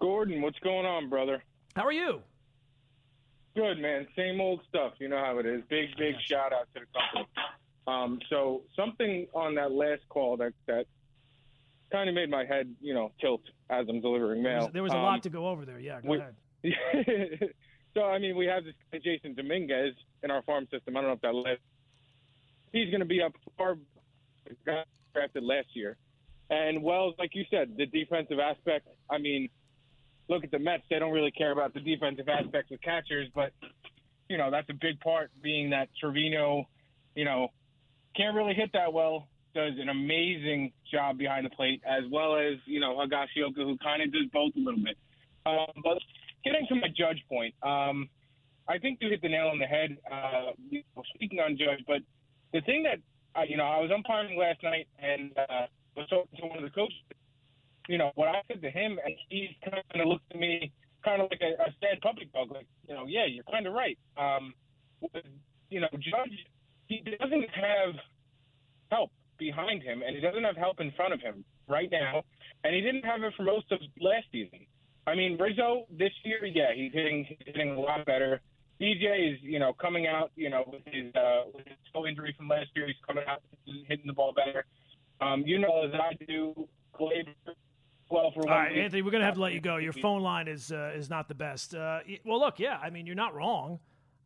Gordon, 0.00 0.42
what's 0.42 0.60
going 0.60 0.86
on, 0.86 1.08
brother? 1.08 1.42
How 1.74 1.84
are 1.84 1.92
you? 1.92 2.22
Good, 3.58 3.80
man. 3.80 4.06
Same 4.14 4.40
old 4.40 4.60
stuff. 4.68 4.92
You 5.00 5.08
know 5.08 5.18
how 5.18 5.38
it 5.38 5.46
is. 5.46 5.62
Big, 5.68 5.88
big 5.98 6.14
shout 6.24 6.52
out 6.52 6.68
to 6.74 6.80
the 6.80 6.86
company. 6.96 7.26
Um, 7.88 8.20
so 8.30 8.62
something 8.76 9.26
on 9.34 9.56
that 9.56 9.72
last 9.72 10.02
call 10.08 10.36
that 10.36 10.52
that 10.68 10.86
kind 11.90 12.08
of 12.08 12.14
made 12.14 12.30
my 12.30 12.44
head, 12.44 12.72
you 12.80 12.94
know, 12.94 13.10
tilt 13.20 13.40
as 13.68 13.86
I'm 13.88 14.00
delivering 14.00 14.44
mail. 14.44 14.52
There 14.52 14.60
was, 14.60 14.72
there 14.74 14.82
was 14.84 14.92
a 14.92 14.96
um, 14.96 15.02
lot 15.02 15.22
to 15.24 15.30
go 15.30 15.48
over 15.48 15.64
there. 15.64 15.80
Yeah, 15.80 16.00
go 16.00 16.08
we, 16.08 16.18
ahead. 16.18 16.34
so 17.94 18.04
I 18.04 18.20
mean, 18.20 18.36
we 18.36 18.46
have 18.46 18.62
this 18.62 18.74
guy, 18.92 18.98
Jasson 18.98 19.34
Dominguez 19.34 19.94
in 20.22 20.30
our 20.30 20.42
farm 20.42 20.68
system. 20.70 20.96
I 20.96 21.00
don't 21.00 21.10
know 21.10 21.14
if 21.14 21.20
that 21.22 21.34
last. 21.34 21.60
He's 22.72 22.90
going 22.90 23.00
to 23.00 23.06
be 23.06 23.20
up 23.20 23.32
far 23.56 23.76
drafted 25.14 25.42
last 25.42 25.68
year, 25.72 25.96
and 26.48 26.80
Wells, 26.84 27.14
like 27.18 27.30
you 27.34 27.44
said, 27.50 27.74
the 27.76 27.86
defensive 27.86 28.38
aspect. 28.38 28.86
I 29.10 29.18
mean, 29.18 29.48
look 30.28 30.44
at 30.44 30.50
the 30.50 30.58
Mets; 30.58 30.82
they 30.90 30.98
don't 30.98 31.12
really 31.12 31.30
care 31.30 31.52
about 31.52 31.74
the 31.74 31.80
defensive 31.80 32.28
aspects 32.28 32.70
of 32.72 32.80
catchers, 32.80 33.28
but 33.34 33.52
you 34.28 34.38
know 34.38 34.50
that's 34.50 34.68
a 34.70 34.74
big 34.74 35.00
part. 35.00 35.30
Being 35.42 35.70
that 35.70 35.88
Trevino, 36.00 36.64
you 37.14 37.24
know, 37.24 37.48
can't 38.16 38.36
really 38.36 38.54
hit 38.54 38.70
that 38.74 38.92
well, 38.92 39.28
does 39.54 39.72
an 39.78 39.88
amazing 39.88 40.72
job 40.90 41.18
behind 41.18 41.46
the 41.46 41.50
plate, 41.50 41.82
as 41.86 42.04
well 42.10 42.36
as 42.36 42.58
you 42.66 42.80
know 42.80 42.96
Higashioka, 42.96 43.56
who 43.56 43.76
kind 43.78 44.02
of 44.02 44.12
does 44.12 44.26
both 44.32 44.52
a 44.56 44.60
little 44.60 44.80
bit. 44.82 44.96
Um, 45.46 45.82
but 45.82 45.98
getting 46.44 46.66
to 46.68 46.74
my 46.74 46.88
Judge 46.88 47.22
point, 47.28 47.54
um, 47.62 48.08
I 48.68 48.78
think 48.78 48.98
you 49.00 49.08
hit 49.08 49.22
the 49.22 49.28
nail 49.28 49.48
on 49.48 49.58
the 49.58 49.66
head. 49.66 49.96
Uh, 50.10 50.52
you 50.70 50.82
know, 50.96 51.02
speaking 51.14 51.40
on 51.40 51.56
Judge, 51.56 51.84
but 51.86 52.02
the 52.52 52.60
thing 52.62 52.82
that 52.84 52.98
uh, 53.38 53.44
you 53.48 53.56
know, 53.56 53.64
I 53.64 53.80
was 53.80 53.90
umpiring 53.94 54.38
last 54.38 54.62
night 54.62 54.88
and 54.98 55.32
uh, 55.36 55.66
was 55.96 56.08
talking 56.08 56.38
to 56.40 56.46
one 56.46 56.58
of 56.58 56.64
the 56.64 56.70
coaches 56.70 56.96
you 57.88 57.98
know, 57.98 58.12
what 58.14 58.28
I 58.28 58.42
said 58.46 58.62
to 58.62 58.70
him, 58.70 58.98
and 59.04 59.14
he 59.28 59.56
kind 59.64 59.82
of 59.94 60.06
looked 60.06 60.30
at 60.30 60.38
me 60.38 60.70
kind 61.04 61.22
of 61.22 61.28
like 61.30 61.40
a, 61.40 61.60
a 61.62 61.74
sad 61.80 62.00
public 62.02 62.32
dog, 62.32 62.52
like, 62.52 62.66
you 62.86 62.94
know, 62.94 63.06
yeah, 63.08 63.24
you're 63.26 63.44
kind 63.50 63.66
of 63.66 63.72
right. 63.72 63.98
Um, 64.16 64.52
with, 65.00 65.24
you 65.70 65.80
know, 65.80 65.88
Judge, 65.94 66.36
he 66.86 67.02
doesn't 67.18 67.48
have 67.50 67.94
help 68.90 69.10
behind 69.38 69.82
him, 69.82 70.02
and 70.06 70.14
he 70.14 70.20
doesn't 70.20 70.44
have 70.44 70.56
help 70.56 70.80
in 70.80 70.92
front 70.92 71.14
of 71.14 71.20
him 71.20 71.44
right 71.66 71.88
now, 71.90 72.22
and 72.62 72.74
he 72.74 72.80
didn't 72.80 73.04
have 73.04 73.22
it 73.22 73.32
for 73.36 73.42
most 73.42 73.72
of 73.72 73.78
last 74.00 74.26
season. 74.32 74.60
I 75.06 75.14
mean, 75.14 75.38
Rizzo 75.40 75.86
this 75.90 76.12
year, 76.24 76.44
yeah, 76.44 76.74
he's 76.74 76.92
hitting 76.92 77.24
he's 77.24 77.38
hitting 77.46 77.70
a 77.70 77.80
lot 77.80 78.04
better. 78.04 78.42
DJ 78.78 79.32
is, 79.32 79.38
you 79.42 79.58
know, 79.58 79.72
coming 79.72 80.06
out, 80.06 80.30
you 80.36 80.50
know, 80.50 80.64
with 80.70 80.82
his 80.84 81.14
uh, 81.14 81.44
with 81.54 81.66
his 81.66 81.76
toe 81.92 82.06
injury 82.06 82.34
from 82.36 82.48
last 82.48 82.68
year, 82.76 82.86
he's 82.86 82.96
coming 83.06 83.24
out 83.26 83.40
and 83.66 83.86
hitting 83.88 84.06
the 84.06 84.12
ball 84.12 84.34
better. 84.34 84.66
Um, 85.20 85.44
you 85.46 85.58
know, 85.58 85.84
as 85.84 85.94
I 85.94 86.12
do, 86.26 86.68
Gleyber 86.94 87.54
well 88.08 88.30
for 88.30 88.42
All 88.42 88.48
right, 88.48 88.72
week. 88.72 88.80
Anthony, 88.80 89.02
we're 89.02 89.10
going 89.10 89.20
to 89.20 89.26
have 89.26 89.34
to 89.34 89.40
let 89.40 89.52
you 89.52 89.60
go. 89.60 89.76
Your 89.76 89.92
phone 89.92 90.22
line 90.22 90.48
is 90.48 90.72
uh, 90.72 90.92
is 90.94 91.10
not 91.10 91.28
the 91.28 91.34
best. 91.34 91.74
Uh, 91.74 92.00
well, 92.24 92.40
look, 92.40 92.58
yeah, 92.58 92.78
I 92.82 92.90
mean, 92.90 93.06
you're 93.06 93.16
not 93.16 93.34
wrong. 93.34 93.80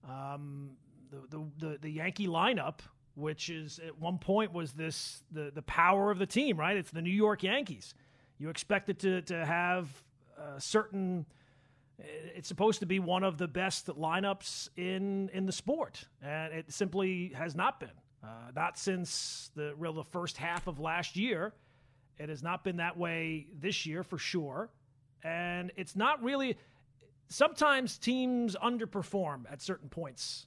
Um, 0.09 0.71
the, 1.11 1.37
the, 1.37 1.45
the 1.59 1.79
the 1.83 1.91
Yankee 1.91 2.27
lineup, 2.27 2.79
which 3.15 3.51
is 3.51 3.81
at 3.87 3.99
one 3.99 4.19
point 4.19 4.53
was 4.53 4.73
this 4.73 5.23
the 5.31 5.51
the 5.55 5.63
power 5.63 6.11
of 6.11 6.19
the 6.19 6.27
team, 6.27 6.59
right? 6.59 6.77
It's 6.77 6.91
the 6.91 7.03
New 7.03 7.11
York 7.11 7.43
Yankees. 7.43 7.95
You 8.39 8.51
expect 8.51 8.89
it 8.89 8.99
to 9.01 9.23
to 9.23 9.45
have 9.45 9.89
a 10.57 10.61
certain. 10.61 11.27
It's 12.35 12.49
supposed 12.49 12.81
to 12.81 12.87
be 12.87 12.99
one 12.99 13.23
of 13.23 13.39
the 13.39 13.47
best 13.47 13.87
lineups 13.87 14.71
in 14.77 15.29
in 15.33 15.47
the 15.47 15.53
sport, 15.53 16.07
and 16.23 16.53
it 16.53 16.73
simply 16.73 17.33
has 17.35 17.55
not 17.55 17.79
been. 17.79 17.91
Uh, 18.25 18.29
not 18.55 18.79
since 18.79 19.51
the 19.57 19.75
real 19.77 19.93
the 19.93 20.05
first 20.05 20.37
half 20.37 20.69
of 20.69 20.79
last 20.79 21.17
year 21.17 21.53
it 22.19 22.29
has 22.29 22.43
not 22.43 22.65
been 22.65 22.77
that 22.77 22.97
way 22.97 23.47
this 23.59 23.87
year 23.87 24.03
for 24.03 24.19
sure. 24.19 24.71
And 25.23 25.73
it's 25.77 25.97
not 25.97 26.23
really. 26.23 26.57
Sometimes 27.29 27.99
teams 27.99 28.57
underperform 28.57 29.45
at 29.51 29.63
certain 29.63 29.89
points. 29.89 30.47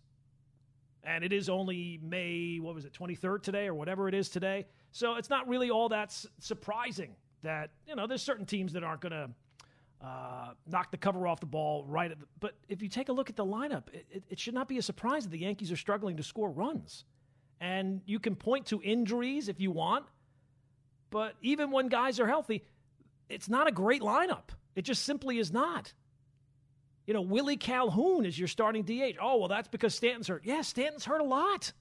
And 1.04 1.23
it 1.23 1.32
is 1.32 1.49
only 1.49 1.99
May, 2.01 2.60
what 2.60 2.75
was 2.75 2.86
it, 2.86 2.93
23rd 2.93 3.43
today 3.43 3.67
or 3.67 3.73
whatever 3.73 4.08
it 4.08 4.13
is 4.13 4.30
today. 4.30 4.65
So 4.91 5.15
it's 5.15 5.30
not 5.30 5.47
really 5.47 5.69
all 5.69 5.89
that 5.89 6.15
surprising 6.39 7.15
that, 7.43 7.69
you 7.88 7.95
know, 7.95 8.08
there's 8.08 8.23
certain 8.23 8.45
teams 8.45 8.73
that 8.73 8.84
aren't 8.84 9.01
going 9.01 9.12
to 9.12 9.30
uh, 10.01 10.54
knock 10.67 10.91
the 10.91 10.97
cover 10.97 11.28
off 11.28 11.39
the 11.39 11.45
ball 11.45 11.86
right 11.88 12.12
at 12.12 12.19
the, 12.19 12.25
But 12.39 12.56
if 12.69 12.82
you 12.82 12.89
take 12.89 13.10
a 13.10 13.13
look 13.13 13.30
at 13.30 13.36
the 13.36 13.45
lineup, 13.45 13.84
it, 13.93 14.06
it, 14.12 14.23
it 14.30 14.39
should 14.39 14.54
not 14.54 14.67
be 14.67 14.78
a 14.78 14.82
surprise 14.82 15.23
that 15.23 15.30
the 15.30 15.39
Yankees 15.39 15.71
are 15.71 15.78
struggling 15.78 16.17
to 16.17 16.23
score 16.23 16.51
runs. 16.51 17.06
And 17.62 18.01
you 18.06 18.19
can 18.19 18.36
point 18.36 18.65
to 18.67 18.82
injuries 18.82 19.47
if 19.47 19.60
you 19.60 19.71
want. 19.71 20.06
But 21.15 21.36
even 21.41 21.71
when 21.71 21.88
guys 21.88 22.19
are 22.19 22.28
healthy, 22.28 22.62
it's 23.30 23.47
not 23.47 23.69
a 23.69 23.71
great 23.71 24.01
lineup. 24.01 24.49
It 24.75 24.82
just 24.82 25.04
simply 25.04 25.39
is 25.39 25.49
not. 25.49 25.93
You 27.08 27.13
know, 27.13 27.21
Willie 27.21 27.56
Calhoun 27.56 28.25
is 28.25 28.38
your 28.38 28.49
starting 28.49 28.84
DH. 28.84 29.15
Oh, 29.21 29.38
well, 29.38 29.47
that's 29.47 29.69
because 29.69 29.95
Stanton's 29.95 30.28
hurt. 30.28 30.41
Yeah, 30.43 30.60
Stanton's 30.60 31.06
hurt 31.06 31.21
a 31.21 31.23
lot. 31.23 31.71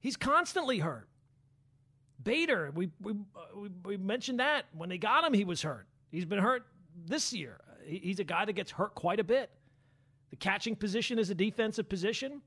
He's 0.00 0.18
constantly 0.18 0.80
hurt. 0.80 1.08
Bader, 2.22 2.72
we, 2.74 2.90
we, 3.00 3.12
uh, 3.12 3.58
we, 3.58 3.68
we, 3.86 3.96
mentioned 3.96 4.40
that. 4.40 4.66
When 4.76 4.90
they 4.90 4.98
got 4.98 5.24
him, 5.24 5.32
he 5.32 5.46
was 5.46 5.62
hurt. 5.62 5.86
He's 6.10 6.26
been 6.26 6.38
hurt 6.38 6.66
this 7.06 7.32
year. 7.32 7.62
He's 7.86 8.20
a 8.20 8.24
guy 8.24 8.44
that 8.44 8.52
gets 8.52 8.70
hurt 8.70 8.94
quite 8.94 9.18
a 9.18 9.24
bit. 9.24 9.48
The 10.28 10.36
catching 10.36 10.76
position 10.76 11.18
is 11.18 11.30
a 11.30 11.34
defensive 11.34 11.88
position. 11.88 12.42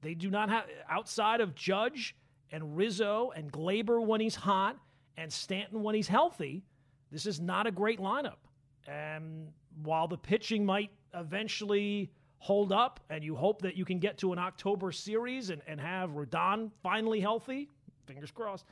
They 0.00 0.14
do 0.14 0.30
not 0.30 0.48
have, 0.48 0.64
outside 0.88 1.42
of 1.42 1.54
Judge 1.54 2.16
and 2.50 2.78
Rizzo 2.78 3.30
and 3.36 3.52
Gleyber 3.52 4.02
when 4.02 4.22
he's 4.22 4.36
hot, 4.36 4.78
and 5.16 5.32
Stanton 5.32 5.82
when 5.82 5.94
he's 5.94 6.08
healthy, 6.08 6.64
this 7.10 7.26
is 7.26 7.40
not 7.40 7.66
a 7.66 7.70
great 7.70 8.00
lineup. 8.00 8.38
And 8.86 9.48
while 9.82 10.08
the 10.08 10.18
pitching 10.18 10.64
might 10.64 10.90
eventually 11.14 12.10
hold 12.38 12.72
up, 12.72 13.00
and 13.08 13.24
you 13.24 13.34
hope 13.34 13.62
that 13.62 13.76
you 13.76 13.84
can 13.84 13.98
get 13.98 14.18
to 14.18 14.32
an 14.32 14.38
October 14.38 14.92
series 14.92 15.50
and, 15.50 15.62
and 15.66 15.80
have 15.80 16.10
Rodon 16.10 16.70
finally 16.82 17.20
healthy, 17.20 17.70
fingers 18.06 18.30
crossed, 18.30 18.66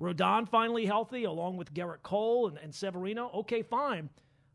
Rodon 0.00 0.48
finally 0.48 0.86
healthy 0.86 1.24
along 1.24 1.56
with 1.56 1.72
Gerrit 1.72 2.02
Cole 2.02 2.48
and, 2.48 2.58
and 2.58 2.74
Severino, 2.74 3.30
okay, 3.34 3.62
fine. 3.62 4.08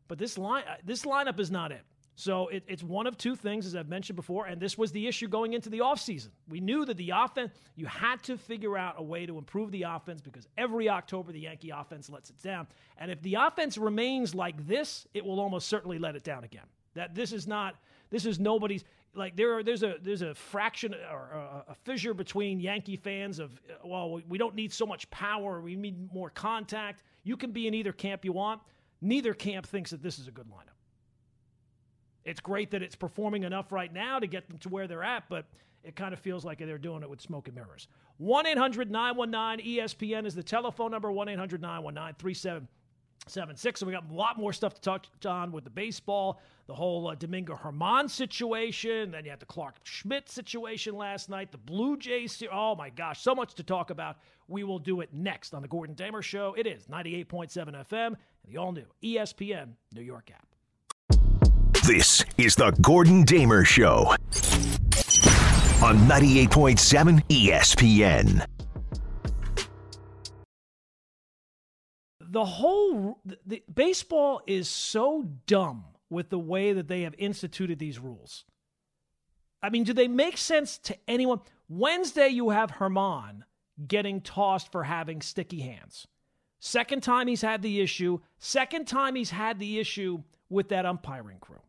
But 0.06 0.18
this 0.18 0.36
line, 0.36 0.64
this 0.84 1.04
lineup 1.04 1.40
is 1.40 1.50
not 1.50 1.72
it. 1.72 1.82
So 2.18 2.48
it, 2.48 2.64
it's 2.66 2.82
one 2.82 3.06
of 3.06 3.16
two 3.16 3.36
things, 3.36 3.64
as 3.64 3.76
I've 3.76 3.88
mentioned 3.88 4.16
before, 4.16 4.46
and 4.46 4.60
this 4.60 4.76
was 4.76 4.90
the 4.90 5.06
issue 5.06 5.28
going 5.28 5.52
into 5.52 5.70
the 5.70 5.78
offseason. 5.78 6.30
We 6.48 6.58
knew 6.58 6.84
that 6.84 6.96
the 6.96 7.10
offense, 7.14 7.52
you 7.76 7.86
had 7.86 8.24
to 8.24 8.36
figure 8.36 8.76
out 8.76 8.96
a 8.98 9.02
way 9.04 9.24
to 9.24 9.38
improve 9.38 9.70
the 9.70 9.84
offense 9.84 10.20
because 10.20 10.48
every 10.58 10.88
October 10.88 11.30
the 11.30 11.38
Yankee 11.38 11.70
offense 11.70 12.10
lets 12.10 12.30
it 12.30 12.42
down. 12.42 12.66
And 12.96 13.12
if 13.12 13.22
the 13.22 13.34
offense 13.34 13.78
remains 13.78 14.34
like 14.34 14.66
this, 14.66 15.06
it 15.14 15.24
will 15.24 15.38
almost 15.38 15.68
certainly 15.68 16.00
let 16.00 16.16
it 16.16 16.24
down 16.24 16.42
again. 16.42 16.64
That 16.94 17.14
this 17.14 17.32
is 17.32 17.46
not, 17.46 17.76
this 18.10 18.26
is 18.26 18.40
nobody's, 18.40 18.82
like 19.14 19.36
there 19.36 19.56
are, 19.56 19.62
there's 19.62 19.84
a 19.84 19.94
there's 20.02 20.22
a 20.22 20.34
fraction 20.34 20.96
or 21.12 21.30
a, 21.68 21.70
a 21.70 21.74
fissure 21.84 22.14
between 22.14 22.58
Yankee 22.58 22.96
fans 22.96 23.38
of 23.38 23.60
well 23.84 24.20
we 24.28 24.38
don't 24.38 24.56
need 24.56 24.72
so 24.72 24.84
much 24.84 25.08
power 25.10 25.60
we 25.60 25.76
need 25.76 26.12
more 26.12 26.30
contact 26.30 27.04
you 27.24 27.36
can 27.36 27.50
be 27.50 27.66
in 27.66 27.74
either 27.74 27.92
camp 27.92 28.24
you 28.24 28.32
want 28.32 28.60
neither 29.00 29.32
camp 29.32 29.66
thinks 29.66 29.90
that 29.90 30.02
this 30.02 30.18
is 30.18 30.28
a 30.28 30.30
good 30.30 30.46
lineup 30.46 30.77
it's 32.28 32.40
great 32.40 32.70
that 32.72 32.82
it's 32.82 32.94
performing 32.94 33.44
enough 33.44 33.72
right 33.72 33.92
now 33.92 34.18
to 34.18 34.26
get 34.26 34.48
them 34.48 34.58
to 34.58 34.68
where 34.68 34.86
they're 34.86 35.02
at, 35.02 35.24
but 35.30 35.46
it 35.82 35.96
kind 35.96 36.12
of 36.12 36.20
feels 36.20 36.44
like 36.44 36.58
they're 36.58 36.76
doing 36.76 37.02
it 37.02 37.08
with 37.08 37.22
smoke 37.22 37.48
and 37.48 37.56
mirrors. 37.56 37.88
1 38.18 38.46
800 38.46 38.90
919 38.90 39.78
ESPN 39.78 40.26
is 40.26 40.34
the 40.34 40.42
telephone 40.42 40.90
number 40.90 41.10
1 41.10 41.28
800 41.30 41.62
919 41.62 42.16
3776. 42.18 43.80
So 43.80 43.86
we 43.86 43.92
got 43.92 44.10
a 44.10 44.12
lot 44.12 44.38
more 44.38 44.52
stuff 44.52 44.74
to 44.74 44.80
touch 44.82 45.08
on 45.24 45.52
with 45.52 45.64
the 45.64 45.70
baseball, 45.70 46.42
the 46.66 46.74
whole 46.74 47.08
uh, 47.08 47.14
Domingo 47.14 47.54
Germán 47.54 48.10
situation. 48.10 49.12
Then 49.12 49.24
you 49.24 49.30
had 49.30 49.40
the 49.40 49.46
Clarke 49.46 49.76
Schmidt 49.84 50.28
situation 50.28 50.94
last 50.96 51.30
night, 51.30 51.50
the 51.50 51.56
Blue 51.56 51.96
Jays. 51.96 52.42
Oh 52.52 52.74
my 52.74 52.90
gosh, 52.90 53.22
so 53.22 53.34
much 53.34 53.54
to 53.54 53.62
talk 53.62 53.88
about. 53.88 54.18
We 54.48 54.64
will 54.64 54.78
do 54.78 55.00
it 55.00 55.14
next 55.14 55.54
on 55.54 55.62
the 55.62 55.68
Gordon 55.68 55.94
Damer 55.94 56.20
Show. 56.20 56.54
It 56.58 56.66
is 56.66 56.86
98.7 56.88 57.86
FM 57.88 58.06
and 58.08 58.16
the 58.44 58.58
all 58.58 58.72
new 58.72 58.84
ESPN 59.02 59.70
New 59.94 60.02
York 60.02 60.30
app. 60.34 60.47
This 61.88 62.22
is 62.36 62.54
the 62.54 62.70
Gordon 62.82 63.22
Damer 63.22 63.64
Show 63.64 64.08
on 65.82 65.96
98.7 66.06 67.26
ESPN. 67.28 68.44
The 72.20 72.44
whole 72.44 73.22
the, 73.24 73.62
baseball 73.74 74.42
is 74.46 74.68
so 74.68 75.30
dumb 75.46 75.84
with 76.10 76.28
the 76.28 76.38
way 76.38 76.74
that 76.74 76.88
they 76.88 77.00
have 77.04 77.14
instituted 77.16 77.78
these 77.78 77.98
rules. 77.98 78.44
I 79.62 79.70
mean, 79.70 79.84
do 79.84 79.94
they 79.94 80.08
make 80.08 80.36
sense 80.36 80.76
to 80.76 80.96
anyone? 81.08 81.40
Wednesday, 81.70 82.28
you 82.28 82.50
have 82.50 82.72
Germán 82.72 83.44
getting 83.86 84.20
tossed 84.20 84.70
for 84.70 84.84
having 84.84 85.22
sticky 85.22 85.60
hands. 85.60 86.06
Second 86.60 87.02
time 87.02 87.28
he's 87.28 87.40
had 87.40 87.62
the 87.62 87.80
issue. 87.80 88.18
Second 88.38 88.86
time 88.86 89.14
he's 89.14 89.30
had 89.30 89.58
the 89.58 89.78
issue 89.78 90.22
with 90.50 90.68
that 90.68 90.84
umpiring 90.84 91.38
crew. 91.40 91.60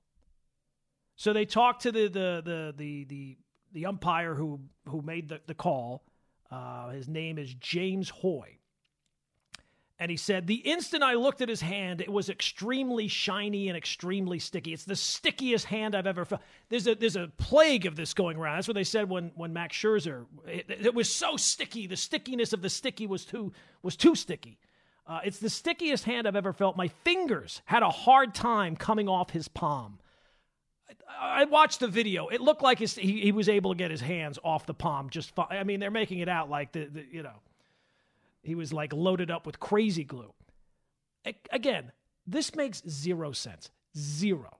So 1.19 1.33
they 1.33 1.43
talked 1.43 1.81
to 1.81 1.91
the 1.91 2.07
the 2.07 2.41
the 2.45 2.73
the 2.77 3.03
the, 3.03 3.37
the 3.73 3.85
umpire 3.87 4.35
who 4.35 4.61
who 4.87 5.01
made 5.01 5.27
the, 5.27 5.41
the 5.47 5.53
call. 5.53 6.05
Uh, 6.49 6.91
his 6.91 7.09
name 7.09 7.37
is 7.37 7.53
James 7.55 8.09
Hoye. 8.09 8.59
And 9.99 10.09
he 10.09 10.15
said, 10.15 10.47
The 10.47 10.55
instant 10.55 11.03
I 11.03 11.15
looked 11.15 11.41
at 11.41 11.49
his 11.49 11.59
hand, 11.59 11.99
it 11.99 12.09
was 12.09 12.29
extremely 12.29 13.09
shiny 13.09 13.67
and 13.67 13.75
extremely 13.75 14.39
sticky. 14.39 14.71
It's 14.71 14.85
the 14.85 14.95
stickiest 14.95 15.65
hand 15.65 15.93
I've 15.93 16.07
ever 16.07 16.23
felt. 16.23 16.41
There's 16.69 16.87
a, 16.87 16.95
there's 16.95 17.17
a 17.17 17.29
plague 17.37 17.85
of 17.85 17.97
this 17.97 18.13
going 18.13 18.37
around. 18.37 18.55
That's 18.55 18.69
what 18.69 18.75
they 18.75 18.85
said 18.85 19.09
when, 19.09 19.33
when 19.35 19.51
Max 19.51 19.75
Scherzer, 19.75 20.25
it, 20.47 20.67
it 20.69 20.95
was 20.95 21.13
so 21.13 21.35
sticky. 21.35 21.85
The 21.85 21.97
stickiness 21.97 22.53
of 22.53 22.61
the 22.61 22.69
sticky 22.69 23.07
was 23.07 23.25
too, 23.25 23.51
was 23.83 23.97
too 23.97 24.15
sticky. 24.15 24.57
Uh, 25.05 25.19
it's 25.25 25.39
the 25.39 25.49
stickiest 25.49 26.05
hand 26.05 26.29
I've 26.29 26.37
ever 26.37 26.53
felt. 26.53 26.77
My 26.77 26.87
fingers 27.03 27.61
had 27.65 27.83
a 27.83 27.89
hard 27.89 28.33
time 28.33 28.77
coming 28.77 29.09
off 29.09 29.31
his 29.31 29.49
palm. 29.49 29.99
I 31.19 31.45
watched 31.45 31.79
the 31.79 31.87
video. 31.87 32.27
It 32.27 32.41
looked 32.41 32.61
like 32.61 32.79
his, 32.79 32.95
he, 32.95 33.21
he 33.21 33.31
was 33.31 33.49
able 33.49 33.73
to 33.73 33.77
get 33.77 33.91
his 33.91 34.01
hands 34.01 34.39
off 34.43 34.65
the 34.65 34.73
palm 34.73 35.09
just 35.09 35.33
fine. 35.35 35.47
I 35.51 35.63
mean, 35.63 35.79
they're 35.79 35.91
making 35.91 36.19
it 36.19 36.29
out 36.29 36.49
like 36.49 36.71
the, 36.71 36.85
the 36.85 37.05
you 37.11 37.23
know, 37.23 37.35
he 38.41 38.55
was 38.55 38.73
like 38.73 38.93
loaded 38.93 39.29
up 39.29 39.45
with 39.45 39.59
crazy 39.59 40.03
glue. 40.03 40.33
Again, 41.51 41.91
this 42.25 42.55
makes 42.55 42.81
zero 42.87 43.31
sense. 43.31 43.69
Zero. 43.97 44.57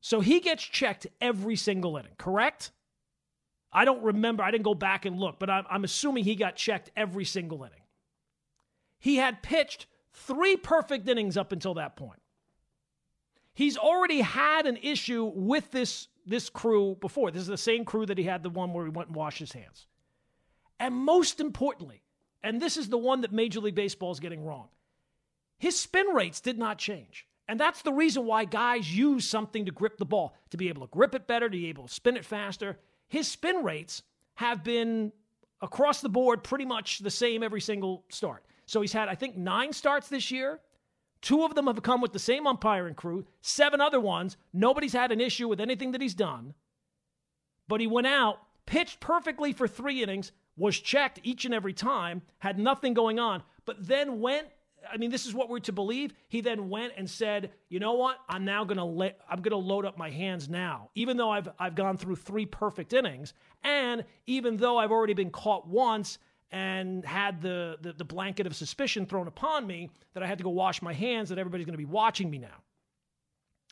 So 0.00 0.20
he 0.20 0.40
gets 0.40 0.62
checked 0.62 1.06
every 1.20 1.56
single 1.56 1.96
inning, 1.96 2.12
correct? 2.16 2.70
I 3.72 3.84
don't 3.84 4.02
remember. 4.02 4.42
I 4.42 4.50
didn't 4.50 4.64
go 4.64 4.74
back 4.74 5.04
and 5.04 5.18
look, 5.18 5.38
but 5.38 5.50
I'm, 5.50 5.64
I'm 5.68 5.84
assuming 5.84 6.24
he 6.24 6.36
got 6.36 6.56
checked 6.56 6.90
every 6.96 7.24
single 7.24 7.64
inning. 7.64 7.82
He 8.98 9.16
had 9.16 9.42
pitched 9.42 9.86
three 10.12 10.56
perfect 10.56 11.08
innings 11.08 11.36
up 11.36 11.52
until 11.52 11.74
that 11.74 11.96
point. 11.96 12.20
He's 13.56 13.78
already 13.78 14.20
had 14.20 14.66
an 14.66 14.76
issue 14.82 15.32
with 15.34 15.70
this, 15.70 16.08
this 16.26 16.50
crew 16.50 16.98
before. 17.00 17.30
This 17.30 17.40
is 17.40 17.48
the 17.48 17.56
same 17.56 17.86
crew 17.86 18.04
that 18.04 18.18
he 18.18 18.24
had 18.24 18.42
the 18.42 18.50
one 18.50 18.74
where 18.74 18.84
he 18.84 18.90
went 18.90 19.08
and 19.08 19.16
washed 19.16 19.38
his 19.38 19.52
hands. 19.52 19.86
And 20.78 20.94
most 20.94 21.40
importantly, 21.40 22.02
and 22.42 22.60
this 22.60 22.76
is 22.76 22.90
the 22.90 22.98
one 22.98 23.22
that 23.22 23.32
Major 23.32 23.60
League 23.60 23.74
Baseball 23.74 24.12
is 24.12 24.20
getting 24.20 24.44
wrong, 24.44 24.68
his 25.58 25.80
spin 25.80 26.08
rates 26.08 26.42
did 26.42 26.58
not 26.58 26.76
change. 26.76 27.26
And 27.48 27.58
that's 27.58 27.80
the 27.80 27.94
reason 27.94 28.26
why 28.26 28.44
guys 28.44 28.94
use 28.94 29.26
something 29.26 29.64
to 29.64 29.72
grip 29.72 29.96
the 29.96 30.04
ball, 30.04 30.36
to 30.50 30.58
be 30.58 30.68
able 30.68 30.86
to 30.86 30.92
grip 30.92 31.14
it 31.14 31.26
better, 31.26 31.48
to 31.48 31.56
be 31.56 31.68
able 31.68 31.88
to 31.88 31.94
spin 31.94 32.18
it 32.18 32.26
faster. 32.26 32.78
His 33.08 33.26
spin 33.26 33.64
rates 33.64 34.02
have 34.34 34.62
been 34.64 35.12
across 35.62 36.02
the 36.02 36.10
board 36.10 36.44
pretty 36.44 36.66
much 36.66 36.98
the 36.98 37.10
same 37.10 37.42
every 37.42 37.62
single 37.62 38.04
start. 38.10 38.44
So 38.66 38.82
he's 38.82 38.92
had, 38.92 39.08
I 39.08 39.14
think, 39.14 39.34
nine 39.34 39.72
starts 39.72 40.08
this 40.08 40.30
year. 40.30 40.60
Two 41.26 41.42
of 41.42 41.56
them 41.56 41.66
have 41.66 41.82
come 41.82 42.00
with 42.00 42.12
the 42.12 42.20
same 42.20 42.46
umpiring 42.46 42.94
crew, 42.94 43.26
seven 43.40 43.80
other 43.80 43.98
ones. 43.98 44.36
Nobody's 44.52 44.92
had 44.92 45.10
an 45.10 45.20
issue 45.20 45.48
with 45.48 45.60
anything 45.60 45.90
that 45.90 46.00
he's 46.00 46.14
done. 46.14 46.54
But 47.66 47.80
he 47.80 47.88
went 47.88 48.06
out, 48.06 48.38
pitched 48.64 49.00
perfectly 49.00 49.52
for 49.52 49.66
three 49.66 50.04
innings, 50.04 50.30
was 50.56 50.78
checked 50.78 51.18
each 51.24 51.44
and 51.44 51.52
every 51.52 51.72
time, 51.72 52.22
had 52.38 52.60
nothing 52.60 52.94
going 52.94 53.18
on, 53.18 53.42
but 53.64 53.88
then 53.88 54.20
went. 54.20 54.46
I 54.88 54.98
mean, 54.98 55.10
this 55.10 55.26
is 55.26 55.34
what 55.34 55.48
we're 55.48 55.58
to 55.58 55.72
believe. 55.72 56.14
He 56.28 56.42
then 56.42 56.68
went 56.68 56.92
and 56.96 57.10
said, 57.10 57.50
"You 57.68 57.80
know 57.80 57.94
what? 57.94 58.18
I'm 58.28 58.44
now 58.44 58.62
to 58.78 58.84
let 58.84 59.18
I'm 59.28 59.42
to 59.50 59.56
load 59.56 59.84
up 59.84 59.98
my 59.98 60.10
hands 60.10 60.48
now, 60.48 60.90
even 60.94 61.16
though 61.16 61.30
I've 61.30 61.48
I've 61.58 61.74
gone 61.74 61.96
through 61.96 62.16
three 62.16 62.46
perfect 62.46 62.92
innings, 62.92 63.34
and 63.64 64.04
even 64.28 64.58
though 64.58 64.78
I've 64.78 64.92
already 64.92 65.14
been 65.14 65.30
caught 65.30 65.66
once 65.66 66.20
and 66.50 67.04
had 67.04 67.42
the, 67.42 67.76
the, 67.80 67.92
the 67.92 68.04
blanket 68.04 68.46
of 68.46 68.54
suspicion 68.54 69.06
thrown 69.06 69.26
upon 69.26 69.66
me 69.66 69.90
that 70.14 70.22
I 70.22 70.26
had 70.26 70.38
to 70.38 70.44
go 70.44 70.50
wash 70.50 70.80
my 70.82 70.92
hands, 70.92 71.28
that 71.28 71.38
everybody's 71.38 71.66
going 71.66 71.74
to 71.74 71.78
be 71.78 71.84
watching 71.84 72.30
me 72.30 72.38
now. 72.38 72.62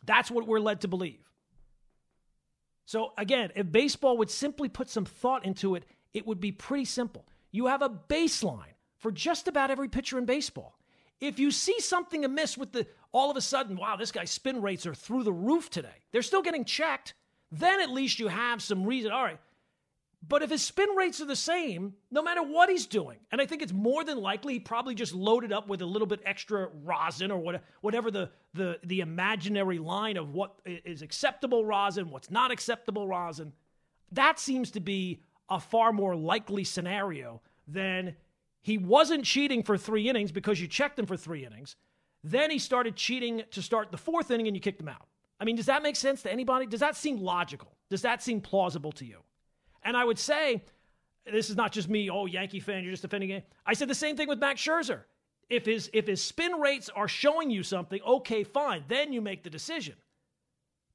That's 0.04 0.30
what 0.30 0.46
we're 0.46 0.60
led 0.60 0.80
to 0.82 0.88
believe. 0.88 1.20
So, 2.86 3.12
again, 3.16 3.50
if 3.54 3.70
baseball 3.70 4.18
would 4.18 4.30
simply 4.30 4.68
put 4.68 4.90
some 4.90 5.04
thought 5.04 5.46
into 5.46 5.74
it, 5.74 5.84
it 6.12 6.26
would 6.26 6.40
be 6.40 6.52
pretty 6.52 6.84
simple. 6.84 7.24
You 7.50 7.66
have 7.66 7.82
a 7.82 7.88
baseline 7.88 8.74
for 8.98 9.10
just 9.10 9.48
about 9.48 9.70
every 9.70 9.88
pitcher 9.88 10.18
in 10.18 10.24
baseball. 10.24 10.78
If 11.20 11.38
you 11.38 11.50
see 11.50 11.80
something 11.80 12.24
amiss 12.24 12.58
with 12.58 12.72
the, 12.72 12.86
all 13.12 13.30
of 13.30 13.36
a 13.36 13.40
sudden, 13.40 13.76
wow, 13.76 13.96
this 13.96 14.12
guy's 14.12 14.30
spin 14.30 14.60
rates 14.60 14.86
are 14.86 14.94
through 14.94 15.22
the 15.22 15.32
roof 15.32 15.70
today, 15.70 16.02
they're 16.12 16.22
still 16.22 16.42
getting 16.42 16.64
checked, 16.64 17.14
then 17.50 17.80
at 17.80 17.90
least 17.90 18.18
you 18.18 18.28
have 18.28 18.60
some 18.60 18.84
reason. 18.84 19.12
All 19.12 19.22
right, 19.22 19.38
but 20.26 20.42
if 20.42 20.50
his 20.50 20.62
spin 20.62 20.88
rates 20.96 21.20
are 21.20 21.26
the 21.26 21.36
same, 21.36 21.94
no 22.10 22.22
matter 22.22 22.42
what 22.42 22.70
he's 22.70 22.86
doing, 22.86 23.18
and 23.32 23.40
I 23.40 23.46
think 23.46 23.62
it's 23.62 23.72
more 23.72 24.04
than 24.04 24.18
likely 24.18 24.54
he 24.54 24.60
probably 24.60 24.94
just 24.94 25.12
loaded 25.12 25.52
up 25.52 25.68
with 25.68 25.82
a 25.82 25.86
little 25.86 26.06
bit 26.06 26.20
extra 26.24 26.68
rosin 26.82 27.30
or 27.30 27.58
whatever 27.80 28.10
the, 28.10 28.30
the, 28.54 28.78
the 28.84 29.00
imaginary 29.00 29.78
line 29.78 30.16
of 30.16 30.30
what 30.30 30.54
is 30.64 31.02
acceptable 31.02 31.64
rosin, 31.64 32.10
what's 32.10 32.30
not 32.30 32.50
acceptable 32.50 33.08
rosin. 33.08 33.52
That 34.12 34.38
seems 34.38 34.70
to 34.72 34.80
be 34.80 35.20
a 35.50 35.60
far 35.60 35.92
more 35.92 36.14
likely 36.14 36.64
scenario 36.64 37.42
than 37.66 38.14
he 38.62 38.78
wasn't 38.78 39.24
cheating 39.24 39.62
for 39.62 39.76
three 39.76 40.08
innings 40.08 40.32
because 40.32 40.60
you 40.60 40.68
checked 40.68 40.98
him 40.98 41.06
for 41.06 41.16
three 41.16 41.44
innings. 41.44 41.76
Then 42.22 42.50
he 42.50 42.58
started 42.58 42.96
cheating 42.96 43.42
to 43.50 43.60
start 43.60 43.90
the 43.90 43.98
fourth 43.98 44.30
inning 44.30 44.46
and 44.46 44.56
you 44.56 44.60
kicked 44.60 44.80
him 44.80 44.88
out. 44.88 45.06
I 45.38 45.44
mean, 45.44 45.56
does 45.56 45.66
that 45.66 45.82
make 45.82 45.96
sense 45.96 46.22
to 46.22 46.32
anybody? 46.32 46.66
Does 46.66 46.80
that 46.80 46.96
seem 46.96 47.20
logical? 47.20 47.76
Does 47.90 48.02
that 48.02 48.22
seem 48.22 48.40
plausible 48.40 48.92
to 48.92 49.04
you? 49.04 49.18
And 49.84 49.96
I 49.96 50.04
would 50.04 50.18
say, 50.18 50.62
this 51.30 51.50
is 51.50 51.56
not 51.56 51.72
just 51.72 51.88
me, 51.88 52.10
oh, 52.10 52.26
Yankee 52.26 52.60
fan, 52.60 52.82
you're 52.82 52.92
just 52.92 53.02
defending 53.02 53.30
it. 53.30 53.46
I 53.64 53.74
said 53.74 53.88
the 53.88 53.94
same 53.94 54.16
thing 54.16 54.28
with 54.28 54.38
Max 54.38 54.60
Scherzer. 54.60 55.00
If 55.50 55.66
his 55.66 55.90
if 55.92 56.06
his 56.06 56.22
spin 56.22 56.52
rates 56.54 56.88
are 56.88 57.06
showing 57.06 57.50
you 57.50 57.62
something, 57.62 58.00
okay, 58.02 58.44
fine, 58.44 58.84
then 58.88 59.12
you 59.12 59.20
make 59.20 59.42
the 59.42 59.50
decision. 59.50 59.94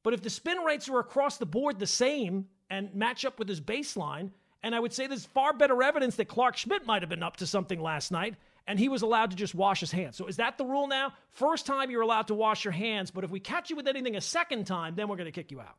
But 0.04 0.13
if 0.13 0.21
the 0.21 0.30
spin 0.30 0.60
rates 0.60 0.89
are 0.89 0.99
across 0.99 1.38
the 1.38 1.45
board 1.45 1.78
the 1.78 1.88
same 1.88 2.47
and 2.69 2.93
match 2.95 3.25
up 3.25 3.38
with 3.38 3.47
his 3.47 3.62
baseline, 3.62 4.32
and 4.63 4.73
I 4.73 4.80
would 4.80 4.93
say 4.93 5.08
there's 5.08 5.25
far 5.25 5.54
better 5.54 5.82
evidence 5.84 6.15
that 6.15 6.28
Clarke 6.28 6.58
Schmidt 6.58 6.86
might 6.86 7.02
have 7.02 7.10
been 7.10 7.23
up 7.23 7.38
to 7.38 7.47
something 7.47 7.80
last 7.80 8.12
night, 8.12 8.36
and 8.65 8.80
he 8.80 8.89
was 8.89 9.04
allowed 9.04 9.32
to 9.32 9.36
just 9.36 9.54
wash 9.54 9.82
his 9.82 9.91
hands. 9.91 10.17
So 10.17 10.25
is 10.28 10.38
that 10.38 10.58
the 10.58 10.65
rule 10.65 10.88
now? 10.88 11.13
First 11.32 11.65
time 11.65 11.91
you're 11.91 12.02
allowed 12.02 12.28
to 12.28 12.36
wash 12.36 12.65
your 12.65 12.71
hands, 12.71 13.12
but 13.12 13.23
if 13.23 13.30
we 13.30 13.39
catch 13.39 13.69
you 13.69 13.75
with 13.75 13.88
anything 13.88 14.15
a 14.15 14.21
second 14.21 14.65
time, 14.65 14.95
then 14.95 15.08
we're 15.08 15.15
going 15.15 15.25
to 15.25 15.32
kick 15.32 15.52
you 15.52 15.60
out. 15.60 15.75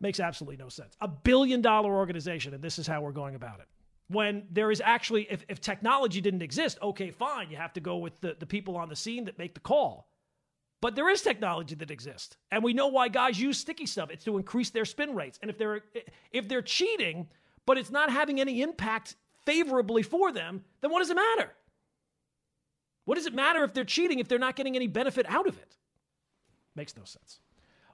Makes 0.00 0.20
absolutely 0.20 0.56
no 0.56 0.68
sense. 0.68 0.96
A 1.00 1.08
billion 1.08 1.60
dollar 1.60 1.94
organization, 1.94 2.54
and 2.54 2.62
this 2.62 2.78
is 2.78 2.86
how 2.86 3.00
we're 3.00 3.12
going 3.12 3.34
about 3.34 3.60
it. 3.60 3.66
When 4.08 4.44
there 4.50 4.70
is 4.70 4.80
actually, 4.84 5.26
if, 5.30 5.44
if 5.48 5.60
technology 5.60 6.20
didn't 6.20 6.42
exist, 6.42 6.78
okay, 6.82 7.10
fine, 7.10 7.50
you 7.50 7.56
have 7.56 7.72
to 7.74 7.80
go 7.80 7.96
with 7.98 8.20
the, 8.20 8.36
the 8.38 8.46
people 8.46 8.76
on 8.76 8.88
the 8.88 8.96
scene 8.96 9.24
that 9.24 9.38
make 9.38 9.54
the 9.54 9.60
call. 9.60 10.08
But 10.80 10.94
there 10.94 11.10
is 11.10 11.22
technology 11.22 11.74
that 11.74 11.90
exists, 11.90 12.36
and 12.52 12.62
we 12.62 12.72
know 12.72 12.86
why 12.86 13.08
guys 13.08 13.40
use 13.40 13.58
sticky 13.58 13.86
stuff. 13.86 14.10
It's 14.10 14.24
to 14.24 14.36
increase 14.36 14.70
their 14.70 14.84
spin 14.84 15.14
rates. 15.16 15.38
And 15.42 15.50
if 15.50 15.58
they're 15.58 15.80
if 16.30 16.48
they're 16.48 16.62
cheating, 16.62 17.28
but 17.66 17.78
it's 17.78 17.90
not 17.90 18.10
having 18.10 18.40
any 18.40 18.62
impact 18.62 19.16
favorably 19.44 20.04
for 20.04 20.30
them, 20.30 20.62
then 20.80 20.92
what 20.92 21.00
does 21.00 21.10
it 21.10 21.16
matter? 21.16 21.52
What 23.06 23.16
does 23.16 23.26
it 23.26 23.34
matter 23.34 23.64
if 23.64 23.74
they're 23.74 23.84
cheating 23.84 24.20
if 24.20 24.28
they're 24.28 24.38
not 24.38 24.54
getting 24.54 24.76
any 24.76 24.86
benefit 24.86 25.26
out 25.28 25.48
of 25.48 25.58
it? 25.58 25.76
Makes 26.76 26.96
no 26.96 27.02
sense. 27.04 27.40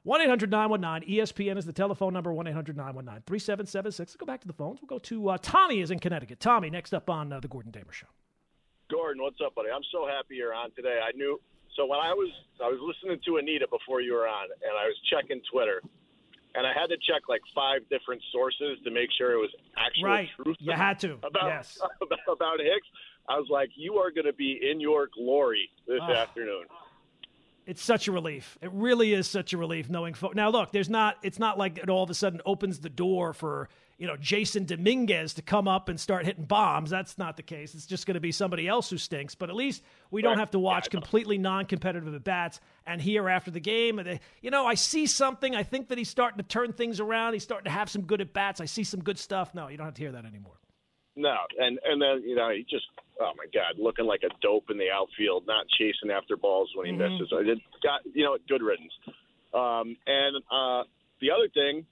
1 0.05 0.21
800 0.21 0.51
919 0.51 1.09
ESPN 1.19 1.57
is 1.57 1.65
the 1.65 1.73
telephone 1.73 2.13
number 2.13 2.33
1 2.33 2.47
800 2.47 2.77
919 2.77 3.23
3776. 3.27 3.99
Let's 3.99 4.17
go 4.17 4.27
back 4.27 4.41
to 4.43 4.47
the 4.47 4.53
phones. 4.53 4.81
We'll 4.81 4.89
go 4.89 4.99
to 4.99 5.31
uh, 5.31 5.39
Tommy, 5.41 5.81
is 5.81 5.91
in 5.91 5.99
Connecticut. 5.99 6.41
Tommy, 6.41 6.69
next 6.69 6.93
up 6.93 7.09
on 7.09 7.33
uh, 7.33 7.41
the 7.41 7.49
Gordon 7.49 7.73
Damer 7.73 7.93
Show. 7.93 8.07
Gordon, 8.91 9.23
what's 9.23 9.39
up, 9.45 9.55
buddy? 9.55 9.71
I'm 9.75 9.83
so 9.91 10.07
happy 10.07 10.37
you're 10.37 10.53
on 10.53 10.71
today. 10.77 11.01
I 11.03 11.17
knew. 11.17 11.41
So 11.75 11.87
when 11.87 11.99
I 12.01 12.13
was 12.13 12.29
I 12.63 12.69
was 12.69 12.79
listening 12.85 13.19
to 13.25 13.39
Anita 13.39 13.67
before 13.71 14.03
you 14.03 14.13
were 14.13 14.29
on, 14.29 14.45
and 14.45 14.77
I 14.79 14.85
was 14.85 14.95
checking 15.11 15.41
Twitter, 15.51 15.81
and 16.55 16.67
I 16.67 16.73
had 16.79 16.89
to 16.89 16.97
check 17.01 17.23
like 17.27 17.41
five 17.55 17.81
different 17.89 18.23
sources 18.31 18.79
to 18.85 18.91
make 18.91 19.09
sure 19.17 19.33
it 19.33 19.41
was 19.41 19.51
actual 19.77 20.05
right. 20.05 20.29
truth. 20.37 20.57
You 20.61 20.73
had 20.73 20.99
to. 21.01 21.15
about 21.25 21.49
yes. 21.49 21.79
about, 22.03 22.19
about 22.31 22.61
Hicks. 22.61 22.87
I 23.27 23.39
was 23.39 23.49
like, 23.49 23.71
you 23.75 23.95
are 23.95 24.11
going 24.11 24.27
to 24.27 24.35
be 24.35 24.61
in 24.71 24.81
your 24.81 25.09
glory 25.17 25.71
this 25.89 26.01
Oh. 26.03 26.13
afternoon. 26.13 26.67
It's 27.67 27.83
such 27.83 28.09
a 28.09 28.13
relief. 28.13 28.59
It 28.61 28.71
really 28.73 29.13
is 29.15 29.27
such 29.27 29.53
a 29.53 29.59
relief 29.59 29.89
knowing. 29.89 30.15
Fo- 30.15 30.33
now, 30.35 30.51
look, 30.51 30.73
there's 30.73 30.91
not. 30.91 31.17
It's 31.23 31.39
not 31.39 31.59
like 31.59 31.79
it 31.79 31.89
all 31.89 32.03
of 32.03 32.11
a 32.11 32.15
sudden 32.15 32.41
opens 32.45 32.81
the 32.81 32.91
door 32.91 33.33
for 33.33 33.69
you 33.97 34.07
know 34.07 34.17
Jasson 34.17 34.67
Dominguez 34.67 35.35
to 35.35 35.43
come 35.43 35.67
up 35.67 35.89
and 35.89 35.99
start 35.99 36.27
hitting 36.27 36.45
bombs. 36.45 36.91
That's 36.91 37.17
not 37.17 37.37
the 37.39 37.43
case. 37.43 37.75
It's 37.75 37.87
just 37.87 38.07
going 38.07 38.15
to 38.17 38.21
be 38.21 38.33
somebody 38.33 38.69
else 38.69 38.91
who 38.91 38.99
stinks. 38.99 39.35
But 39.35 39.49
at 39.49 39.57
least 39.57 39.83
we 40.11 40.21
don't 40.21 40.39
have 40.39 40.51
to 40.51 40.59
watch 40.59 40.85
Yeah, 40.87 40.89
I 40.93 40.97
know. 40.97 41.01
completely 41.03 41.39
non-competitive 41.39 42.15
at 42.15 42.23
bats 42.25 42.61
and 42.87 43.01
here 43.01 43.29
after 43.31 43.51
the 43.51 43.61
game. 43.61 43.99
And 43.99 44.07
they, 44.09 44.21
you 44.43 44.51
know, 44.51 44.67
I 44.67 44.75
see 44.75 45.07
something. 45.07 45.57
I 45.57 45.63
think 45.63 45.89
that 45.89 45.97
he's 45.97 46.11
starting 46.11 46.37
to 46.39 46.45
turn 46.45 46.73
things 46.75 47.01
around. 47.01 47.33
He's 47.33 47.45
starting 47.45 47.65
to 47.65 47.71
have 47.71 47.89
some 47.89 48.03
good 48.03 48.21
at 48.21 48.33
bats. 48.35 48.61
I 48.61 48.67
see 48.67 48.85
some 48.85 49.01
good 49.03 49.19
stuff. 49.19 49.55
No, 49.55 49.69
you 49.69 49.77
don't 49.79 49.87
have 49.87 49.95
to 49.95 50.03
hear 50.03 50.13
that 50.13 50.27
anymore. 50.27 50.55
No, 51.17 51.37
and 51.59 51.79
and 51.85 52.01
then 52.03 52.23
you 52.29 52.35
know 52.37 52.51
he 52.51 52.63
just 52.69 52.87
oh 53.21 53.33
my 53.37 53.45
god, 53.55 53.79
looking 53.79 54.05
like 54.07 54.23
a 54.25 54.31
dope 54.43 54.71
in 54.71 54.79
the 54.79 54.91
outfield, 54.93 55.47
not 55.47 55.67
chasing 55.79 56.11
after 56.11 56.37
balls 56.37 56.71
when 56.75 56.87
he 56.87 56.93
Mm-hmm. 56.93 57.03
misses. 57.19 57.33
I 57.37 57.43
did 57.45 57.61
got 57.83 58.01
you 58.13 58.25
know 58.25 58.37
good 58.49 58.63
riddance. 58.63 58.93
Um, 59.55 59.97
and 60.07 60.37
uh, 60.51 60.83
the 61.21 61.31
other 61.31 61.49
thing, 61.55 61.87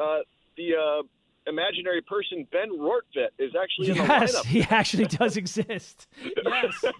uh, 0.00 0.20
the 0.56 0.70
uh, 0.74 1.02
imaginary 1.50 2.00
person 2.00 2.46
Ben 2.50 2.70
Rortvedt 2.70 3.36
is 3.38 3.52
actually 3.54 3.90
in 3.90 3.98
the 3.98 4.04
Yes, 4.04 4.34
lineup. 4.34 4.46
he 4.46 4.62
actually 4.62 5.04
does 5.06 5.36
exist. 5.36 6.06
Yes. 6.24 6.84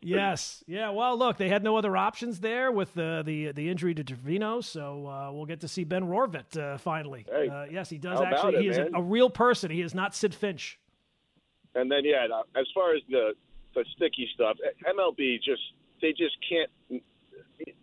Yes. 0.00 0.62
Yeah. 0.66 0.90
Well, 0.90 1.18
look, 1.18 1.36
they 1.36 1.48
had 1.48 1.62
no 1.62 1.76
other 1.76 1.96
options 1.96 2.40
there 2.40 2.70
with 2.70 2.94
the 2.94 3.22
the, 3.24 3.52
the 3.52 3.68
injury 3.68 3.94
to 3.94 4.04
Trevino, 4.04 4.60
so 4.60 5.06
uh, 5.06 5.32
we'll 5.32 5.46
get 5.46 5.60
to 5.60 5.68
see 5.68 5.84
Ben 5.84 6.04
Rortvedt 6.04 6.56
uh, 6.56 6.78
finally. 6.78 7.26
Hey, 7.28 7.48
uh, 7.48 7.64
yes, 7.70 7.90
he 7.90 7.98
does 7.98 8.20
actually. 8.20 8.56
it, 8.56 8.62
he 8.62 8.68
is 8.68 8.78
a, 8.78 8.88
a 8.94 9.02
real 9.02 9.28
person. 9.28 9.70
He 9.70 9.82
is 9.82 9.94
not 9.94 10.12
Sidd 10.12 10.34
Finch. 10.34 10.78
And 11.74 11.90
then 11.90 12.04
yeah, 12.04 12.26
as 12.56 12.66
far 12.74 12.94
as 12.94 13.02
the 13.08 13.34
the 13.74 13.84
sticky 13.96 14.28
stuff, 14.34 14.56
MLB 14.86 15.36
just 15.42 15.62
they 16.00 16.10
just 16.10 16.36
can't 16.48 17.02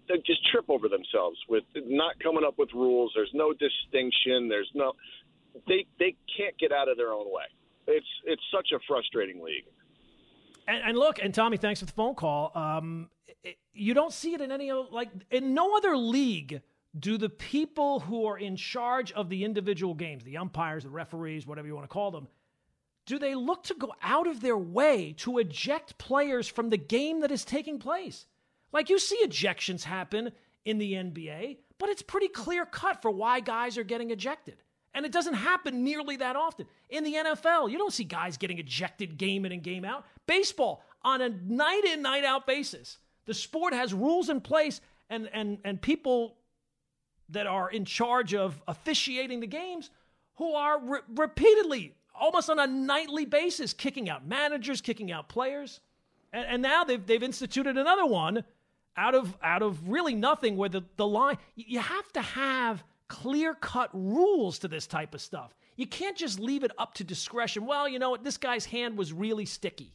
they 0.08 0.18
just 0.26 0.46
trip 0.52 0.66
over 0.70 0.88
themselves 0.88 1.38
with 1.50 1.64
not 1.76 2.20
coming 2.20 2.44
up 2.46 2.58
with 2.58 2.70
rules. 2.74 3.12
There's 3.16 3.32
no 3.34 3.54
distinction. 3.54 4.48
There's 4.50 4.70
no 4.74 4.94
they 5.68 5.86
they 6.00 6.16
can't 6.36 6.58
get 6.58 6.72
out 6.72 6.90
of 6.90 6.98
their 6.98 7.12
own 7.12 7.26
way. 7.28 7.46
It's 7.88 8.08
it's 8.26 8.44
such 8.54 8.72
a 8.74 8.80
frustrating 8.88 9.44
league. 9.44 9.66
And, 10.68 10.82
and 10.84 10.98
look, 10.98 11.20
and 11.22 11.34
Tommy, 11.34 11.58
thanks 11.58 11.80
for 11.80 11.86
the 11.86 11.92
phone 11.92 12.16
call. 12.16 12.52
Um, 12.56 13.10
it, 13.44 13.58
you 13.74 13.94
don't 13.94 14.14
see 14.14 14.34
it 14.34 14.42
in 14.42 14.52
any 14.52 14.72
like 14.72 15.10
in 15.32 15.54
no 15.54 15.76
other 15.78 15.96
league. 15.96 16.62
Do 16.98 17.18
the 17.18 17.30
people 17.30 18.00
who 18.00 18.26
are 18.26 18.38
in 18.38 18.56
charge 18.56 19.12
of 19.12 19.28
the 19.30 19.44
individual 19.44 19.94
games, 19.94 20.24
the 20.24 20.38
umpires, 20.38 20.84
the 20.84 20.90
referees, 20.90 21.46
whatever 21.46 21.68
you 21.68 21.76
want 21.76 21.84
to 21.84 21.94
call 21.94 22.10
them, 22.10 22.30
do 23.06 23.20
they 23.20 23.36
look 23.36 23.64
to 23.64 23.74
go 23.76 23.94
out 24.02 24.28
of 24.28 24.40
their 24.40 24.58
way 24.58 25.14
to 25.18 25.38
eject 25.38 25.98
players 25.98 26.48
from 26.48 26.70
the 26.70 26.78
game 26.78 27.20
that 27.20 27.32
is 27.32 27.44
taking 27.44 27.80
place? 27.80 28.28
Like 28.72 28.90
you 28.90 28.98
see 28.98 29.22
ejections 29.26 29.84
happen 29.84 30.32
in 30.64 30.78
the 30.78 30.94
NBA, 30.94 31.58
but 31.78 31.90
it's 31.90 32.02
pretty 32.02 32.28
clear 32.30 32.66
cut 32.66 33.02
for 33.02 33.12
why 33.12 33.40
guys 33.40 33.78
are 33.78 33.84
getting 33.84 34.12
ejected. 34.12 34.64
And 34.96 35.06
it 35.06 35.12
doesn't 35.12 35.34
happen 35.34 35.84
nearly 35.84 36.16
that 36.16 36.38
often. 36.38 36.66
In 36.90 37.04
the 37.04 37.14
NFL, 37.14 37.70
you 37.70 37.78
don't 37.78 37.92
see 37.92 38.06
guys 38.06 38.38
getting 38.38 38.58
ejected 38.60 39.18
game 39.18 39.46
in 39.46 39.52
and 39.52 39.62
game 39.62 39.84
out. 39.84 40.06
Baseball, 40.26 40.82
on 41.04 41.22
a 41.22 41.30
night 41.30 41.84
in, 41.84 42.02
night 42.02 42.24
out 42.24 42.48
basis, 42.48 42.98
the 43.26 43.34
sport 43.34 43.74
has 43.74 43.94
rules 43.94 44.30
in 44.30 44.40
place 44.40 44.80
and, 45.10 45.30
and, 45.34 45.58
and 45.66 45.82
people 45.82 46.38
that 47.30 47.46
are 47.46 47.70
in 47.70 47.84
charge 47.84 48.34
of 48.34 48.62
officiating 48.70 49.42
the 49.42 49.48
games 49.48 49.90
who 50.36 50.54
are 50.54 50.80
re- 50.80 51.00
repeatedly, 51.14 51.94
almost 52.18 52.50
on 52.50 52.58
a 52.58 52.66
nightly 52.66 53.26
basis, 53.26 53.74
kicking 53.74 54.10
out 54.10 54.26
managers, 54.26 54.80
kicking 54.80 55.12
out 55.12 55.28
players. 55.28 55.82
And, 56.32 56.46
and 56.46 56.62
now 56.62 56.86
they've, 56.86 57.06
they've 57.06 57.22
instituted 57.22 57.78
another 57.78 58.06
one 58.06 58.46
out 58.96 59.14
of, 59.14 59.36
out 59.44 59.62
of 59.62 59.90
really 59.90 60.16
nothing 60.16 60.56
where 60.56 60.70
the, 60.70 60.84
the 60.96 61.06
line, 61.06 61.38
you 61.56 61.80
have 61.80 62.14
to 62.14 62.22
have 62.22 62.82
clear 63.08 63.54
cut 63.54 63.90
rules 63.94 64.60
to 64.60 64.68
this 64.68 64.88
type 64.88 65.14
of 65.14 65.22
stuff. 65.22 65.54
You 65.76 65.88
can't 65.88 66.18
just 66.18 66.40
leave 66.40 66.64
it 66.64 66.72
up 66.78 66.94
to 66.96 67.04
discretion. 67.04 67.66
Well, 67.66 67.88
you 67.88 68.00
know 68.00 68.10
what? 68.10 68.24
This 68.24 68.38
guy's 68.38 68.66
hand 68.66 68.98
was 68.98 69.12
really 69.12 69.46
sticky. 69.46 69.94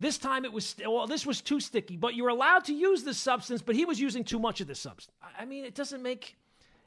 This 0.00 0.18
time 0.18 0.44
it 0.44 0.52
was 0.52 0.74
well. 0.84 1.06
This 1.06 1.24
was 1.24 1.40
too 1.40 1.60
sticky, 1.60 1.96
but 1.96 2.16
you're 2.16 2.28
allowed 2.28 2.64
to 2.64 2.74
use 2.74 3.04
this 3.04 3.18
substance. 3.18 3.62
But 3.62 3.76
he 3.76 3.84
was 3.84 4.00
using 4.00 4.24
too 4.24 4.40
much 4.40 4.60
of 4.60 4.66
this 4.66 4.80
substance. 4.80 5.16
I 5.38 5.44
mean, 5.44 5.64
it 5.64 5.76
doesn't 5.76 6.02
make 6.02 6.36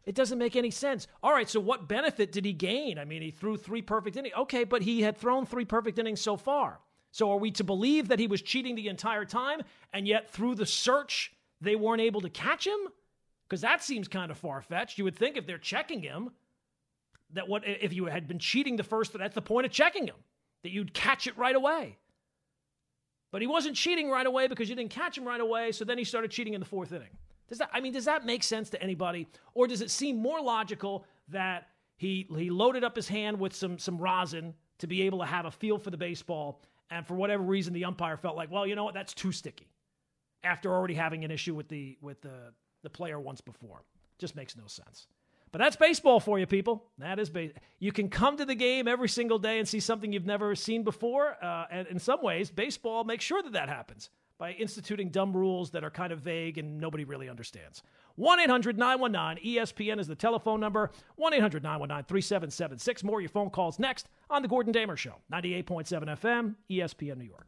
it 0.05 0.15
doesn't 0.15 0.37
make 0.37 0.57
any 0.57 0.69
sense. 0.69 1.07
All 1.23 1.31
right, 1.31 1.49
so 1.49 1.61
what 1.61 1.87
benefit 1.87 2.33
did 2.33 2.43
he 2.43 2.51
gain? 2.51 2.99
I 2.99 3.05
mean, 3.05 3.21
he 3.21 3.31
threw 3.31 3.55
three 3.55 3.81
perfect 3.81 4.17
innings. 4.17 4.35
Okay, 4.37 4.65
but 4.65 4.81
he 4.81 5.01
had 5.01 5.17
thrown 5.17 5.45
three 5.45 5.63
perfect 5.63 5.97
innings 5.97 6.19
so 6.19 6.35
far. 6.35 6.79
So 7.11 7.31
are 7.31 7.37
we 7.37 7.51
to 7.51 7.63
believe 7.63 8.09
that 8.09 8.19
he 8.19 8.27
was 8.27 8.41
cheating 8.41 8.75
the 8.75 8.89
entire 8.89 9.23
time, 9.23 9.61
and 9.93 10.05
yet 10.05 10.29
through 10.29 10.55
the 10.55 10.65
search 10.65 11.33
they 11.61 11.75
weren't 11.75 12.01
able 12.01 12.21
to 12.21 12.29
catch 12.29 12.65
him? 12.67 12.79
Because 13.47 13.61
that 13.61 13.83
seems 13.83 14.07
kind 14.07 14.31
of 14.31 14.37
far 14.37 14.61
fetched. 14.61 14.97
You 14.97 15.03
would 15.03 15.15
think 15.15 15.37
if 15.37 15.45
they're 15.45 15.57
checking 15.57 16.01
him, 16.01 16.31
that 17.33 17.47
what 17.47 17.63
if 17.65 17.93
you 17.93 18.05
had 18.05 18.27
been 18.27 18.39
cheating 18.39 18.75
the 18.75 18.83
first? 18.83 19.13
That's 19.13 19.35
the 19.35 19.41
point 19.41 19.65
of 19.65 19.71
checking 19.71 20.07
him, 20.07 20.15
that 20.63 20.71
you'd 20.71 20.93
catch 20.93 21.27
it 21.27 21.37
right 21.37 21.55
away. 21.55 21.97
But 23.31 23.41
he 23.41 23.47
wasn't 23.47 23.75
cheating 23.75 24.09
right 24.09 24.25
away 24.25 24.47
because 24.47 24.69
you 24.69 24.75
didn't 24.75 24.91
catch 24.91 25.17
him 25.17 25.25
right 25.25 25.41
away. 25.41 25.71
So 25.71 25.83
then 25.83 25.97
he 25.97 26.03
started 26.03 26.31
cheating 26.31 26.53
in 26.53 26.61
the 26.61 26.65
fourth 26.65 26.91
inning. 26.91 27.09
Does 27.49 27.57
that? 27.59 27.69
I 27.73 27.81
mean, 27.81 27.93
does 27.93 28.05
that 28.05 28.25
make 28.25 28.43
sense 28.43 28.69
to 28.71 28.81
anybody, 28.81 29.27
or 29.53 29.67
does 29.67 29.81
it 29.81 29.91
seem 29.91 30.17
more 30.17 30.41
logical 30.41 31.05
that 31.29 31.67
he 31.97 32.27
he 32.37 32.49
loaded 32.49 32.83
up 32.83 32.95
his 32.95 33.07
hand 33.07 33.39
with 33.39 33.53
some 33.53 33.77
some 33.77 33.97
rosin 33.97 34.53
to 34.79 34.87
be 34.87 35.03
able 35.03 35.19
to 35.19 35.25
have 35.25 35.45
a 35.45 35.51
feel 35.51 35.77
for 35.77 35.91
the 35.91 35.97
baseball, 35.97 36.61
and 36.89 37.05
for 37.05 37.15
whatever 37.15 37.43
reason 37.43 37.73
the 37.73 37.85
umpire 37.85 38.17
felt 38.17 38.35
like, 38.35 38.49
well, 38.49 38.65
you 38.65 38.75
know 38.75 38.83
what, 38.83 38.93
that's 38.93 39.13
too 39.13 39.31
sticky, 39.31 39.67
after 40.45 40.73
already 40.73 40.93
having 40.93 41.25
an 41.25 41.31
issue 41.31 41.55
with 41.55 41.67
the 41.67 41.97
with 42.01 42.21
the 42.21 42.53
the 42.83 42.89
player 42.89 43.19
once 43.19 43.41
before. 43.41 43.83
Just 44.17 44.35
makes 44.35 44.55
no 44.55 44.67
sense. 44.67 45.07
But 45.51 45.59
that's 45.59 45.75
baseball 45.75 46.19
for 46.19 46.37
you, 46.37 46.45
people. 46.45 46.83
That 46.97 47.17
is 47.17 47.29
base. 47.29 47.51
You 47.79 47.91
can 47.91 48.09
come 48.09 48.37
to 48.37 48.45
the 48.45 48.55
game 48.55 48.87
every 48.87 49.07
single 49.07 49.39
day 49.39 49.57
and 49.57 49.67
see 49.67 49.79
something 49.79 50.11
you've 50.11 50.25
never 50.25 50.53
seen 50.55 50.83
before. 50.83 51.37
Uh, 51.41 51.65
and 51.71 51.87
in 51.87 51.99
some 51.99 52.21
ways, 52.21 52.51
baseball 52.51 53.03
makes 53.05 53.23
sure 53.23 53.41
that 53.41 53.53
that 53.53 53.69
happens 53.69 54.09
by 54.37 54.51
instituting 54.51 55.09
dumb 55.09 55.35
rules 55.35 55.71
that 55.71 55.83
are 55.83 55.89
kind 55.89 56.11
of 56.11 56.19
vague 56.19 56.57
and 56.57 56.77
nobody 56.77 57.05
really 57.05 57.29
understands. 57.29 57.81
1 58.15 58.39
800 58.41 58.77
919 58.77 59.55
ESPN 59.55 59.99
is 59.99 60.07
the 60.07 60.15
telephone 60.15 60.59
number. 60.59 60.91
1 61.15 61.33
800 61.33 61.63
919 61.63 62.05
3776. 62.05 63.03
More 63.03 63.19
of 63.19 63.21
your 63.21 63.29
phone 63.29 63.49
calls 63.49 63.79
next 63.79 64.09
on 64.29 64.41
The 64.41 64.47
Gordon 64.47 64.73
Damer 64.73 64.97
Show, 64.97 65.15
98.7 65.31 66.19
FM, 66.19 66.55
ESPN 66.69 67.17
New 67.17 67.25
York. 67.25 67.47